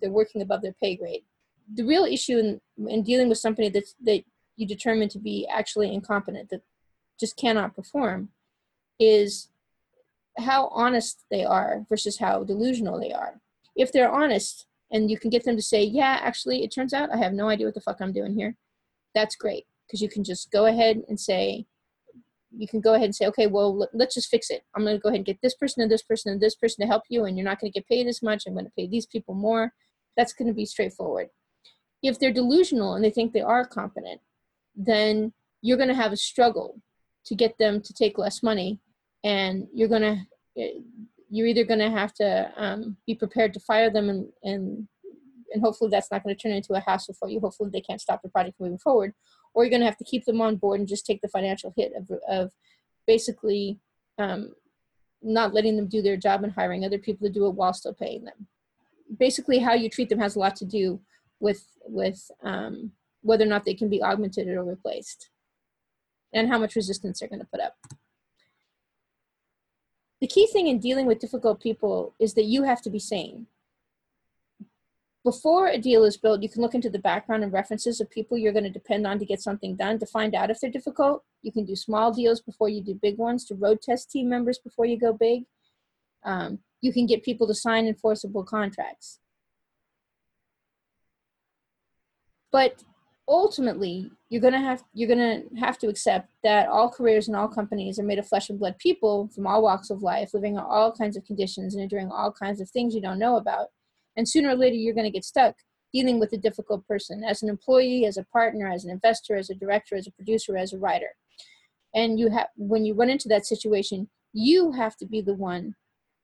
they're 0.00 0.10
working 0.10 0.42
above 0.42 0.62
their 0.62 0.74
pay 0.74 0.96
grade. 0.96 1.22
The 1.74 1.84
real 1.84 2.04
issue 2.04 2.38
in 2.38 2.60
in 2.88 3.02
dealing 3.02 3.28
with 3.28 3.38
somebody 3.38 3.68
that's 3.68 3.94
that 4.04 4.22
you 4.56 4.66
determine 4.66 5.08
to 5.10 5.18
be 5.18 5.46
actually 5.50 5.92
incompetent 5.92 6.50
that 6.50 6.62
just 7.18 7.36
cannot 7.36 7.74
perform 7.74 8.28
is 8.98 9.48
how 10.38 10.68
honest 10.68 11.24
they 11.30 11.44
are 11.44 11.84
versus 11.88 12.18
how 12.18 12.44
delusional 12.44 12.98
they 12.98 13.12
are. 13.12 13.40
If 13.76 13.92
they're 13.92 14.10
honest, 14.10 14.66
and 14.90 15.10
you 15.10 15.18
can 15.18 15.30
get 15.30 15.44
them 15.44 15.56
to 15.56 15.62
say, 15.62 15.82
yeah, 15.82 16.18
actually, 16.22 16.62
it 16.62 16.72
turns 16.72 16.92
out 16.92 17.12
I 17.12 17.16
have 17.16 17.32
no 17.32 17.48
idea 17.48 17.66
what 17.66 17.74
the 17.74 17.80
fuck 17.80 18.00
I'm 18.00 18.12
doing 18.12 18.34
here. 18.34 18.56
That's 19.14 19.36
great 19.36 19.66
because 19.86 20.00
you 20.00 20.08
can 20.08 20.24
just 20.24 20.50
go 20.50 20.66
ahead 20.66 21.02
and 21.08 21.18
say, 21.18 21.66
you 22.56 22.68
can 22.68 22.80
go 22.80 22.94
ahead 22.94 23.06
and 23.06 23.14
say, 23.14 23.26
okay, 23.26 23.46
well, 23.46 23.88
let's 23.92 24.14
just 24.14 24.30
fix 24.30 24.50
it. 24.50 24.62
I'm 24.74 24.82
going 24.82 24.96
to 24.96 25.00
go 25.00 25.08
ahead 25.08 25.18
and 25.18 25.26
get 25.26 25.38
this 25.42 25.54
person 25.54 25.82
and 25.82 25.90
this 25.90 26.02
person 26.02 26.32
and 26.32 26.40
this 26.40 26.54
person 26.54 26.82
to 26.82 26.88
help 26.88 27.02
you, 27.08 27.24
and 27.24 27.36
you're 27.36 27.44
not 27.44 27.60
going 27.60 27.72
to 27.72 27.78
get 27.78 27.88
paid 27.88 28.06
as 28.06 28.22
much. 28.22 28.44
I'm 28.46 28.54
going 28.54 28.66
to 28.66 28.72
pay 28.76 28.86
these 28.86 29.06
people 29.06 29.34
more. 29.34 29.72
That's 30.16 30.32
going 30.32 30.48
to 30.48 30.54
be 30.54 30.66
straightforward. 30.66 31.28
If 32.02 32.18
they're 32.18 32.32
delusional 32.32 32.94
and 32.94 33.04
they 33.04 33.10
think 33.10 33.32
they 33.32 33.40
are 33.40 33.66
competent, 33.66 34.20
then 34.76 35.32
you're 35.62 35.76
going 35.76 35.88
to 35.88 35.94
have 35.94 36.12
a 36.12 36.16
struggle 36.16 36.80
to 37.26 37.34
get 37.34 37.56
them 37.58 37.80
to 37.80 37.92
take 37.94 38.18
less 38.18 38.42
money, 38.42 38.80
and 39.24 39.66
you're 39.72 39.88
going 39.88 40.02
to 40.02 40.18
eh, 40.60 40.80
you're 41.30 41.46
either 41.48 41.64
going 41.64 41.80
to 41.80 41.90
have 41.90 42.12
to 42.14 42.52
um, 42.56 42.96
be 43.06 43.14
prepared 43.14 43.52
to 43.54 43.60
fire 43.60 43.90
them 43.90 44.08
and, 44.08 44.28
and 44.42 44.88
and 45.52 45.62
hopefully 45.62 45.90
that's 45.90 46.10
not 46.10 46.22
going 46.22 46.34
to 46.34 46.40
turn 46.40 46.52
into 46.52 46.74
a 46.74 46.80
hassle 46.80 47.14
for 47.18 47.28
you 47.28 47.40
hopefully 47.40 47.70
they 47.72 47.80
can't 47.80 48.00
stop 48.00 48.20
the 48.22 48.28
project 48.28 48.60
moving 48.60 48.78
forward 48.78 49.12
or 49.54 49.64
you're 49.64 49.70
going 49.70 49.80
to 49.80 49.86
have 49.86 49.96
to 49.96 50.04
keep 50.04 50.24
them 50.24 50.40
on 50.40 50.56
board 50.56 50.80
and 50.80 50.88
just 50.88 51.06
take 51.06 51.20
the 51.20 51.28
financial 51.28 51.72
hit 51.76 51.92
of, 51.96 52.10
of 52.28 52.52
basically 53.06 53.78
um, 54.18 54.52
not 55.22 55.54
letting 55.54 55.76
them 55.76 55.86
do 55.86 56.02
their 56.02 56.16
job 56.16 56.44
and 56.44 56.52
hiring 56.52 56.84
other 56.84 56.98
people 56.98 57.26
to 57.26 57.32
do 57.32 57.46
it 57.46 57.54
while 57.54 57.72
still 57.72 57.94
paying 57.94 58.24
them 58.24 58.46
basically 59.18 59.58
how 59.58 59.74
you 59.74 59.88
treat 59.88 60.08
them 60.08 60.18
has 60.18 60.36
a 60.36 60.38
lot 60.38 60.56
to 60.56 60.64
do 60.64 61.00
with 61.40 61.66
with 61.84 62.30
um, 62.42 62.90
whether 63.22 63.44
or 63.44 63.48
not 63.48 63.64
they 63.64 63.74
can 63.74 63.88
be 63.88 64.02
augmented 64.02 64.48
or 64.48 64.64
replaced 64.64 65.30
and 66.32 66.48
how 66.48 66.58
much 66.58 66.74
resistance 66.74 67.20
they're 67.20 67.28
going 67.28 67.40
to 67.40 67.46
put 67.46 67.60
up 67.60 67.76
the 70.24 70.28
key 70.28 70.46
thing 70.46 70.68
in 70.68 70.78
dealing 70.78 71.04
with 71.04 71.18
difficult 71.18 71.60
people 71.60 72.14
is 72.18 72.32
that 72.32 72.44
you 72.44 72.62
have 72.62 72.80
to 72.80 72.88
be 72.88 72.98
sane. 72.98 73.46
Before 75.24 75.68
a 75.68 75.78
deal 75.78 76.04
is 76.04 76.18
built, 76.18 76.42
you 76.42 76.50
can 76.50 76.60
look 76.60 76.74
into 76.74 76.90
the 76.90 76.98
background 76.98 77.42
and 77.42 77.52
references 77.52 77.98
of 77.98 78.10
people 78.10 78.36
you're 78.36 78.52
going 78.52 78.64
to 78.64 78.70
depend 78.70 79.06
on 79.06 79.18
to 79.18 79.24
get 79.24 79.40
something 79.40 79.74
done 79.74 79.98
to 79.98 80.06
find 80.06 80.34
out 80.34 80.50
if 80.50 80.60
they're 80.60 80.70
difficult. 80.70 81.24
You 81.40 81.50
can 81.50 81.64
do 81.64 81.74
small 81.74 82.12
deals 82.12 82.42
before 82.42 82.68
you 82.68 82.82
do 82.82 82.98
big 83.00 83.16
ones 83.16 83.46
to 83.46 83.54
road 83.54 83.80
test 83.80 84.10
team 84.10 84.28
members 84.28 84.58
before 84.58 84.84
you 84.84 84.98
go 84.98 85.14
big. 85.14 85.44
Um, 86.24 86.58
you 86.82 86.92
can 86.92 87.06
get 87.06 87.22
people 87.22 87.46
to 87.46 87.54
sign 87.54 87.86
enforceable 87.86 88.44
contracts. 88.44 89.18
But 92.52 92.84
ultimately 93.26 94.10
you're 94.28 94.42
gonna 94.42 94.60
have 94.60 94.84
you're 94.92 95.08
gonna 95.08 95.44
have 95.58 95.78
to 95.78 95.88
accept 95.88 96.28
that 96.42 96.68
all 96.68 96.90
careers 96.90 97.26
and 97.26 97.34
all 97.34 97.48
companies 97.48 97.98
are 97.98 98.02
made 98.04 98.18
of 98.18 98.28
flesh 98.28 98.50
and 98.50 98.58
blood 98.58 98.76
people 98.78 99.30
from 99.34 99.46
all 99.46 99.62
walks 99.62 99.88
of 99.88 100.02
life 100.02 100.34
living 100.34 100.56
in 100.56 100.60
all 100.60 100.92
kinds 100.92 101.16
of 101.16 101.24
conditions 101.24 101.74
and 101.74 101.82
enduring 101.82 102.10
all 102.10 102.30
kinds 102.30 102.60
of 102.60 102.68
things 102.68 102.94
you 102.94 103.00
don't 103.00 103.18
know 103.18 103.36
about 103.36 103.68
and 104.16 104.28
sooner 104.28 104.50
or 104.50 104.56
later 104.56 104.76
you're 104.76 104.94
going 104.94 105.04
to 105.04 105.10
get 105.10 105.24
stuck 105.24 105.56
dealing 105.92 106.18
with 106.18 106.32
a 106.32 106.38
difficult 106.38 106.86
person 106.86 107.22
as 107.22 107.42
an 107.42 107.48
employee 107.48 108.04
as 108.04 108.16
a 108.16 108.24
partner 108.24 108.68
as 108.68 108.84
an 108.84 108.90
investor 108.90 109.36
as 109.36 109.50
a 109.50 109.54
director 109.54 109.96
as 109.96 110.06
a 110.06 110.12
producer 110.12 110.56
as 110.56 110.72
a 110.72 110.78
writer. 110.78 111.14
And 111.94 112.18
you 112.18 112.30
have 112.30 112.48
when 112.56 112.84
you 112.84 112.94
run 112.94 113.10
into 113.10 113.28
that 113.28 113.46
situation 113.46 114.08
you 114.32 114.72
have 114.72 114.96
to 114.96 115.06
be 115.06 115.20
the 115.20 115.34
one 115.34 115.74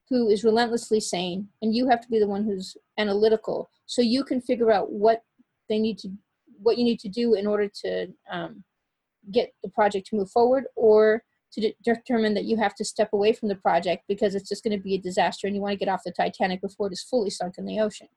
who 0.09 0.29
is 0.29 0.43
relentlessly 0.43 1.01
sane 1.01 1.49
and 1.63 1.75
you 1.75 1.89
have 1.89 2.01
to 2.01 2.09
be 2.09 2.19
the 2.19 2.27
one 2.27 2.45
who's 2.45 2.77
analytical 2.99 3.71
so 3.87 4.03
you 4.03 4.25
can 4.25 4.41
figure 4.41 4.73
out 4.73 4.91
what 4.91 5.23
they 5.69 5.79
need 5.79 5.97
to 5.99 6.11
what 6.61 6.77
you 6.77 6.85
need 6.85 6.99
to 7.01 7.09
do 7.09 7.35
in 7.35 7.47
order 7.47 7.71
to 7.83 8.09
um, 8.31 8.63
get 9.33 9.53
the 9.63 9.71
project 9.71 10.09
to 10.09 10.17
move 10.17 10.31
forward 10.31 10.65
or 10.77 11.23
to 11.53 11.61
de- 11.61 11.77
determine 11.83 12.35
that 12.35 12.45
you 12.45 12.57
have 12.57 12.75
to 12.77 12.85
step 12.85 13.13
away 13.13 13.33
from 13.33 13.49
the 13.49 13.57
project 13.57 14.05
because 14.09 14.35
it's 14.35 14.49
just 14.49 14.65
going 14.65 14.77
to 14.77 14.83
be 14.83 14.95
a 14.95 15.01
disaster 15.01 15.47
and 15.47 15.57
you 15.57 15.63
want 15.63 15.73
to 15.73 15.79
get 15.79 15.89
off 15.89 16.05
the 16.05 16.13
titanic 16.13 16.61
before 16.61 16.87
it 16.87 16.93
is 16.93 17.03
fully 17.03 17.31
sunk 17.31 17.57
in 17.59 17.67
the 17.67 17.81
ocean. 17.81 18.09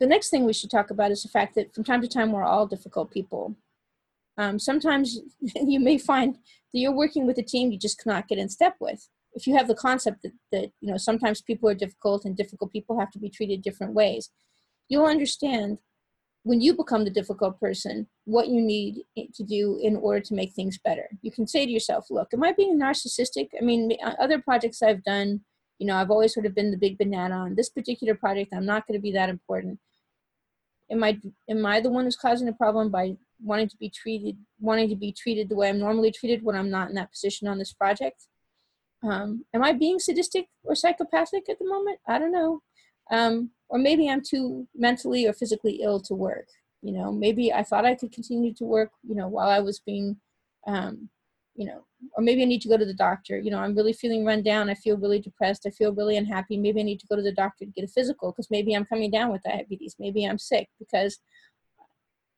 The 0.00 0.06
next 0.06 0.30
thing 0.30 0.44
we 0.44 0.52
should 0.52 0.70
talk 0.70 0.90
about 0.90 1.10
is 1.10 1.22
the 1.22 1.28
fact 1.28 1.54
that 1.54 1.74
from 1.74 1.84
time 1.84 2.02
to 2.02 2.08
time 2.08 2.32
we're 2.32 2.42
all 2.42 2.66
difficult 2.66 3.10
people. 3.10 3.56
Um, 4.38 4.58
sometimes 4.58 5.20
you 5.54 5.80
may 5.80 5.98
find 5.98 6.34
that 6.34 6.78
you're 6.78 6.96
working 6.96 7.26
with 7.26 7.38
a 7.38 7.42
team 7.42 7.70
you 7.70 7.78
just 7.78 7.98
cannot 7.98 8.28
get 8.28 8.38
in 8.38 8.48
step 8.48 8.76
with. 8.80 9.08
If 9.34 9.46
you 9.46 9.56
have 9.56 9.68
the 9.68 9.74
concept 9.74 10.22
that, 10.22 10.32
that 10.50 10.72
you 10.80 10.90
know 10.90 10.98
sometimes 10.98 11.40
people 11.40 11.68
are 11.68 11.74
difficult 11.74 12.24
and 12.24 12.36
difficult 12.36 12.72
people 12.72 12.98
have 12.98 13.10
to 13.12 13.18
be 13.18 13.30
treated 13.30 13.62
different 13.62 13.94
ways 13.94 14.30
you'll 14.92 15.06
understand 15.06 15.78
when 16.42 16.60
you 16.60 16.74
become 16.74 17.04
the 17.04 17.10
difficult 17.10 17.58
person 17.58 18.06
what 18.24 18.48
you 18.48 18.60
need 18.60 19.02
to 19.34 19.42
do 19.42 19.78
in 19.82 19.96
order 19.96 20.20
to 20.20 20.34
make 20.34 20.52
things 20.52 20.78
better 20.78 21.08
you 21.22 21.30
can 21.30 21.46
say 21.46 21.64
to 21.64 21.72
yourself 21.72 22.06
look 22.10 22.32
am 22.32 22.44
i 22.44 22.52
being 22.52 22.78
narcissistic 22.78 23.48
i 23.60 23.64
mean 23.64 23.92
uh, 24.04 24.14
other 24.20 24.40
projects 24.40 24.82
i've 24.82 25.02
done 25.04 25.40
you 25.78 25.86
know 25.86 25.96
i've 25.96 26.10
always 26.10 26.32
sort 26.32 26.46
of 26.46 26.54
been 26.54 26.70
the 26.70 26.76
big 26.76 26.96
banana 26.98 27.34
on 27.34 27.54
this 27.54 27.68
particular 27.68 28.14
project 28.14 28.52
i'm 28.54 28.66
not 28.66 28.86
going 28.86 28.98
to 28.98 29.02
be 29.02 29.12
that 29.12 29.28
important 29.28 29.78
am 30.90 31.02
i 31.02 31.18
am 31.50 31.66
i 31.66 31.80
the 31.80 31.90
one 31.90 32.04
who's 32.04 32.16
causing 32.16 32.46
the 32.46 32.52
problem 32.52 32.90
by 32.90 33.16
wanting 33.42 33.68
to 33.68 33.76
be 33.76 33.90
treated 33.90 34.36
wanting 34.60 34.88
to 34.88 34.94
be 34.94 35.12
treated 35.12 35.48
the 35.48 35.56
way 35.56 35.68
i'm 35.68 35.78
normally 35.78 36.12
treated 36.12 36.44
when 36.44 36.54
i'm 36.54 36.70
not 36.70 36.88
in 36.88 36.94
that 36.94 37.10
position 37.10 37.48
on 37.48 37.58
this 37.58 37.72
project 37.72 38.28
um, 39.02 39.44
am 39.52 39.64
I 39.64 39.72
being 39.72 39.98
sadistic 39.98 40.46
or 40.64 40.74
psychopathic 40.74 41.48
at 41.48 41.58
the 41.58 41.68
moment? 41.68 41.98
I 42.06 42.18
don't 42.18 42.32
know. 42.32 42.62
Um, 43.10 43.50
or 43.68 43.78
maybe 43.78 44.08
I'm 44.08 44.22
too 44.22 44.68
mentally 44.74 45.26
or 45.26 45.32
physically 45.32 45.80
ill 45.82 46.00
to 46.02 46.14
work. 46.14 46.46
You 46.82 46.92
know, 46.92 47.12
maybe 47.12 47.52
I 47.52 47.62
thought 47.62 47.84
I 47.84 47.94
could 47.94 48.12
continue 48.12 48.52
to 48.54 48.64
work, 48.64 48.90
you 49.06 49.14
know, 49.14 49.28
while 49.28 49.48
I 49.48 49.60
was 49.60 49.80
being, 49.80 50.16
um, 50.66 51.08
you 51.54 51.66
know, 51.66 51.84
or 52.16 52.22
maybe 52.22 52.42
I 52.42 52.46
need 52.46 52.62
to 52.62 52.68
go 52.68 52.76
to 52.76 52.84
the 52.84 52.94
doctor. 52.94 53.38
You 53.38 53.50
know, 53.50 53.58
I'm 53.58 53.76
really 53.76 53.92
feeling 53.92 54.24
run 54.24 54.42
down. 54.42 54.68
I 54.68 54.74
feel 54.74 54.96
really 54.96 55.20
depressed. 55.20 55.64
I 55.66 55.70
feel 55.70 55.94
really 55.94 56.16
unhappy. 56.16 56.56
Maybe 56.56 56.80
I 56.80 56.84
need 56.84 57.00
to 57.00 57.06
go 57.06 57.16
to 57.16 57.22
the 57.22 57.32
doctor 57.32 57.64
to 57.64 57.70
get 57.70 57.84
a 57.84 57.88
physical 57.88 58.32
because 58.32 58.50
maybe 58.50 58.74
I'm 58.74 58.84
coming 58.84 59.10
down 59.10 59.30
with 59.30 59.42
diabetes. 59.42 59.96
Maybe 59.98 60.24
I'm 60.24 60.38
sick 60.38 60.68
because 60.78 61.20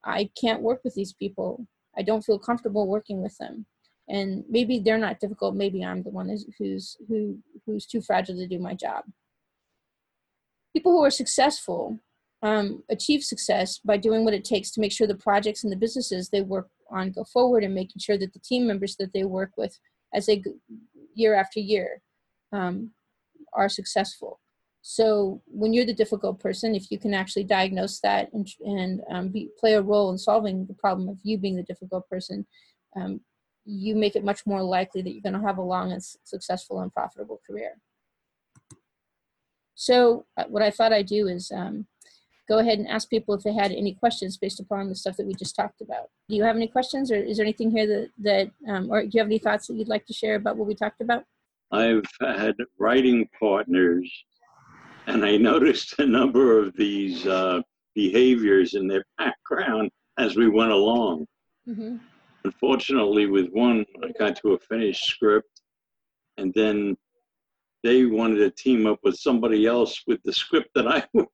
I 0.04 0.28
can't 0.38 0.62
work 0.62 0.80
with 0.84 0.94
these 0.94 1.14
people. 1.14 1.66
I 1.96 2.02
don't 2.02 2.24
feel 2.24 2.38
comfortable 2.38 2.86
working 2.86 3.22
with 3.22 3.36
them 3.38 3.66
and 4.08 4.44
maybe 4.48 4.78
they're 4.78 4.98
not 4.98 5.20
difficult 5.20 5.54
maybe 5.54 5.84
i'm 5.84 6.02
the 6.02 6.10
one 6.10 6.28
who's 6.28 6.46
who's 6.58 6.96
who 7.08 7.38
who's 7.64 7.86
too 7.86 8.02
fragile 8.02 8.36
to 8.36 8.46
do 8.46 8.58
my 8.58 8.74
job 8.74 9.04
people 10.72 10.92
who 10.92 11.02
are 11.02 11.10
successful 11.10 11.98
um, 12.44 12.84
achieve 12.90 13.24
success 13.24 13.78
by 13.78 13.96
doing 13.96 14.24
what 14.24 14.34
it 14.34 14.44
takes 14.44 14.70
to 14.70 14.80
make 14.80 14.92
sure 14.92 15.06
the 15.06 15.14
projects 15.14 15.64
and 15.64 15.72
the 15.72 15.76
businesses 15.76 16.28
they 16.28 16.42
work 16.42 16.68
on 16.90 17.10
go 17.10 17.24
forward 17.24 17.64
and 17.64 17.74
making 17.74 17.98
sure 17.98 18.18
that 18.18 18.32
the 18.32 18.38
team 18.40 18.66
members 18.66 18.96
that 18.96 19.12
they 19.12 19.24
work 19.24 19.50
with 19.56 19.76
as 20.12 20.26
they 20.26 20.42
year 21.14 21.34
after 21.34 21.58
year 21.58 22.02
um, 22.52 22.90
are 23.54 23.68
successful 23.68 24.40
so 24.82 25.40
when 25.46 25.72
you're 25.72 25.86
the 25.86 25.94
difficult 25.94 26.38
person 26.38 26.74
if 26.74 26.90
you 26.90 26.98
can 26.98 27.14
actually 27.14 27.44
diagnose 27.44 28.00
that 28.00 28.30
and, 28.34 28.46
and 28.60 29.00
um, 29.10 29.28
be, 29.28 29.48
play 29.58 29.74
a 29.74 29.82
role 29.82 30.12
in 30.12 30.18
solving 30.18 30.66
the 30.66 30.74
problem 30.74 31.08
of 31.08 31.18
you 31.22 31.38
being 31.38 31.56
the 31.56 31.62
difficult 31.62 32.06
person 32.08 32.46
um, 32.96 33.20
you 33.64 33.94
make 33.96 34.16
it 34.16 34.24
much 34.24 34.44
more 34.46 34.62
likely 34.62 35.02
that 35.02 35.12
you're 35.12 35.22
going 35.22 35.40
to 35.40 35.46
have 35.46 35.58
a 35.58 35.62
long 35.62 35.92
and 35.92 36.02
successful 36.24 36.80
and 36.80 36.92
profitable 36.92 37.40
career. 37.46 37.78
So 39.74 40.26
uh, 40.36 40.44
what 40.48 40.62
I 40.62 40.70
thought 40.70 40.92
I'd 40.92 41.06
do 41.06 41.28
is 41.28 41.50
um, 41.50 41.86
go 42.48 42.58
ahead 42.58 42.78
and 42.78 42.88
ask 42.88 43.08
people 43.08 43.34
if 43.34 43.42
they 43.42 43.52
had 43.52 43.72
any 43.72 43.94
questions 43.94 44.36
based 44.36 44.60
upon 44.60 44.88
the 44.88 44.94
stuff 44.94 45.16
that 45.16 45.26
we 45.26 45.34
just 45.34 45.56
talked 45.56 45.80
about. 45.80 46.10
Do 46.28 46.36
you 46.36 46.44
have 46.44 46.56
any 46.56 46.68
questions 46.68 47.10
or 47.10 47.16
is 47.16 47.36
there 47.36 47.46
anything 47.46 47.70
here 47.70 47.86
that, 47.86 48.10
that 48.18 48.50
um, 48.72 48.90
or 48.90 49.02
do 49.02 49.10
you 49.12 49.20
have 49.20 49.28
any 49.28 49.38
thoughts 49.38 49.66
that 49.66 49.74
you'd 49.74 49.88
like 49.88 50.06
to 50.06 50.12
share 50.12 50.36
about 50.36 50.56
what 50.56 50.66
we 50.66 50.74
talked 50.74 51.00
about? 51.00 51.24
I've 51.72 52.04
had 52.20 52.54
writing 52.78 53.28
partners 53.38 54.10
and 55.06 55.24
I 55.24 55.36
noticed 55.52 55.98
a 55.98 56.06
number 56.06 56.58
of 56.58 56.76
these 56.76 57.26
uh, 57.26 57.60
behaviors 57.94 58.74
in 58.74 58.86
their 58.86 59.04
background 59.18 59.90
as 60.18 60.36
we 60.36 60.48
went 60.48 60.72
along. 60.72 61.26
Mm-hmm. 61.68 61.96
Unfortunately, 62.44 63.26
with 63.26 63.48
one, 63.50 63.86
I 64.02 64.12
got 64.18 64.36
to 64.36 64.52
a 64.52 64.58
finished 64.58 65.06
script, 65.06 65.62
and 66.36 66.52
then 66.54 66.94
they 67.82 68.04
wanted 68.04 68.38
to 68.38 68.50
team 68.50 68.86
up 68.86 68.98
with 69.02 69.16
somebody 69.16 69.66
else 69.66 70.02
with 70.06 70.22
the 70.24 70.32
script 70.32 70.68
that 70.74 70.86
I. 70.86 71.04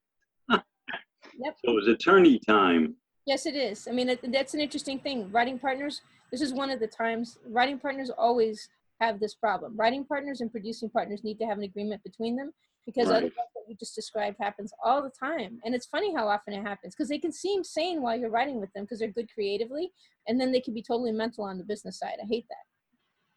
yep. 1.43 1.57
So 1.64 1.72
it 1.72 1.74
was 1.74 1.88
attorney 1.88 2.41
time. 2.47 2.95
Yes, 3.26 3.47
it 3.47 3.55
is. 3.55 3.86
I 3.86 3.93
mean, 3.93 4.16
that's 4.28 4.55
an 4.55 4.61
interesting 4.61 4.99
thing. 4.99 5.30
Writing 5.30 5.59
partners. 5.59 6.01
This 6.30 6.41
is 6.41 6.53
one 6.53 6.70
of 6.70 6.80
the 6.80 6.86
times 6.86 7.38
writing 7.47 7.78
partners 7.78 8.11
always 8.11 8.68
have 9.01 9.20
this 9.20 9.34
problem. 9.34 9.76
Writing 9.76 10.05
partners 10.05 10.41
and 10.41 10.51
producing 10.51 10.91
partners 10.91 11.24
need 11.24 11.38
to 11.38 11.47
have 11.47 11.59
an 11.59 11.64
agreement 11.64 12.03
between 12.05 12.36
them 12.36 12.53
because 12.86 13.09
right. 13.09 13.16
otherwise 13.16 13.32
what 13.53 13.68
you 13.68 13.74
just 13.74 13.95
described 13.95 14.36
happens 14.41 14.72
all 14.82 15.03
the 15.03 15.11
time 15.11 15.61
and 15.64 15.74
it's 15.74 15.86
funny 15.86 16.14
how 16.14 16.28
often 16.28 16.55
it 16.55 16.62
happens 16.62 16.95
because 16.95 17.09
they 17.09 17.18
can 17.18 17.32
seem 17.32 17.62
sane 17.62 18.03
while 18.03 18.18
you're 18.18 18.30
writing 18.30 18.61
with 18.61 18.72
them 18.72 18.84
because 18.84 18.99
they're 18.99 19.09
good 19.09 19.32
creatively 19.32 19.91
and 20.26 20.41
then 20.41 20.53
they 20.53 20.61
can 20.61 20.74
be 20.74 20.82
totally 20.82 21.12
mental 21.12 21.45
on 21.45 21.59
the 21.59 21.64
business 21.64 21.99
side 21.99 22.16
i 22.22 22.26
hate 22.26 22.47
that 22.49 22.64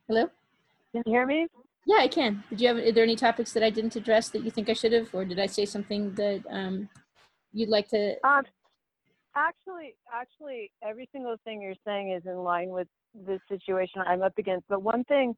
hello 0.07 0.29
can 0.91 1.03
you 1.05 1.13
hear 1.13 1.25
me 1.25 1.47
yeah 1.85 1.97
i 1.99 2.07
can 2.07 2.43
did 2.49 2.61
you 2.61 2.67
have 2.67 2.77
are 2.77 2.91
there 2.91 3.03
any 3.03 3.15
topics 3.15 3.53
that 3.53 3.63
i 3.63 3.69
didn't 3.69 3.95
address 3.95 4.29
that 4.29 4.43
you 4.43 4.51
think 4.51 4.69
i 4.69 4.73
should 4.73 4.93
have 4.93 5.13
or 5.13 5.25
did 5.25 5.39
i 5.39 5.45
say 5.45 5.65
something 5.65 6.13
that 6.13 6.41
um, 6.49 6.89
you'd 7.53 7.69
like 7.69 7.87
to 7.89 8.15
um, 8.25 8.43
actually 9.35 9.95
actually 10.13 10.71
every 10.83 11.07
single 11.11 11.35
thing 11.43 11.61
you're 11.61 11.75
saying 11.85 12.11
is 12.11 12.23
in 12.25 12.37
line 12.37 12.69
with 12.69 12.87
the 13.25 13.39
situation 13.47 14.01
i'm 14.05 14.21
up 14.21 14.33
against 14.37 14.67
but 14.67 14.81
one 14.81 15.03
thing 15.05 15.35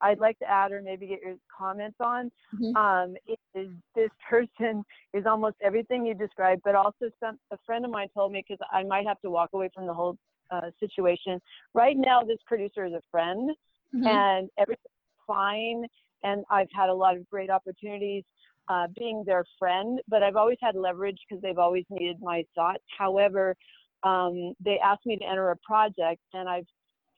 I'd 0.00 0.18
like 0.18 0.38
to 0.40 0.50
add 0.50 0.72
or 0.72 0.82
maybe 0.82 1.06
get 1.06 1.20
your 1.22 1.36
comments 1.56 1.96
on 2.00 2.30
mm-hmm. 2.54 2.76
um, 2.76 3.14
is 3.54 3.68
this 3.94 4.10
person 4.28 4.84
is 5.14 5.24
almost 5.26 5.56
everything 5.62 6.04
you 6.04 6.14
described, 6.14 6.62
but 6.64 6.74
also 6.74 7.10
some 7.20 7.38
a 7.50 7.56
friend 7.64 7.84
of 7.84 7.90
mine 7.90 8.08
told 8.14 8.32
me 8.32 8.44
because 8.46 8.64
I 8.70 8.82
might 8.82 9.06
have 9.06 9.20
to 9.22 9.30
walk 9.30 9.50
away 9.52 9.70
from 9.74 9.86
the 9.86 9.94
whole 9.94 10.16
uh, 10.50 10.70
situation. 10.78 11.40
Right 11.74 11.96
now, 11.96 12.22
this 12.22 12.38
producer 12.46 12.84
is 12.84 12.92
a 12.92 13.02
friend, 13.10 13.50
mm-hmm. 13.94 14.06
and 14.06 14.50
everything's 14.58 14.86
fine, 15.26 15.86
and 16.22 16.44
I've 16.50 16.68
had 16.74 16.88
a 16.88 16.94
lot 16.94 17.16
of 17.16 17.28
great 17.30 17.50
opportunities. 17.50 18.24
Uh, 18.68 18.88
being 18.98 19.22
their 19.24 19.44
friend, 19.60 20.00
but 20.08 20.24
I've 20.24 20.34
always 20.34 20.58
had 20.60 20.74
leverage 20.74 21.18
because 21.28 21.40
they've 21.40 21.56
always 21.56 21.84
needed 21.88 22.16
my 22.20 22.42
thoughts. 22.56 22.82
However, 22.98 23.54
um, 24.02 24.54
they 24.58 24.80
asked 24.82 25.06
me 25.06 25.16
to 25.16 25.24
enter 25.24 25.50
a 25.52 25.56
project, 25.64 26.20
and 26.32 26.48
I've 26.48 26.66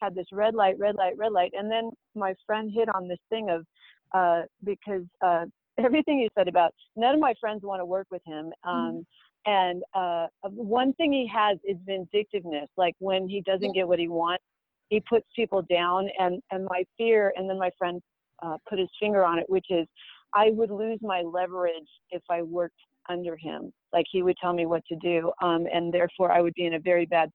had 0.01 0.15
this 0.15 0.27
red 0.33 0.55
light, 0.55 0.79
red 0.79 0.95
light, 0.95 1.17
red 1.17 1.33
light. 1.33 1.53
And 1.57 1.71
then 1.71 1.91
my 2.15 2.35
friend 2.47 2.71
hit 2.73 2.89
on 2.95 3.09
this 3.09 3.19
thing 3.31 3.51
of 3.51 3.65
uh, 4.13 4.43
because 4.65 5.05
uh, 5.25 5.45
everything 5.79 6.19
you 6.19 6.29
said 6.37 6.49
about 6.49 6.73
none 6.97 7.15
of 7.15 7.21
my 7.21 7.35
friends 7.41 7.63
want 7.63 7.81
to 7.81 7.87
work 7.87 8.07
with 8.11 8.23
him. 8.27 8.53
Um, 8.65 8.75
mm-hmm. 8.75 9.01
And 9.47 9.83
uh, 9.95 10.27
one 10.43 10.93
thing 10.95 11.13
he 11.13 11.31
has 11.35 11.59
is 11.65 11.77
vindictiveness. 11.87 12.69
Like 12.77 12.95
when 12.99 13.29
he 13.29 13.41
doesn't 13.43 13.73
get 13.73 13.89
what 13.89 13.99
he 13.99 14.09
wants, 14.09 14.45
he 14.89 15.01
puts 15.01 15.27
people 15.35 15.63
down. 15.63 16.09
And, 16.19 16.43
and 16.51 16.67
my 16.69 16.85
fear, 16.99 17.33
and 17.37 17.49
then 17.49 17.59
my 17.59 17.71
friend 17.79 18.03
uh, 18.43 18.57
put 18.69 18.79
his 18.79 18.89
finger 19.01 19.25
on 19.25 19.39
it, 19.39 19.47
which 19.49 19.67
is 19.71 19.87
I 20.35 20.51
would 20.51 20.71
lose 20.71 20.99
my 21.03 21.23
leverage 21.23 21.89
if 22.11 22.23
I 22.31 22.43
worked 22.43 22.81
under 23.09 23.37
him. 23.37 23.73
Like 23.93 24.07
he 24.11 24.23
would 24.23 24.37
tell 24.41 24.53
me 24.53 24.67
what 24.67 24.83
to 24.87 24.97
do. 24.97 25.33
Um, 25.43 25.67
and 25.73 25.93
therefore, 25.93 26.33
I 26.33 26.41
would 26.41 26.55
be 26.55 26.67
in 26.67 26.75
a 26.75 26.81
very 26.81 27.07
bad 27.07 27.31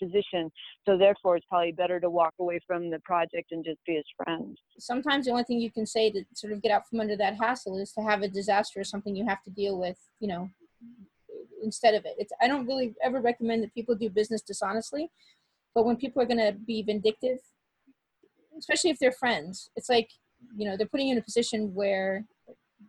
position. 0.00 0.50
So 0.86 0.96
therefore, 0.96 1.36
it's 1.36 1.46
probably 1.46 1.72
better 1.72 1.98
to 2.00 2.10
walk 2.10 2.34
away 2.38 2.60
from 2.66 2.90
the 2.90 3.00
project 3.00 3.52
and 3.52 3.64
just 3.64 3.78
be 3.86 3.94
his 3.94 4.04
friend. 4.16 4.56
Sometimes 4.78 5.26
the 5.26 5.32
only 5.32 5.44
thing 5.44 5.60
you 5.60 5.70
can 5.70 5.86
say 5.86 6.10
to 6.10 6.22
sort 6.34 6.52
of 6.52 6.62
get 6.62 6.70
out 6.70 6.88
from 6.88 7.00
under 7.00 7.16
that 7.16 7.36
hassle 7.36 7.78
is 7.78 7.92
to 7.92 8.02
have 8.02 8.22
a 8.22 8.28
disaster 8.28 8.80
or 8.80 8.84
something 8.84 9.16
you 9.16 9.26
have 9.26 9.42
to 9.44 9.50
deal 9.50 9.78
with, 9.78 9.98
you 10.20 10.28
know, 10.28 10.50
instead 11.62 11.94
of 11.94 12.04
it. 12.04 12.14
It's 12.18 12.32
I 12.40 12.48
don't 12.48 12.66
really 12.66 12.94
ever 13.02 13.20
recommend 13.20 13.62
that 13.62 13.74
people 13.74 13.94
do 13.94 14.10
business 14.10 14.42
dishonestly, 14.42 15.10
but 15.74 15.84
when 15.84 15.96
people 15.96 16.22
are 16.22 16.26
going 16.26 16.38
to 16.38 16.52
be 16.52 16.82
vindictive, 16.82 17.38
especially 18.58 18.90
if 18.90 18.98
they're 18.98 19.12
friends, 19.12 19.70
it's 19.76 19.88
like 19.88 20.10
you 20.56 20.68
know 20.68 20.76
they're 20.76 20.86
putting 20.86 21.08
you 21.08 21.12
in 21.12 21.18
a 21.18 21.22
position 21.22 21.74
where 21.74 22.24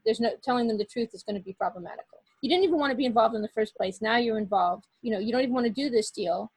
there's 0.06 0.20
no 0.20 0.32
telling 0.44 0.68
them 0.68 0.78
the 0.78 0.86
truth 0.86 1.10
is 1.14 1.24
going 1.24 1.38
to 1.38 1.44
be 1.44 1.54
problematical. 1.54 2.20
You 2.42 2.50
didn't 2.50 2.66
even 2.66 2.78
want 2.78 2.92
to 2.92 2.98
be 2.98 3.06
involved 3.06 3.36
in 3.36 3.42
the 3.42 3.50
first 3.50 3.76
place. 3.76 4.02
Now 4.02 4.18
you're 4.18 4.38
involved. 4.38 4.86
You 5.02 5.12
know, 5.12 5.20
you 5.20 5.32
don't 5.32 5.42
even 5.42 5.54
want 5.54 5.66
to 5.66 5.72
do 5.72 5.90
this 5.90 6.12
deal 6.12 6.52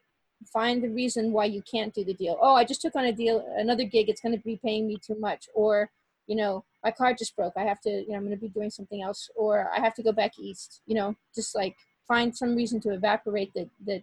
find 0.47 0.83
the 0.83 0.89
reason 0.89 1.33
why 1.33 1.45
you 1.45 1.63
can't 1.63 1.95
do 1.95 2.05
the 2.05 2.15
deal. 2.15 2.39
Oh, 2.41 2.55
I 2.55 2.65
just 2.65 2.81
took 2.81 2.97
on 2.97 3.05
a 3.05 3.13
deal, 3.13 3.45
another 3.57 3.85
gig. 3.85 4.09
It's 4.09 4.21
going 4.21 4.37
to 4.37 4.43
be 4.43 4.57
paying 4.57 4.87
me 4.87 4.97
too 4.97 5.17
much. 5.19 5.49
Or, 5.55 5.91
you 6.27 6.37
know, 6.37 6.65
my 6.83 6.91
car 6.91 7.15
just 7.15 7.37
broke. 7.37 7.55
I 7.57 7.65
have 7.65 7.81
to, 7.83 7.91
you 7.91 8.09
know, 8.09 8.17
I'm 8.17 8.25
going 8.25 8.37
to 8.37 8.41
be 8.41 8.49
doing 8.49 8.71
something 8.71 9.03
else. 9.03 9.31
Or 9.37 9.71
I 9.75 9.81
have 9.81 9.95
to 9.95 10.03
go 10.03 10.13
back 10.13 10.39
east. 10.39 10.81
You 10.87 10.95
know, 10.95 11.17
just 11.35 11.55
like 11.55 11.77
find 12.09 12.35
some 12.35 12.55
reason 12.57 12.81
to 12.83 12.93
evaporate 12.93 13.53
that 13.55 13.69
that 13.87 14.03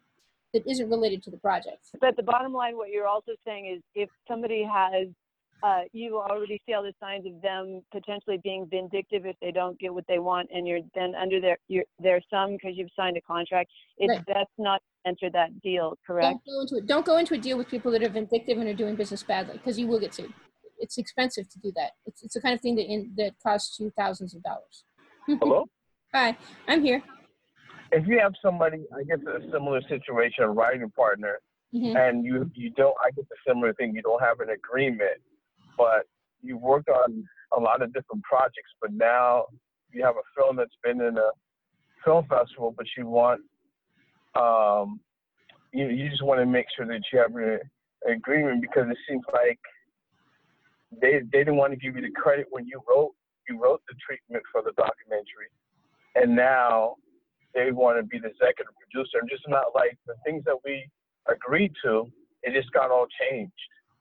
that 0.53 0.65
isn't 0.65 0.89
related 0.89 1.23
to 1.23 1.31
the 1.31 1.37
project. 1.37 1.87
But 1.99 2.15
the 2.15 2.23
bottom 2.23 2.53
line, 2.53 2.77
what 2.77 2.89
you're 2.89 3.07
also 3.07 3.33
saying 3.45 3.65
is, 3.65 3.81
if 3.95 4.09
somebody 4.27 4.63
has 4.63 5.07
uh, 5.63 5.81
you 5.91 6.17
already 6.19 6.61
see 6.65 6.73
all 6.73 6.83
the 6.83 6.93
signs 6.99 7.25
of 7.25 7.41
them 7.41 7.81
potentially 7.91 8.39
being 8.43 8.67
vindictive 8.69 9.25
if 9.25 9.35
they 9.41 9.51
don't 9.51 9.79
get 9.79 9.93
what 9.93 10.05
they 10.07 10.19
want, 10.19 10.49
and 10.53 10.67
you're 10.67 10.81
then 10.93 11.15
under 11.15 11.41
their 11.41 11.57
your, 11.67 11.83
their 11.99 12.21
sum 12.29 12.53
because 12.53 12.77
you've 12.77 12.89
signed 12.95 13.17
a 13.17 13.21
contract. 13.21 13.69
It's 13.97 14.13
Right. 14.13 14.25
best 14.27 14.49
not 14.57 14.81
to 15.03 15.09
enter 15.09 15.29
that 15.31 15.59
deal, 15.61 15.97
correct? 16.05 16.39
Don't 16.45 16.45
go 16.45 16.61
into 16.61 16.75
it. 16.77 16.85
Don't 16.87 17.05
go 17.05 17.17
into 17.17 17.33
a 17.33 17.37
deal 17.37 17.57
with 17.57 17.67
people 17.67 17.91
that 17.91 18.03
are 18.03 18.09
vindictive 18.09 18.57
and 18.59 18.67
are 18.69 18.73
doing 18.73 18.95
business 18.95 19.23
badly 19.23 19.53
because 19.57 19.79
you 19.79 19.87
will 19.87 19.99
get 19.99 20.13
sued. 20.13 20.31
It's 20.79 20.97
expensive 20.99 21.49
to 21.49 21.59
do 21.59 21.71
that. 21.75 21.93
It's, 22.05 22.21
it's 22.23 22.35
the 22.35 22.41
kind 22.41 22.53
of 22.53 22.61
thing 22.61 22.75
that 22.75 22.85
in, 22.85 23.11
that 23.17 23.33
costs 23.41 23.79
you 23.79 23.91
thousands 23.97 24.35
of 24.35 24.43
dollars. 24.43 24.83
Hello? 25.41 25.65
Hi, 26.13 26.37
I'm 26.67 26.83
here. 26.83 27.01
if 27.91 28.05
you 28.07 28.19
have 28.19 28.33
somebody, 28.43 28.85
I 28.95 29.03
guess 29.03 29.19
a 29.25 29.39
similar 29.51 29.81
situation, 29.83 30.43
a 30.43 30.49
writing 30.49 30.89
partner, 30.91 31.39
Mhm. 31.73 31.95
and 31.97 32.23
you 32.23 32.49
you 32.53 32.69
don't, 32.71 32.95
I 33.05 33.11
guess 33.11 33.25
a 33.31 33.49
similar 33.49 33.73
thing, 33.73 33.93
you 33.95 34.01
don't 34.01 34.21
have 34.21 34.39
an 34.39 34.49
agreement, 34.51 35.19
but 35.77 36.05
you've 36.41 36.61
worked 36.61 36.89
on 36.89 37.23
a 37.55 37.59
lot 37.59 37.81
of 37.81 37.93
different 37.93 38.23
projects, 38.23 38.71
but 38.81 38.91
now 38.91 39.45
you 39.93 40.03
have 40.03 40.15
a 40.15 40.25
film 40.35 40.57
that's 40.57 40.75
been 40.83 41.01
in 41.01 41.17
a 41.17 41.29
film 42.03 42.25
festival, 42.27 42.73
but 42.75 42.85
you 42.97 43.07
want, 43.07 43.41
um, 44.35 44.99
you 45.73 45.87
you 45.87 46.09
just 46.09 46.23
want 46.23 46.39
to 46.39 46.45
make 46.45 46.65
sure 46.75 46.85
that 46.85 47.01
you 47.11 47.19
have 47.19 47.35
an 47.35 47.59
agreement 48.11 48.61
because 48.61 48.87
it 48.89 48.97
seems 49.07 49.23
like 49.33 49.59
they 51.01 51.19
they 51.31 51.39
didn't 51.39 51.57
want 51.57 51.73
to 51.73 51.79
give 51.79 51.95
you 51.95 52.01
the 52.01 52.11
credit 52.11 52.47
when 52.49 52.65
you 52.65 52.81
wrote 52.87 53.11
you 53.49 53.61
wrote 53.61 53.81
the 53.87 53.95
treatment 54.05 54.43
for 54.51 54.61
the 54.61 54.71
documentary, 54.77 55.49
and 56.15 56.35
now 56.35 56.95
they 57.53 57.71
want 57.71 57.97
to 57.97 58.03
be 58.03 58.19
the 58.19 58.27
executive 58.27 58.73
producer 58.79 59.19
and 59.19 59.29
just 59.29 59.43
not 59.47 59.73
like 59.73 59.97
the 60.05 60.15
things 60.25 60.43
that 60.45 60.57
we 60.65 60.85
agreed 61.27 61.73
to. 61.83 62.05
It 62.43 62.53
just 62.53 62.71
got 62.71 62.91
all 62.91 63.07
changed. 63.29 63.53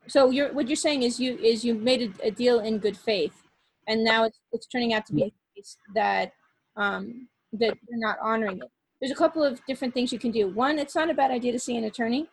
So 0.08 0.30
you're 0.30 0.52
what 0.52 0.68
you're 0.68 0.76
saying 0.76 1.02
is 1.02 1.18
you 1.18 1.36
is 1.36 1.64
you 1.64 1.74
made 1.74 2.02
a, 2.22 2.28
a 2.28 2.30
deal 2.30 2.60
in 2.60 2.78
good 2.78 2.96
faith, 2.96 3.42
and 3.88 4.04
now 4.04 4.24
it's 4.24 4.40
it's 4.52 4.66
turning 4.66 4.94
out 4.94 5.06
to 5.06 5.14
be 5.14 5.22
a 5.24 5.32
case 5.56 5.76
that 5.94 6.32
um, 6.76 7.28
that 7.52 7.76
you're 7.88 7.98
not 7.98 8.18
honoring 8.22 8.58
it. 8.58 8.70
There's 9.00 9.12
a 9.12 9.16
couple 9.16 9.42
of 9.42 9.60
different 9.66 9.94
things 9.94 10.12
you 10.12 10.18
can 10.18 10.30
do. 10.30 10.48
One, 10.48 10.78
it's 10.78 10.94
not 10.94 11.10
a 11.10 11.14
bad 11.14 11.30
idea 11.30 11.52
to 11.52 11.58
see 11.58 11.76
an 11.76 11.84
attorney, 11.84 12.28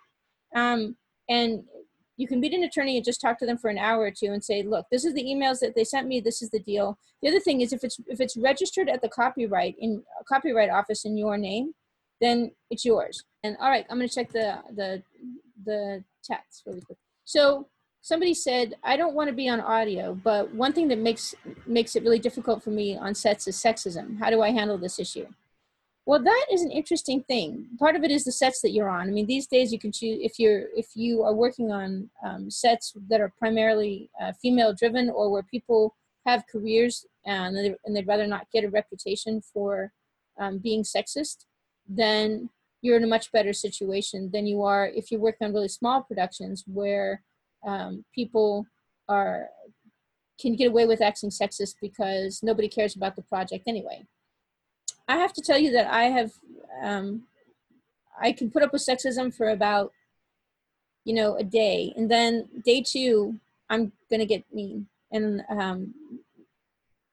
um, 0.56 0.96
and 1.30 1.64
you 2.18 2.28
can 2.28 2.40
meet 2.40 2.54
an 2.54 2.64
attorney 2.64 2.96
and 2.98 3.06
just 3.06 3.20
talk 3.20 3.40
to 3.40 3.46
them 3.46 3.58
for 3.58 3.70
an 3.70 3.78
hour 3.78 4.02
or 4.02 4.12
two 4.12 4.32
and 4.32 4.44
say, 4.44 4.62
look, 4.62 4.86
this 4.92 5.04
is 5.04 5.14
the 5.14 5.24
emails 5.24 5.60
that 5.60 5.74
they 5.76 5.84
sent 5.84 6.08
me. 6.08 6.20
This 6.20 6.42
is 6.42 6.50
the 6.52 6.60
deal. 6.60 6.98
The 7.22 7.30
other 7.30 7.40
thing 7.40 7.62
is 7.62 7.74
if 7.74 7.84
it's 7.84 8.00
if 8.08 8.22
it's 8.22 8.38
registered 8.38 8.90
at 8.90 9.02
the 9.02 9.10
copyright 9.10 9.76
in 9.80 10.04
copyright 10.28 10.70
office 10.70 11.06
in 11.06 11.18
your 11.18 11.38
name, 11.38 11.74
then 12.22 12.52
it's 12.70 12.86
yours. 12.86 13.24
And 13.44 13.58
all 13.60 13.70
right, 13.70 13.86
I'm 13.90 13.98
going 13.98 14.08
to 14.08 14.14
check 14.14 14.32
the 14.32 14.60
the 14.76 15.02
the 15.66 16.04
text 16.24 16.64
really 16.66 16.82
quick. 16.82 16.98
So 17.26 17.68
somebody 18.02 18.34
said, 18.34 18.76
I 18.84 18.98
don't 18.98 19.16
want 19.16 19.30
to 19.30 19.36
be 19.36 19.50
on 19.50 19.62
audio, 19.62 20.14
but 20.14 20.54
one 20.54 20.74
thing 20.74 20.88
that 20.90 21.00
makes 21.00 21.34
makes 21.66 21.96
it 21.96 22.04
really 22.04 22.20
difficult 22.20 22.64
for 22.64 22.70
me 22.70 22.98
on 22.98 23.16
sets 23.16 23.48
is 23.48 23.56
sexism. 23.56 24.20
How 24.20 24.30
do 24.30 24.42
I 24.42 24.52
handle 24.52 24.78
this 24.78 25.00
issue? 25.00 25.28
Well, 26.06 26.22
that 26.22 26.46
is 26.52 26.62
an 26.62 26.72
interesting 26.72 27.24
thing. 27.24 27.68
Part 27.80 27.96
of 27.96 28.04
it 28.04 28.12
is 28.12 28.26
the 28.26 28.32
sets 28.34 28.62
that 28.62 28.72
you're 28.72 28.90
on. 28.90 29.08
I 29.08 29.12
mean, 29.12 29.26
these 29.26 29.48
days 29.48 29.72
you 29.72 29.80
can 29.80 29.94
choose 29.94 30.20
if 30.22 30.38
you're 30.38 30.66
if 30.76 30.96
you 30.96 31.24
are 31.24 31.34
working 31.34 31.72
on 31.72 32.10
um, 32.26 32.52
sets 32.52 32.94
that 33.10 33.22
are 33.22 33.32
primarily 33.40 34.10
uh, 34.22 34.34
female 34.42 34.74
driven 34.74 35.10
or 35.10 35.32
where 35.32 35.44
people 35.44 35.96
have 36.26 36.44
careers 36.52 37.06
and, 37.26 37.56
they, 37.56 37.76
and 37.86 37.96
they'd 37.96 38.08
rather 38.08 38.28
not 38.28 38.48
get 38.52 38.64
a 38.64 38.70
reputation 38.70 39.42
for 39.42 39.92
um, 40.40 40.58
being 40.58 40.84
sexist, 40.84 41.46
then 41.88 42.50
you're 42.84 42.98
in 42.98 43.04
a 43.04 43.08
much 43.08 43.32
better 43.32 43.54
situation 43.54 44.30
than 44.32 44.46
you 44.46 44.62
are 44.62 44.88
if 44.88 45.10
you're 45.10 45.22
working 45.22 45.48
on 45.48 45.54
really 45.54 45.70
small 45.70 46.04
productions 46.04 46.66
where 46.68 47.24
um, 47.66 48.04
people 48.14 48.68
are 49.08 49.48
can 50.40 50.56
get 50.56 50.68
away 50.68 50.86
with 50.86 51.02
acting 51.02 51.30
sexist 51.30 51.76
because 51.82 52.44
nobody 52.44 52.68
cares 52.68 52.96
about 52.96 53.16
the 53.16 53.22
project 53.22 53.64
anyway. 53.68 54.04
I 55.08 55.16
have 55.18 55.32
to 55.34 55.42
tell 55.42 55.58
you 55.58 55.72
that 55.72 55.88
I 55.88 56.04
have 56.04 56.32
um, 56.82 57.24
I 58.22 58.34
can 58.34 58.52
put 58.52 58.64
up 58.64 58.74
with 58.74 58.86
sexism 58.86 59.34
for 59.34 59.50
about 59.50 59.94
you 61.06 61.14
know 61.14 61.38
a 61.38 61.44
day, 61.44 61.94
and 61.96 62.12
then 62.12 62.50
day 62.66 62.84
two 62.86 63.40
I'm 63.70 63.94
gonna 64.12 64.26
get 64.26 64.44
mean, 64.54 64.88
and 65.10 65.42
um, 65.50 65.94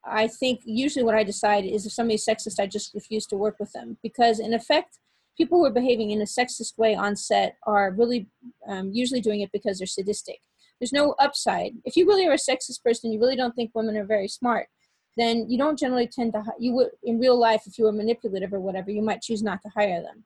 I 0.05 0.27
think 0.27 0.63
usually 0.65 1.05
what 1.05 1.15
I 1.15 1.23
decide 1.23 1.65
is 1.65 1.87
if 1.87 1.93
somebody's 1.93 2.27
sexist, 2.27 2.59
I 2.59 2.67
just 2.67 2.93
refuse 2.93 3.27
to 3.27 3.37
work 3.37 3.61
with 3.61 3.73
them 3.73 3.99
because 4.03 4.41
in 4.41 4.53
effect 4.53 4.99
people 5.41 5.59
who 5.59 5.65
are 5.65 5.71
behaving 5.71 6.11
in 6.11 6.21
a 6.21 6.25
sexist 6.25 6.77
way 6.77 6.95
on 6.95 7.17
set 7.17 7.57
are 7.67 7.93
really 7.93 8.29
um, 8.69 8.91
usually 8.93 9.23
doing 9.23 9.41
it 9.41 9.51
because 9.53 9.79
they're 9.79 9.87
sadistic. 9.87 10.39
There's 10.79 10.93
no 10.93 11.15
upside. 11.19 11.73
If 11.87 11.97
you 11.97 12.07
really 12.07 12.27
are 12.27 12.35
a 12.35 12.37
sexist 12.51 12.83
person, 12.85 13.11
you 13.11 13.19
really 13.19 13.37
don't 13.37 13.57
think 13.57 13.71
women 13.73 13.97
are 13.97 14.05
very 14.05 14.29
smart, 14.29 14.67
then 15.17 15.49
you 15.49 15.57
don't 15.57 15.79
generally 15.79 16.07
tend 16.07 16.35
to, 16.35 16.43
you 16.59 16.75
would, 16.75 16.91
in 17.05 17.19
real 17.19 17.39
life, 17.39 17.63
if 17.65 17.79
you 17.79 17.87
were 17.87 17.93
manipulative 17.93 18.53
or 18.53 18.61
whatever, 18.61 18.91
you 18.91 19.01
might 19.01 19.23
choose 19.23 19.43
not 19.43 19.63
to 19.63 19.71
hire 19.71 20.03
them. 20.03 20.25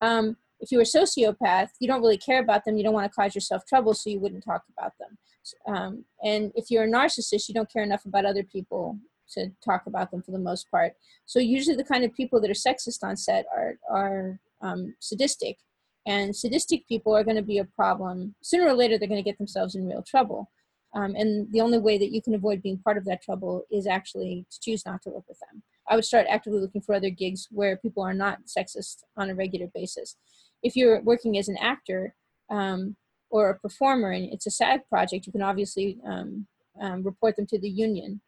Um, 0.00 0.36
if 0.60 0.70
you 0.70 0.78
were 0.78 0.82
a 0.82 0.98
sociopath, 0.98 1.70
you 1.80 1.88
don't 1.88 2.00
really 2.00 2.16
care 2.16 2.40
about 2.40 2.64
them, 2.64 2.76
you 2.76 2.84
don't 2.84 2.94
want 2.94 3.10
to 3.10 3.14
cause 3.14 3.34
yourself 3.34 3.66
trouble, 3.66 3.92
so 3.92 4.08
you 4.08 4.20
wouldn't 4.20 4.44
talk 4.44 4.62
about 4.78 4.92
them. 5.00 5.18
Um, 5.66 6.04
and 6.22 6.52
if 6.54 6.70
you're 6.70 6.84
a 6.84 6.88
narcissist, 6.88 7.48
you 7.48 7.54
don't 7.54 7.72
care 7.72 7.82
enough 7.82 8.04
about 8.04 8.24
other 8.24 8.44
people 8.44 8.98
to 9.34 9.50
talk 9.64 9.82
about 9.86 10.10
them 10.10 10.22
for 10.22 10.30
the 10.30 10.38
most 10.38 10.70
part. 10.70 10.94
So 11.26 11.38
usually 11.38 11.76
the 11.76 11.84
kind 11.84 12.04
of 12.04 12.14
people 12.14 12.40
that 12.40 12.50
are 12.50 12.54
sexist 12.54 13.02
on 13.02 13.16
set 13.16 13.46
are 13.54 13.78
are 13.90 14.40
um, 14.62 14.94
sadistic, 15.00 15.58
and 16.06 16.34
sadistic 16.34 16.86
people 16.88 17.14
are 17.14 17.24
going 17.24 17.36
to 17.36 17.42
be 17.42 17.58
a 17.58 17.64
problem. 17.64 18.34
Sooner 18.42 18.66
or 18.66 18.74
later, 18.74 18.98
they're 18.98 19.08
going 19.08 19.22
to 19.22 19.30
get 19.30 19.38
themselves 19.38 19.74
in 19.74 19.86
real 19.86 20.02
trouble. 20.02 20.50
Um, 20.94 21.16
and 21.16 21.50
the 21.52 21.60
only 21.60 21.78
way 21.78 21.98
that 21.98 22.12
you 22.12 22.22
can 22.22 22.34
avoid 22.34 22.62
being 22.62 22.78
part 22.78 22.96
of 22.96 23.04
that 23.06 23.22
trouble 23.22 23.64
is 23.70 23.86
actually 23.86 24.46
to 24.50 24.60
choose 24.60 24.86
not 24.86 25.02
to 25.02 25.10
work 25.10 25.24
with 25.28 25.38
them. 25.40 25.62
I 25.88 25.96
would 25.96 26.04
start 26.04 26.26
actively 26.30 26.60
looking 26.60 26.80
for 26.80 26.94
other 26.94 27.10
gigs 27.10 27.48
where 27.50 27.76
people 27.76 28.02
are 28.02 28.14
not 28.14 28.38
sexist 28.46 29.02
on 29.16 29.28
a 29.28 29.34
regular 29.34 29.66
basis. 29.74 30.16
If 30.62 30.76
you're 30.76 31.02
working 31.02 31.36
as 31.36 31.48
an 31.48 31.58
actor 31.60 32.14
um, 32.48 32.96
or 33.28 33.50
a 33.50 33.58
performer 33.58 34.12
and 34.12 34.32
it's 34.32 34.46
a 34.46 34.50
SAG 34.50 34.88
project, 34.88 35.26
you 35.26 35.32
can 35.32 35.42
obviously 35.42 35.98
um, 36.06 36.46
um, 36.80 37.02
report 37.02 37.36
them 37.36 37.46
to 37.48 37.58
the 37.58 37.68
union 37.68 38.20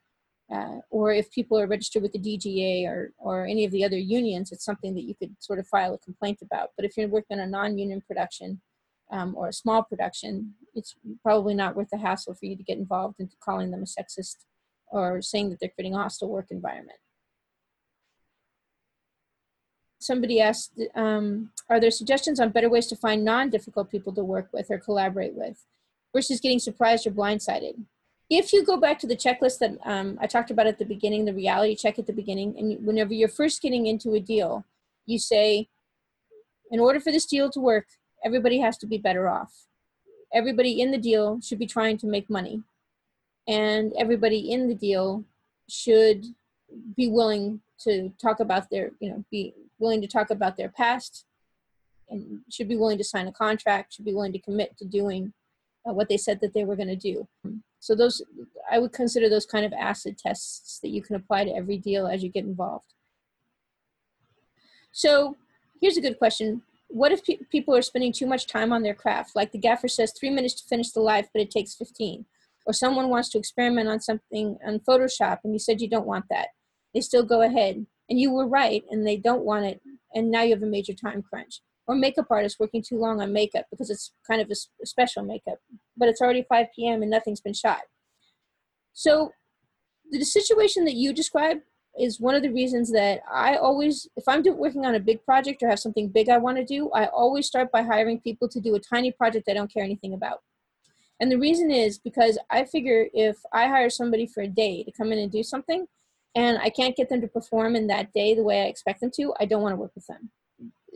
uh, 0.53 0.79
or 0.91 1.13
if 1.13 1.31
people 1.31 1.59
are 1.59 1.67
registered 1.67 2.03
with 2.03 2.13
the 2.13 2.19
DGA 2.19 2.87
or, 2.87 3.13
or 3.19 3.47
any 3.47 3.65
of 3.65 3.73
the 3.73 3.85
other 3.85 3.99
unions, 3.99 4.53
it's 4.53 4.65
something 4.65 4.95
that 4.95 5.03
you 5.03 5.15
could 5.15 5.35
sort 5.41 5.59
of 5.59 5.67
file 5.67 5.95
a 5.95 5.99
complaint 5.99 6.39
about. 6.41 6.71
But 6.77 6.85
if 6.85 6.97
you're 6.97 7.09
working 7.09 7.39
on 7.39 7.45
a 7.45 7.51
non-union 7.51 8.03
production 8.07 8.61
um, 9.11 9.35
or 9.37 9.49
a 9.49 9.53
small 9.53 9.83
production, 9.83 10.55
it's 10.75 10.95
probably 11.23 11.55
not 11.55 11.75
worth 11.75 11.91
the 11.91 11.99
hassle 11.99 12.35
for 12.35 12.47
you 12.47 12.57
to 12.57 12.63
get 12.63 12.79
involved 12.79 13.17
into 13.19 13.35
calling 13.41 13.73
them 13.73 13.83
a 13.83 13.87
sexist 13.87 14.37
or 14.87 15.21
saying 15.21 15.51
that 15.51 15.59
they're 15.59 15.71
creating 15.71 15.95
a 15.95 15.99
hostile 15.99 16.29
work 16.29 16.47
environment. 16.51 16.99
Somebody 19.99 20.41
asked, 20.41 20.81
um, 20.95 21.51
are 21.69 21.81
there 21.81 21.91
suggestions 21.91 22.39
on 22.39 22.51
better 22.51 22.69
ways 22.69 22.87
to 22.89 22.97
find 22.97 23.25
non-difficult 23.25 23.91
people 23.91 24.15
to 24.15 24.23
work 24.23 24.49
with 24.53 24.71
or 24.71 24.79
collaborate 24.79 25.35
with 25.35 25.65
versus 26.15 26.41
getting 26.41 26.61
surprised 26.61 27.05
or 27.09 27.11
blindsided? 27.11 27.75
If 28.29 28.53
you 28.53 28.65
go 28.65 28.77
back 28.77 28.99
to 29.01 29.07
the 29.07 29.17
checklist 29.17 29.59
that 29.59 29.79
um, 29.85 30.19
I 30.21 30.27
talked 30.27 30.51
about 30.51 30.67
at 30.67 30.79
the 30.79 30.85
beginning, 30.85 31.25
the 31.25 31.35
reality 31.35 31.77
check 31.77 31.99
at 31.99 32.07
the 32.07 32.13
beginning, 32.13 32.57
and 32.59 32.85
whenever 32.85 33.15
you're 33.15 33.29
first 33.29 33.63
getting 33.63 33.87
into 33.87 34.15
a 34.15 34.21
deal, 34.21 34.65
you 35.07 35.19
say, 35.19 35.69
in 36.71 36.81
order 36.81 36.99
for 36.99 37.13
this 37.13 37.27
deal 37.27 37.51
to 37.51 37.61
work, 37.61 37.87
everybody 38.25 38.59
has 38.59 38.77
to 38.79 38.87
be 38.87 38.99
better 38.99 39.29
off. 39.29 39.67
Everybody 40.35 40.81
in 40.81 40.91
the 40.91 40.99
deal 40.99 41.41
should 41.41 41.61
be 41.61 41.67
trying 41.67 41.99
to 41.99 42.07
make 42.07 42.29
money. 42.29 42.63
And 43.47 43.93
everybody 43.97 44.51
in 44.51 44.69
the 44.69 44.75
deal 44.75 45.25
should 45.69 46.27
be 46.97 47.09
willing 47.09 47.61
to 47.81 48.13
talk 48.21 48.41
about 48.41 48.69
their, 48.71 48.91
you 48.99 49.11
know, 49.11 49.25
be 49.31 49.55
willing 49.79 50.01
to 50.01 50.09
talk 50.09 50.31
about 50.31 50.57
their 50.57 50.69
past 50.69 51.25
and 52.09 52.41
should 52.51 52.69
be 52.69 52.77
willing 52.77 52.99
to 52.99 53.05
sign 53.05 53.29
a 53.29 53.33
contract, 53.33 53.95
should 53.95 54.05
be 54.05 54.15
willing 54.15 54.33
to 54.33 54.41
commit 54.41 54.77
to 54.79 54.85
doing 54.85 55.33
uh, 55.89 55.93
what 55.93 56.09
they 56.09 56.17
said 56.17 56.41
that 56.41 56.53
they 56.55 56.65
were 56.65 56.77
going 56.77 56.89
to 56.89 56.97
do. 56.97 57.27
So 57.81 57.95
those, 57.95 58.23
I 58.71 58.79
would 58.79 58.93
consider 58.93 59.29
those 59.29 59.47
kind 59.47 59.65
of 59.65 59.73
acid 59.73 60.19
tests 60.19 60.81
that 60.83 60.89
you 60.89 61.03
can 61.03 61.17
apply 61.17 61.45
to 61.45 61.55
every 61.55 61.79
deal 61.79 62.07
as 62.07 62.23
you 62.23 62.31
get 62.31 62.45
involved. 62.45 62.95
So 64.93 65.37
here's 65.81 65.97
a 65.97 66.01
good 66.01 66.19
question. 66.19 66.63
What 66.89 67.13
if 67.13 67.25
pe- 67.25 67.39
people 67.51 67.77
are 67.77 67.83
spending 67.83 68.13
too 68.13 68.27
much 68.27 68.47
time 68.47 68.73
on 68.73 68.83
their 68.83 68.95
craft? 68.95 69.37
Like 69.37 69.53
the 69.53 69.59
gaffer 69.59 69.89
says, 69.89 70.13
three 70.13 70.31
minutes 70.31 70.55
to 70.55 70.69
finish 70.69 70.91
the 70.91 71.01
life, 71.01 71.29
but 71.33 71.43
it 71.43 71.51
takes 71.51 71.75
15. 71.75 72.25
Or 72.67 72.73
someone 72.73 73.09
wants 73.09 73.29
to 73.31 73.39
experiment 73.39 73.89
on 73.89 74.01
something 74.01 74.59
on 74.67 74.81
Photoshop 74.81 75.39
and 75.45 75.53
you 75.53 75.59
said 75.59 75.81
you 75.81 75.89
don't 75.89 76.07
want 76.07 76.25
that. 76.31 76.49
They 76.95 77.01
still 77.01 77.25
go 77.25 77.43
ahead. 77.43 77.87
And 78.09 78.21
you 78.21 78.33
were 78.33 78.47
right 78.47 78.85
and 78.91 79.07
they 79.07 79.17
don't 79.17 79.45
want 79.45 79.67
it. 79.67 79.81
And 80.15 80.31
now 80.31 80.43
you 80.43 80.55
have 80.55 80.63
a 80.63 80.67
major 80.67 80.95
time 80.95 81.23
crunch. 81.23 81.61
Or 81.87 81.95
makeup 81.95 82.27
artists 82.31 82.59
working 82.59 82.83
too 82.83 82.99
long 82.99 83.21
on 83.21 83.33
makeup 83.33 83.67
because 83.71 83.91
it's 83.91 84.13
kind 84.27 84.41
of 84.41 84.51
a 84.51 84.87
special 84.87 85.23
makeup, 85.23 85.59
but 85.97 86.09
it's 86.09 86.21
already 86.21 86.45
5 86.49 86.67
p.m. 86.75 87.03
and 87.03 87.11
nothing's 87.11 87.41
been 87.41 87.55
shot. 87.55 87.83
So 88.93 89.31
the 90.11 90.25
situation 90.25 90.85
that 90.85 90.95
you 90.95 91.13
described 91.13 91.63
is 91.99 92.21
one 92.21 92.35
of 92.35 92.43
the 92.43 92.53
reasons 92.53 92.93
that 92.93 93.21
I 93.31 93.57
always, 93.57 94.09
if 94.17 94.25
I'm 94.27 94.43
working 94.57 94.85
on 94.85 94.95
a 94.95 95.01
big 95.01 95.25
project 95.25 95.63
or 95.63 95.69
have 95.69 95.79
something 95.79 96.09
big 96.09 96.29
I 96.29 96.39
want 96.39 96.59
to 96.59 96.65
do, 96.65 96.91
I 96.91 97.07
always 97.07 97.47
start 97.47 97.73
by 97.73 97.83
hiring 97.83 98.21
people 98.21 98.49
to 98.49 98.61
do 98.61 98.75
a 98.75 98.81
tiny 98.81 99.13
project 99.13 99.49
I 99.49 99.55
don't 99.55 99.73
care 99.73 99.85
anything 99.85 100.13
about. 100.13 100.41
And 101.21 101.33
the 101.33 101.39
reason 101.39 101.71
is 101.71 101.99
because 101.99 102.39
I 102.51 102.65
figure 102.65 103.07
if 103.15 103.37
I 103.53 103.69
hire 103.69 103.89
somebody 103.89 104.27
for 104.27 104.43
a 104.43 104.49
day 104.49 104.83
to 104.85 104.93
come 104.93 105.13
in 105.13 105.19
and 105.19 105.33
do 105.33 105.43
something 105.43 105.87
and 106.35 106.59
I 106.59 106.69
can't 106.69 106.97
get 106.97 107.09
them 107.09 107.23
to 107.23 107.29
perform 107.29 107.75
in 107.77 107.87
that 107.87 108.13
day 108.13 108.35
the 108.35 108.43
way 108.43 108.63
I 108.63 108.67
expect 108.67 109.01
them 109.01 109.11
to, 109.17 109.33
I 109.41 109.47
don't 109.47 109.63
want 109.63 109.73
to 109.73 109.81
work 109.81 109.93
with 109.95 110.07
them. 110.07 110.31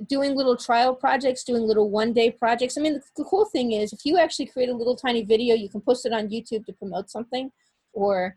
Doing 0.08 0.34
little 0.34 0.56
trial 0.56 0.94
projects, 0.94 1.44
doing 1.44 1.62
little 1.62 1.90
one 1.90 2.12
day 2.12 2.30
projects. 2.30 2.78
I 2.78 2.80
mean, 2.80 2.94
the, 2.94 3.02
the 3.16 3.24
cool 3.24 3.44
thing 3.44 3.72
is 3.72 3.92
if 3.92 4.00
you 4.04 4.18
actually 4.18 4.46
create 4.46 4.70
a 4.70 4.74
little 4.74 4.96
tiny 4.96 5.24
video, 5.24 5.54
you 5.54 5.68
can 5.68 5.80
post 5.80 6.06
it 6.06 6.12
on 6.12 6.28
YouTube 6.28 6.64
to 6.66 6.72
promote 6.72 7.10
something 7.10 7.50
or 7.92 8.36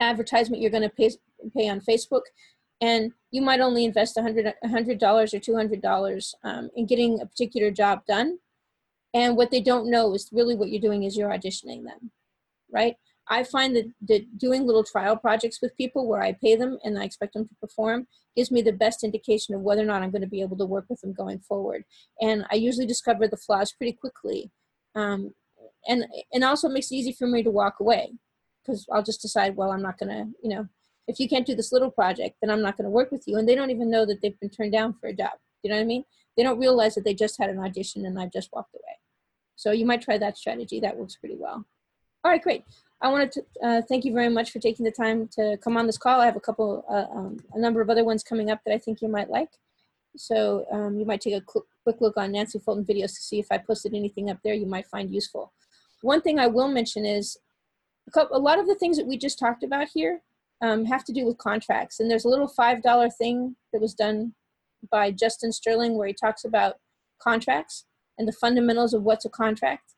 advertisement 0.00 0.62
you're 0.62 0.70
going 0.70 0.82
to 0.82 0.88
pay, 0.88 1.10
pay 1.56 1.68
on 1.68 1.80
Facebook. 1.80 2.22
And 2.80 3.12
you 3.30 3.42
might 3.42 3.60
only 3.60 3.84
invest 3.84 4.16
$100, 4.16 4.52
$100 4.64 5.02
or 5.02 5.38
$200 5.38 6.34
um, 6.44 6.70
in 6.76 6.86
getting 6.86 7.20
a 7.20 7.26
particular 7.26 7.70
job 7.70 8.06
done 8.06 8.38
and 9.14 9.36
what 9.36 9.50
they 9.50 9.60
don't 9.60 9.90
know 9.90 10.14
is 10.14 10.30
really 10.32 10.54
what 10.54 10.70
you're 10.70 10.80
doing 10.80 11.02
is 11.02 11.16
you're 11.16 11.30
auditioning 11.30 11.84
them, 11.84 12.10
right? 12.72 12.96
I 13.30 13.44
find 13.44 13.76
that, 13.76 13.86
that 14.08 14.38
doing 14.38 14.66
little 14.66 14.82
trial 14.82 15.16
projects 15.16 15.60
with 15.62 15.76
people 15.76 16.08
where 16.08 16.20
I 16.20 16.32
pay 16.32 16.56
them 16.56 16.78
and 16.82 16.98
I 16.98 17.04
expect 17.04 17.34
them 17.34 17.46
to 17.46 17.54
perform 17.60 18.08
gives 18.36 18.50
me 18.50 18.60
the 18.60 18.72
best 18.72 19.04
indication 19.04 19.54
of 19.54 19.60
whether 19.60 19.82
or 19.82 19.86
not 19.86 20.02
I'm 20.02 20.10
going 20.10 20.22
to 20.22 20.28
be 20.28 20.42
able 20.42 20.58
to 20.58 20.66
work 20.66 20.86
with 20.90 21.00
them 21.00 21.12
going 21.12 21.38
forward. 21.38 21.84
And 22.20 22.44
I 22.50 22.56
usually 22.56 22.86
discover 22.86 23.28
the 23.28 23.36
flaws 23.36 23.72
pretty 23.72 23.92
quickly. 23.92 24.50
Um, 24.96 25.32
and, 25.86 26.04
and 26.32 26.42
also 26.42 26.68
makes 26.68 26.90
it 26.90 26.96
easy 26.96 27.12
for 27.12 27.28
me 27.28 27.44
to 27.44 27.50
walk 27.50 27.76
away 27.80 28.12
because 28.62 28.84
I'll 28.92 29.02
just 29.02 29.22
decide, 29.22 29.54
well, 29.56 29.70
I'm 29.70 29.82
not 29.82 29.98
going 29.98 30.10
to, 30.10 30.28
you 30.42 30.50
know, 30.54 30.68
if 31.06 31.20
you 31.20 31.28
can't 31.28 31.46
do 31.46 31.54
this 31.54 31.72
little 31.72 31.90
project, 31.90 32.36
then 32.42 32.50
I'm 32.50 32.62
not 32.62 32.76
going 32.76 32.84
to 32.84 32.90
work 32.90 33.12
with 33.12 33.24
you. 33.26 33.38
And 33.38 33.48
they 33.48 33.54
don't 33.54 33.70
even 33.70 33.90
know 33.90 34.04
that 34.06 34.20
they've 34.20 34.38
been 34.40 34.50
turned 34.50 34.72
down 34.72 34.94
for 35.00 35.08
a 35.08 35.14
job. 35.14 35.32
You 35.62 35.70
know 35.70 35.76
what 35.76 35.82
I 35.82 35.86
mean? 35.86 36.04
They 36.36 36.42
don't 36.42 36.58
realize 36.58 36.96
that 36.96 37.04
they 37.04 37.14
just 37.14 37.38
had 37.38 37.50
an 37.50 37.60
audition 37.60 38.06
and 38.06 38.18
I've 38.18 38.32
just 38.32 38.50
walked 38.52 38.74
away. 38.74 38.98
So 39.54 39.70
you 39.70 39.86
might 39.86 40.02
try 40.02 40.18
that 40.18 40.36
strategy. 40.36 40.80
That 40.80 40.96
works 40.96 41.16
pretty 41.16 41.36
well. 41.38 41.64
All 42.24 42.30
right, 42.30 42.42
great. 42.42 42.64
I 43.02 43.08
wanted 43.08 43.32
to 43.32 43.42
uh, 43.62 43.82
thank 43.88 44.04
you 44.04 44.12
very 44.12 44.28
much 44.28 44.50
for 44.50 44.58
taking 44.58 44.84
the 44.84 44.90
time 44.90 45.28
to 45.28 45.56
come 45.62 45.76
on 45.76 45.86
this 45.86 45.96
call. 45.96 46.20
I 46.20 46.26
have 46.26 46.36
a 46.36 46.40
couple, 46.40 46.84
uh, 46.88 47.16
um, 47.16 47.38
a 47.54 47.58
number 47.58 47.80
of 47.80 47.88
other 47.88 48.04
ones 48.04 48.22
coming 48.22 48.50
up 48.50 48.60
that 48.64 48.74
I 48.74 48.78
think 48.78 49.00
you 49.00 49.08
might 49.08 49.30
like. 49.30 49.50
So 50.16 50.66
um, 50.70 50.98
you 50.98 51.06
might 51.06 51.20
take 51.20 51.34
a 51.34 51.40
quick 51.40 52.00
look 52.00 52.16
on 52.16 52.32
Nancy 52.32 52.58
Fulton 52.58 52.84
videos 52.84 53.14
to 53.14 53.22
see 53.22 53.38
if 53.38 53.46
I 53.50 53.58
posted 53.58 53.94
anything 53.94 54.28
up 54.28 54.38
there 54.44 54.54
you 54.54 54.66
might 54.66 54.86
find 54.86 55.10
useful. 55.10 55.52
One 56.02 56.20
thing 56.20 56.38
I 56.38 56.46
will 56.46 56.68
mention 56.68 57.06
is 57.06 57.38
a, 58.08 58.10
couple, 58.10 58.36
a 58.36 58.38
lot 58.38 58.58
of 58.58 58.66
the 58.66 58.74
things 58.74 58.96
that 58.96 59.06
we 59.06 59.16
just 59.16 59.38
talked 59.38 59.62
about 59.62 59.88
here 59.94 60.20
um, 60.62 60.84
have 60.84 61.04
to 61.04 61.12
do 61.12 61.24
with 61.24 61.38
contracts. 61.38 62.00
And 62.00 62.10
there's 62.10 62.24
a 62.24 62.28
little 62.28 62.48
$5 62.48 63.12
thing 63.14 63.56
that 63.72 63.80
was 63.80 63.94
done 63.94 64.34
by 64.90 65.10
Justin 65.10 65.52
Sterling 65.52 65.96
where 65.96 66.06
he 66.06 66.14
talks 66.14 66.44
about 66.44 66.76
contracts 67.18 67.86
and 68.18 68.26
the 68.28 68.32
fundamentals 68.32 68.92
of 68.92 69.02
what's 69.02 69.24
a 69.24 69.30
contract. 69.30 69.94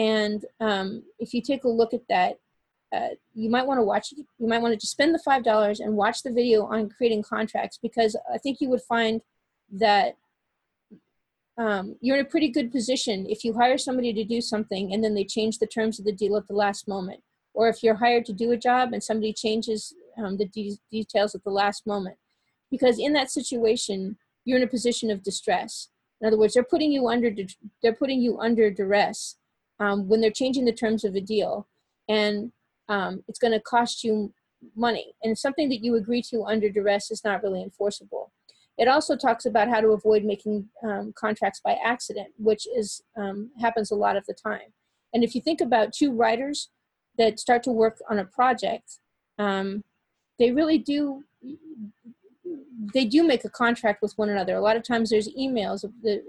And 0.00 0.46
um, 0.60 1.02
if 1.18 1.34
you 1.34 1.42
take 1.42 1.64
a 1.64 1.68
look 1.68 1.92
at 1.92 2.08
that, 2.08 2.38
uh, 2.90 3.10
you 3.34 3.50
might 3.50 3.66
want 3.66 3.78
to 3.78 3.84
watch. 3.84 4.12
You 4.12 4.48
might 4.48 4.62
want 4.62 4.72
to 4.72 4.78
just 4.78 4.92
spend 4.92 5.14
the 5.14 5.18
five 5.18 5.44
dollars 5.44 5.78
and 5.78 5.94
watch 5.94 6.22
the 6.22 6.32
video 6.32 6.64
on 6.64 6.88
creating 6.88 7.22
contracts 7.22 7.78
because 7.80 8.16
I 8.32 8.38
think 8.38 8.60
you 8.60 8.70
would 8.70 8.80
find 8.82 9.20
that 9.72 10.16
um, 11.58 11.96
you're 12.00 12.16
in 12.16 12.24
a 12.24 12.28
pretty 12.28 12.48
good 12.48 12.72
position 12.72 13.26
if 13.28 13.44
you 13.44 13.52
hire 13.52 13.76
somebody 13.76 14.14
to 14.14 14.24
do 14.24 14.40
something 14.40 14.94
and 14.94 15.04
then 15.04 15.14
they 15.14 15.24
change 15.24 15.58
the 15.58 15.66
terms 15.66 15.98
of 15.98 16.06
the 16.06 16.12
deal 16.12 16.36
at 16.38 16.48
the 16.48 16.54
last 16.54 16.88
moment, 16.88 17.20
or 17.52 17.68
if 17.68 17.82
you're 17.82 17.96
hired 17.96 18.24
to 18.24 18.32
do 18.32 18.50
a 18.52 18.56
job 18.56 18.94
and 18.94 19.04
somebody 19.04 19.34
changes 19.34 19.94
um, 20.16 20.38
the 20.38 20.46
de 20.46 20.78
details 20.90 21.34
at 21.34 21.44
the 21.44 21.50
last 21.50 21.86
moment, 21.86 22.16
because 22.70 22.98
in 22.98 23.12
that 23.12 23.30
situation 23.30 24.16
you're 24.46 24.56
in 24.56 24.64
a 24.64 24.76
position 24.78 25.10
of 25.10 25.22
distress. 25.22 25.88
In 26.22 26.26
other 26.26 26.38
words, 26.38 26.54
they're 26.54 26.64
putting 26.64 26.90
you 26.90 27.08
under 27.08 27.30
they're 27.82 28.00
putting 28.02 28.22
you 28.22 28.40
under 28.40 28.70
duress 28.70 29.36
um, 29.80 30.08
when 30.08 30.20
they're 30.20 30.30
changing 30.30 30.66
the 30.66 30.72
terms 30.72 31.04
of 31.04 31.14
a 31.14 31.20
deal, 31.20 31.66
and 32.08 32.52
um, 32.88 33.24
it's 33.26 33.38
going 33.38 33.52
to 33.52 33.60
cost 33.60 34.04
you 34.04 34.32
money. 34.76 35.14
And 35.22 35.36
something 35.36 35.68
that 35.70 35.82
you 35.82 35.96
agree 35.96 36.22
to 36.30 36.44
under 36.44 36.68
duress 36.68 37.10
is 37.10 37.24
not 37.24 37.42
really 37.42 37.62
enforceable. 37.62 38.32
It 38.78 38.88
also 38.88 39.16
talks 39.16 39.46
about 39.46 39.68
how 39.68 39.80
to 39.80 39.88
avoid 39.88 40.24
making 40.24 40.68
um, 40.82 41.12
contracts 41.14 41.60
by 41.64 41.76
accident, 41.84 42.28
which 42.38 42.66
is 42.74 43.02
um, 43.16 43.50
happens 43.60 43.90
a 43.90 43.94
lot 43.94 44.16
of 44.16 44.24
the 44.26 44.34
time. 44.34 44.72
And 45.12 45.24
if 45.24 45.34
you 45.34 45.40
think 45.40 45.60
about 45.60 45.92
two 45.92 46.12
writers 46.12 46.70
that 47.18 47.40
start 47.40 47.62
to 47.64 47.70
work 47.70 47.98
on 48.08 48.18
a 48.18 48.24
project, 48.24 48.98
um, 49.38 49.82
they 50.38 50.50
really 50.52 50.78
do 50.78 51.24
they 52.94 53.04
do 53.04 53.22
make 53.22 53.44
a 53.44 53.50
contract 53.50 54.02
with 54.02 54.16
one 54.16 54.30
another. 54.30 54.56
A 54.56 54.60
lot 54.60 54.76
of 54.76 54.82
times 54.82 55.10
there's 55.10 55.28
emails 55.28 55.82
the, 56.02 56.22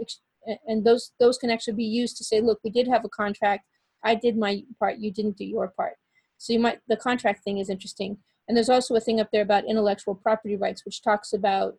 and 0.67 0.83
those 0.83 1.11
those 1.19 1.37
can 1.37 1.49
actually 1.49 1.75
be 1.75 1.83
used 1.83 2.17
to 2.17 2.23
say, 2.23 2.41
look, 2.41 2.59
we 2.63 2.69
did 2.69 2.87
have 2.87 3.05
a 3.05 3.09
contract. 3.09 3.65
I 4.03 4.15
did 4.15 4.37
my 4.37 4.63
part. 4.79 4.97
You 4.97 5.11
didn't 5.11 5.37
do 5.37 5.45
your 5.45 5.69
part. 5.69 5.93
So 6.37 6.53
you 6.53 6.59
might 6.59 6.79
the 6.87 6.97
contract 6.97 7.43
thing 7.43 7.59
is 7.59 7.69
interesting. 7.69 8.17
And 8.47 8.57
there's 8.57 8.69
also 8.69 8.95
a 8.95 8.99
thing 8.99 9.19
up 9.19 9.29
there 9.31 9.43
about 9.43 9.65
intellectual 9.65 10.15
property 10.15 10.55
rights, 10.55 10.83
which 10.85 11.03
talks 11.03 11.33
about 11.33 11.75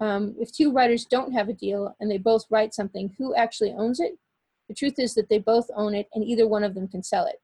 um, 0.00 0.34
if 0.38 0.52
two 0.52 0.72
writers 0.72 1.04
don't 1.04 1.32
have 1.32 1.48
a 1.48 1.54
deal 1.54 1.94
and 2.00 2.10
they 2.10 2.18
both 2.18 2.44
write 2.50 2.74
something, 2.74 3.14
who 3.18 3.34
actually 3.34 3.72
owns 3.72 4.00
it? 4.00 4.12
The 4.68 4.74
truth 4.74 4.98
is 4.98 5.14
that 5.14 5.28
they 5.28 5.38
both 5.38 5.68
own 5.76 5.94
it, 5.94 6.08
and 6.14 6.24
either 6.24 6.48
one 6.48 6.64
of 6.64 6.74
them 6.74 6.88
can 6.88 7.02
sell 7.02 7.26
it. 7.26 7.36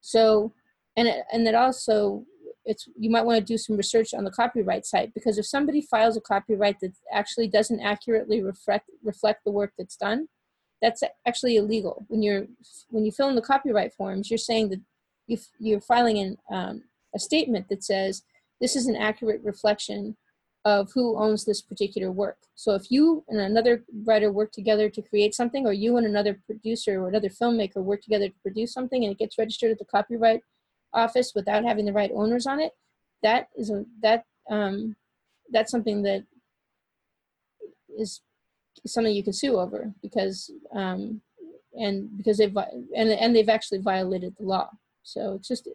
So, 0.00 0.52
and 0.96 1.06
it, 1.06 1.24
and 1.32 1.46
it 1.46 1.54
also 1.54 2.24
it's 2.68 2.86
you 2.98 3.10
might 3.10 3.24
want 3.24 3.38
to 3.38 3.44
do 3.44 3.56
some 3.56 3.76
research 3.76 4.12
on 4.12 4.24
the 4.24 4.30
copyright 4.30 4.84
site 4.84 5.14
because 5.14 5.38
if 5.38 5.46
somebody 5.46 5.80
files 5.80 6.16
a 6.18 6.20
copyright 6.20 6.78
that 6.80 6.92
actually 7.10 7.48
doesn't 7.48 7.80
accurately 7.80 8.42
reflect 8.42 8.90
reflect 9.02 9.42
the 9.44 9.50
work 9.50 9.72
that's 9.78 9.96
done, 9.96 10.28
that's 10.82 11.02
actually 11.26 11.56
illegal. 11.56 12.04
When 12.08 12.22
you're 12.22 12.46
when 12.90 13.06
you 13.06 13.10
fill 13.10 13.30
in 13.30 13.36
the 13.36 13.42
copyright 13.42 13.94
forms, 13.94 14.30
you're 14.30 14.38
saying 14.38 14.68
that 14.68 14.80
you 15.26 15.38
you're 15.58 15.80
filing 15.80 16.18
in 16.18 16.36
um, 16.50 16.82
a 17.14 17.18
statement 17.18 17.68
that 17.70 17.82
says 17.82 18.22
this 18.60 18.76
is 18.76 18.86
an 18.86 18.96
accurate 18.96 19.40
reflection 19.42 20.16
of 20.66 20.90
who 20.92 21.16
owns 21.16 21.46
this 21.46 21.62
particular 21.62 22.12
work. 22.12 22.36
So 22.54 22.74
if 22.74 22.90
you 22.90 23.24
and 23.28 23.40
another 23.40 23.84
writer 24.04 24.30
work 24.30 24.52
together 24.52 24.90
to 24.90 25.00
create 25.00 25.34
something, 25.34 25.66
or 25.66 25.72
you 25.72 25.96
and 25.96 26.06
another 26.06 26.38
producer 26.44 27.00
or 27.00 27.08
another 27.08 27.30
filmmaker 27.30 27.76
work 27.76 28.02
together 28.02 28.28
to 28.28 28.34
produce 28.42 28.74
something, 28.74 29.04
and 29.04 29.12
it 29.12 29.18
gets 29.18 29.38
registered 29.38 29.70
at 29.70 29.78
the 29.78 29.86
copyright 29.86 30.42
office 30.92 31.32
without 31.34 31.64
having 31.64 31.84
the 31.84 31.92
right 31.92 32.10
owners 32.14 32.46
on 32.46 32.60
it, 32.60 32.72
that 33.22 33.48
is 33.56 33.70
a 33.70 33.84
that 34.02 34.24
um, 34.50 34.96
that's 35.50 35.70
something 35.70 36.02
that 36.02 36.24
is 37.98 38.20
something 38.86 39.14
you 39.14 39.24
can 39.24 39.32
sue 39.32 39.58
over 39.58 39.92
because 40.02 40.50
um, 40.72 41.20
and 41.74 42.16
because 42.16 42.38
they've 42.38 42.56
and 42.56 43.10
and 43.10 43.34
they've 43.34 43.48
actually 43.48 43.78
violated 43.78 44.34
the 44.38 44.44
law. 44.44 44.68
So 45.02 45.34
it's 45.34 45.48
just 45.48 45.68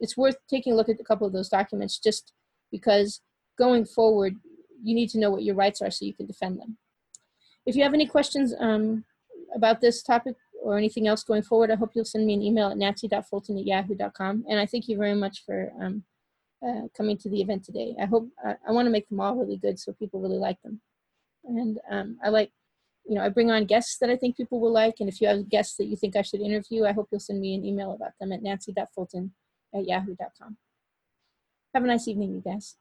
it's 0.00 0.16
worth 0.16 0.36
taking 0.48 0.72
a 0.72 0.76
look 0.76 0.88
at 0.88 1.00
a 1.00 1.04
couple 1.04 1.26
of 1.26 1.32
those 1.32 1.48
documents 1.48 1.98
just 1.98 2.32
because 2.70 3.20
going 3.58 3.84
forward 3.84 4.36
you 4.82 4.94
need 4.94 5.08
to 5.08 5.18
know 5.18 5.30
what 5.30 5.42
your 5.42 5.54
rights 5.54 5.80
are 5.80 5.90
so 5.90 6.04
you 6.04 6.14
can 6.14 6.26
defend 6.26 6.60
them. 6.60 6.76
If 7.64 7.74
you 7.74 7.82
have 7.82 7.94
any 7.94 8.06
questions 8.06 8.54
um, 8.58 9.04
about 9.54 9.80
this 9.80 10.02
topic, 10.02 10.36
or 10.64 10.78
anything 10.78 11.06
else 11.06 11.22
going 11.22 11.42
forward, 11.42 11.70
I 11.70 11.76
hope 11.76 11.90
you'll 11.94 12.06
send 12.06 12.26
me 12.26 12.32
an 12.32 12.42
email 12.42 12.70
at 12.70 12.78
nancy.fulton 12.78 13.58
at 13.58 13.66
yahoo.com. 13.66 14.44
And 14.48 14.58
I 14.58 14.64
thank 14.64 14.88
you 14.88 14.96
very 14.96 15.14
much 15.14 15.44
for 15.44 15.70
um, 15.80 16.04
uh, 16.66 16.88
coming 16.96 17.18
to 17.18 17.28
the 17.28 17.42
event 17.42 17.64
today. 17.64 17.94
I 18.00 18.06
hope, 18.06 18.28
I, 18.42 18.54
I 18.66 18.72
want 18.72 18.86
to 18.86 18.90
make 18.90 19.06
them 19.10 19.20
all 19.20 19.36
really 19.36 19.58
good 19.58 19.78
so 19.78 19.92
people 19.92 20.20
really 20.20 20.38
like 20.38 20.60
them. 20.62 20.80
And 21.44 21.78
um, 21.90 22.16
I 22.24 22.30
like, 22.30 22.50
you 23.06 23.14
know, 23.14 23.22
I 23.22 23.28
bring 23.28 23.50
on 23.50 23.66
guests 23.66 23.98
that 23.98 24.08
I 24.08 24.16
think 24.16 24.38
people 24.38 24.58
will 24.58 24.72
like. 24.72 24.94
And 25.00 25.08
if 25.08 25.20
you 25.20 25.28
have 25.28 25.50
guests 25.50 25.76
that 25.76 25.86
you 25.86 25.96
think 25.96 26.16
I 26.16 26.22
should 26.22 26.40
interview, 26.40 26.86
I 26.86 26.92
hope 26.92 27.08
you'll 27.12 27.20
send 27.20 27.40
me 27.42 27.54
an 27.54 27.64
email 27.64 27.92
about 27.92 28.12
them 28.18 28.32
at 28.32 28.42
nancy.fulton 28.42 29.32
at 29.74 29.86
yahoo.com. 29.86 30.56
Have 31.74 31.84
a 31.84 31.86
nice 31.86 32.08
evening, 32.08 32.32
you 32.32 32.40
guys. 32.40 32.76